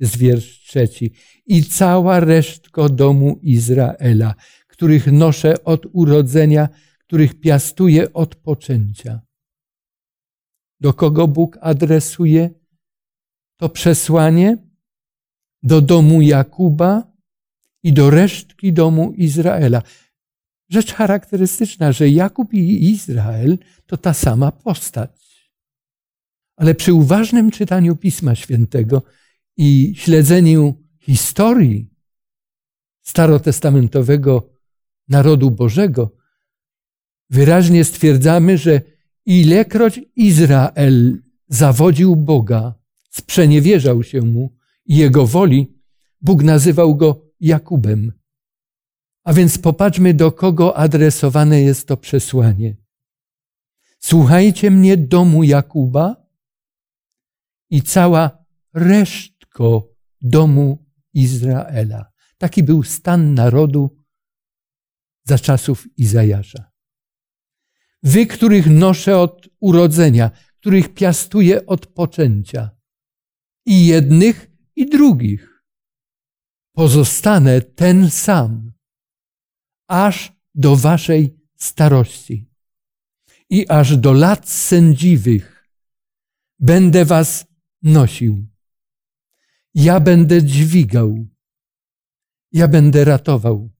z 0.00 0.16
wiersz 0.16 0.64
trzeci, 0.66 1.12
i 1.46 1.64
cała 1.64 2.20
resztko 2.20 2.88
domu 2.88 3.38
Izraela, 3.42 4.34
których 4.66 5.12
noszę 5.12 5.64
od 5.64 5.86
urodzenia, 5.92 6.68
których 6.98 7.40
piastuję 7.40 8.12
od 8.12 8.34
poczęcia. 8.34 9.20
Do 10.80 10.92
kogo 10.92 11.28
Bóg 11.28 11.58
adresuje 11.60 12.50
to 13.56 13.68
przesłanie? 13.68 14.67
Do 15.62 15.80
domu 15.80 16.20
Jakuba 16.20 17.12
i 17.82 17.92
do 17.92 18.10
resztki 18.10 18.72
domu 18.72 19.12
Izraela. 19.16 19.82
Rzecz 20.68 20.92
charakterystyczna, 20.92 21.92
że 21.92 22.08
Jakub 22.08 22.54
i 22.54 22.90
Izrael 22.90 23.58
to 23.86 23.96
ta 23.96 24.14
sama 24.14 24.52
postać. 24.52 25.50
Ale 26.56 26.74
przy 26.74 26.92
uważnym 26.92 27.50
czytaniu 27.50 27.96
Pisma 27.96 28.34
Świętego 28.34 29.02
i 29.56 29.94
śledzeniu 29.96 30.84
historii 31.00 31.90
starotestamentowego 33.02 34.50
narodu 35.08 35.50
Bożego, 35.50 36.16
wyraźnie 37.30 37.84
stwierdzamy, 37.84 38.58
że 38.58 38.80
ilekroć 39.26 40.00
Izrael 40.16 41.22
zawodził 41.48 42.16
Boga, 42.16 42.74
sprzeniewierzał 43.10 44.02
się 44.02 44.22
mu 44.22 44.57
i 44.88 44.96
jego 44.96 45.26
woli, 45.26 45.78
Bóg 46.20 46.42
nazywał 46.42 46.96
go 46.96 47.32
Jakubem. 47.40 48.12
A 49.24 49.32
więc 49.32 49.58
popatrzmy, 49.58 50.14
do 50.14 50.32
kogo 50.32 50.76
adresowane 50.76 51.60
jest 51.60 51.88
to 51.88 51.96
przesłanie. 51.96 52.76
Słuchajcie 54.00 54.70
mnie, 54.70 54.96
domu 54.96 55.42
Jakuba 55.42 56.16
i 57.70 57.82
cała 57.82 58.44
resztko 58.74 59.94
domu 60.20 60.86
Izraela. 61.14 62.12
Taki 62.38 62.62
był 62.62 62.82
stan 62.82 63.34
narodu 63.34 63.96
za 65.24 65.38
czasów 65.38 65.98
Izajasza. 65.98 66.70
Wy, 68.02 68.26
których 68.26 68.66
noszę 68.66 69.18
od 69.18 69.48
urodzenia, 69.60 70.30
których 70.60 70.94
piastuję 70.94 71.66
od 71.66 71.86
poczęcia, 71.86 72.78
i 73.68 73.86
jednych, 73.86 74.47
i 74.78 74.86
drugich. 74.86 75.62
Pozostanę 76.72 77.60
ten 77.60 78.10
sam, 78.10 78.72
aż 79.88 80.32
do 80.54 80.76
waszej 80.76 81.36
starości 81.56 82.50
i 83.50 83.68
aż 83.68 83.96
do 83.96 84.12
lat 84.12 84.48
sędziwych 84.48 85.68
będę 86.58 87.04
was 87.04 87.46
nosił. 87.82 88.46
Ja 89.74 90.00
będę 90.00 90.42
dźwigał. 90.42 91.26
Ja 92.52 92.68
będę 92.68 93.04
ratował. 93.04 93.70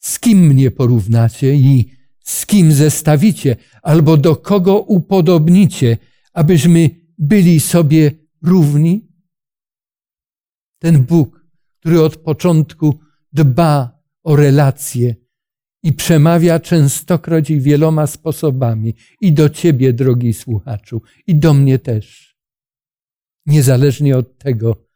Z 0.00 0.18
kim 0.18 0.38
mnie 0.46 0.70
porównacie 0.70 1.54
i 1.54 1.90
z 2.20 2.46
kim 2.46 2.72
zestawicie, 2.72 3.56
albo 3.82 4.16
do 4.16 4.36
kogo 4.36 4.78
upodobnicie, 4.78 5.98
abyśmy 6.32 6.90
byli 7.18 7.60
sobie 7.60 8.12
równi? 8.42 9.09
Ten 10.82 11.04
Bóg, 11.04 11.46
który 11.80 12.02
od 12.02 12.16
początku 12.16 12.98
dba 13.32 14.02
o 14.22 14.36
relacje 14.36 15.14
i 15.82 15.92
przemawia 15.92 16.60
częstokroć 16.60 17.50
i 17.50 17.60
wieloma 17.60 18.06
sposobami, 18.06 18.94
i 19.20 19.32
do 19.32 19.48
Ciebie, 19.48 19.92
drogi 19.92 20.34
słuchaczu, 20.34 21.02
i 21.26 21.34
do 21.34 21.54
mnie 21.54 21.78
też. 21.78 22.36
Niezależnie 23.46 24.16
od 24.16 24.38
tego, 24.38 24.88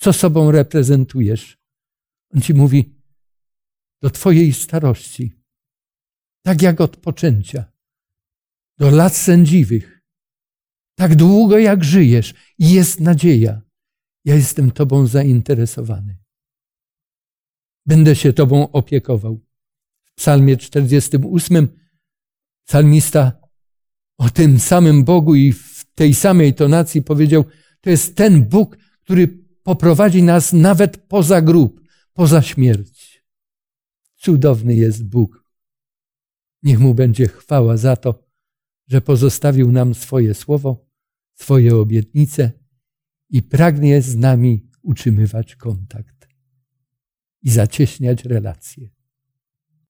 co 0.00 0.12
sobą 0.12 0.50
reprezentujesz. 0.50 1.58
On 2.34 2.40
Ci 2.40 2.54
mówi, 2.54 2.94
do 4.02 4.10
Twojej 4.10 4.52
starości 4.52 5.42
tak 6.42 6.62
jak 6.62 6.80
od 6.80 6.96
poczęcia, 6.96 7.72
do 8.78 8.90
lat 8.90 9.16
sędziwych, 9.16 10.00
tak 10.98 11.16
długo 11.16 11.58
jak 11.58 11.84
żyjesz 11.84 12.34
jest 12.58 13.00
nadzieja. 13.00 13.62
Ja 14.24 14.34
jestem 14.34 14.70
Tobą 14.70 15.06
zainteresowany. 15.06 16.18
Będę 17.86 18.16
się 18.16 18.32
Tobą 18.32 18.72
opiekował. 18.72 19.40
W 20.04 20.14
Psalmie 20.14 20.56
48 20.56 21.68
psalmista 22.66 23.32
o 24.18 24.30
tym 24.30 24.60
samym 24.60 25.04
Bogu 25.04 25.34
i 25.34 25.52
w 25.52 25.84
tej 25.94 26.14
samej 26.14 26.54
tonacji 26.54 27.02
powiedział: 27.02 27.44
To 27.80 27.90
jest 27.90 28.16
ten 28.16 28.44
Bóg, 28.44 28.76
który 29.00 29.28
poprowadzi 29.62 30.22
nas 30.22 30.52
nawet 30.52 30.96
poza 30.96 31.42
grób, 31.42 31.80
poza 32.12 32.42
śmierć. 32.42 33.24
Cudowny 34.16 34.74
jest 34.74 35.04
Bóg, 35.04 35.42
Niech 36.62 36.78
mu 36.78 36.94
będzie 36.94 37.28
chwała 37.28 37.76
za 37.76 37.96
to, 37.96 38.24
że 38.88 39.00
pozostawił 39.00 39.72
nam 39.72 39.94
swoje 39.94 40.34
słowo, 40.34 40.86
swoje 41.34 41.76
obietnice 41.76 42.52
i 43.32 43.42
pragnie 43.42 44.02
z 44.02 44.16
nami 44.16 44.68
utrzymywać 44.82 45.56
kontakt 45.56 46.28
i 47.42 47.50
zacieśniać 47.50 48.24
relacje. 48.24 48.90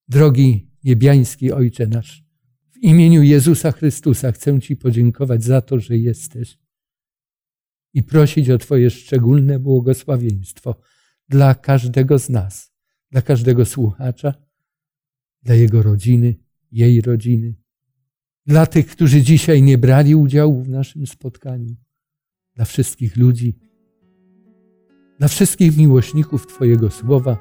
Drogi 0.08 0.70
niebiański 0.84 1.52
Ojcze 1.52 1.86
nasz 1.86 2.24
w 2.70 2.76
imieniu 2.78 3.22
Jezusa 3.22 3.72
Chrystusa 3.72 4.32
chcę 4.32 4.60
Ci 4.60 4.76
podziękować 4.76 5.44
za 5.44 5.60
to, 5.60 5.80
że 5.80 5.96
jesteś 5.96 6.58
i 7.94 8.02
prosić 8.02 8.50
o 8.50 8.58
Twoje 8.58 8.90
szczególne 8.90 9.58
błogosławieństwo 9.58 10.80
dla 11.28 11.54
każdego 11.54 12.18
z 12.18 12.28
nas, 12.28 12.72
dla 13.10 13.22
każdego 13.22 13.64
słuchacza, 13.64 14.34
dla 15.42 15.54
jego 15.54 15.82
rodziny, 15.82 16.34
jej 16.72 17.00
rodziny, 17.00 17.54
dla 18.46 18.66
tych, 18.66 18.86
którzy 18.86 19.22
dzisiaj 19.22 19.62
nie 19.62 19.78
brali 19.78 20.14
udziału 20.14 20.62
w 20.62 20.68
naszym 20.68 21.06
spotkaniu, 21.06 21.76
dla 22.56 22.64
wszystkich 22.64 23.16
ludzi, 23.16 23.58
dla 25.18 25.28
wszystkich 25.28 25.76
miłośników 25.76 26.46
Twojego 26.46 26.90
słowa 26.90 27.36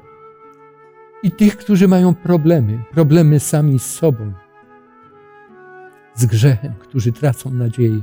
i 1.22 1.30
tych, 1.30 1.56
którzy 1.56 1.88
mają 1.88 2.14
problemy, 2.14 2.78
problemy 2.90 3.40
sami 3.40 3.78
z 3.78 3.86
sobą, 3.86 4.32
z 6.14 6.26
grzechem, 6.26 6.74
którzy 6.74 7.12
tracą 7.12 7.50
nadzieję. 7.50 8.00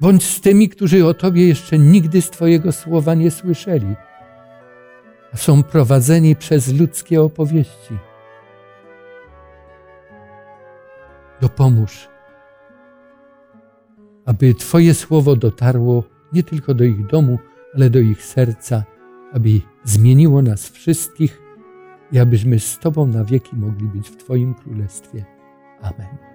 Bądź 0.00 0.24
z 0.24 0.40
tymi, 0.40 0.68
którzy 0.68 1.06
o 1.06 1.14
Tobie 1.14 1.48
jeszcze 1.48 1.78
nigdy 1.78 2.22
z 2.22 2.30
Twojego 2.30 2.72
słowa 2.72 3.14
nie 3.14 3.30
słyszeli, 3.30 3.96
a 5.32 5.36
są 5.36 5.62
prowadzeni 5.62 6.36
przez 6.36 6.78
ludzkie 6.78 7.22
opowieści. 7.22 7.98
Dopomóż, 11.40 12.08
aby 14.26 14.54
Twoje 14.54 14.94
słowo 14.94 15.36
dotarło 15.36 16.04
nie 16.32 16.42
tylko 16.42 16.74
do 16.74 16.84
ich 16.84 17.06
domu, 17.06 17.38
ale 17.74 17.90
do 17.90 17.98
ich 17.98 18.22
serca, 18.22 18.84
aby 19.32 19.60
zmieniło 19.84 20.42
nas 20.42 20.68
wszystkich 20.70 21.42
i 22.12 22.18
abyśmy 22.18 22.60
z 22.60 22.78
Tobą 22.78 23.06
na 23.06 23.24
wieki 23.24 23.56
mogli 23.56 23.88
być 23.88 24.08
w 24.08 24.16
Twoim 24.16 24.54
Królestwie. 24.54 25.24
Amen. 25.82 26.34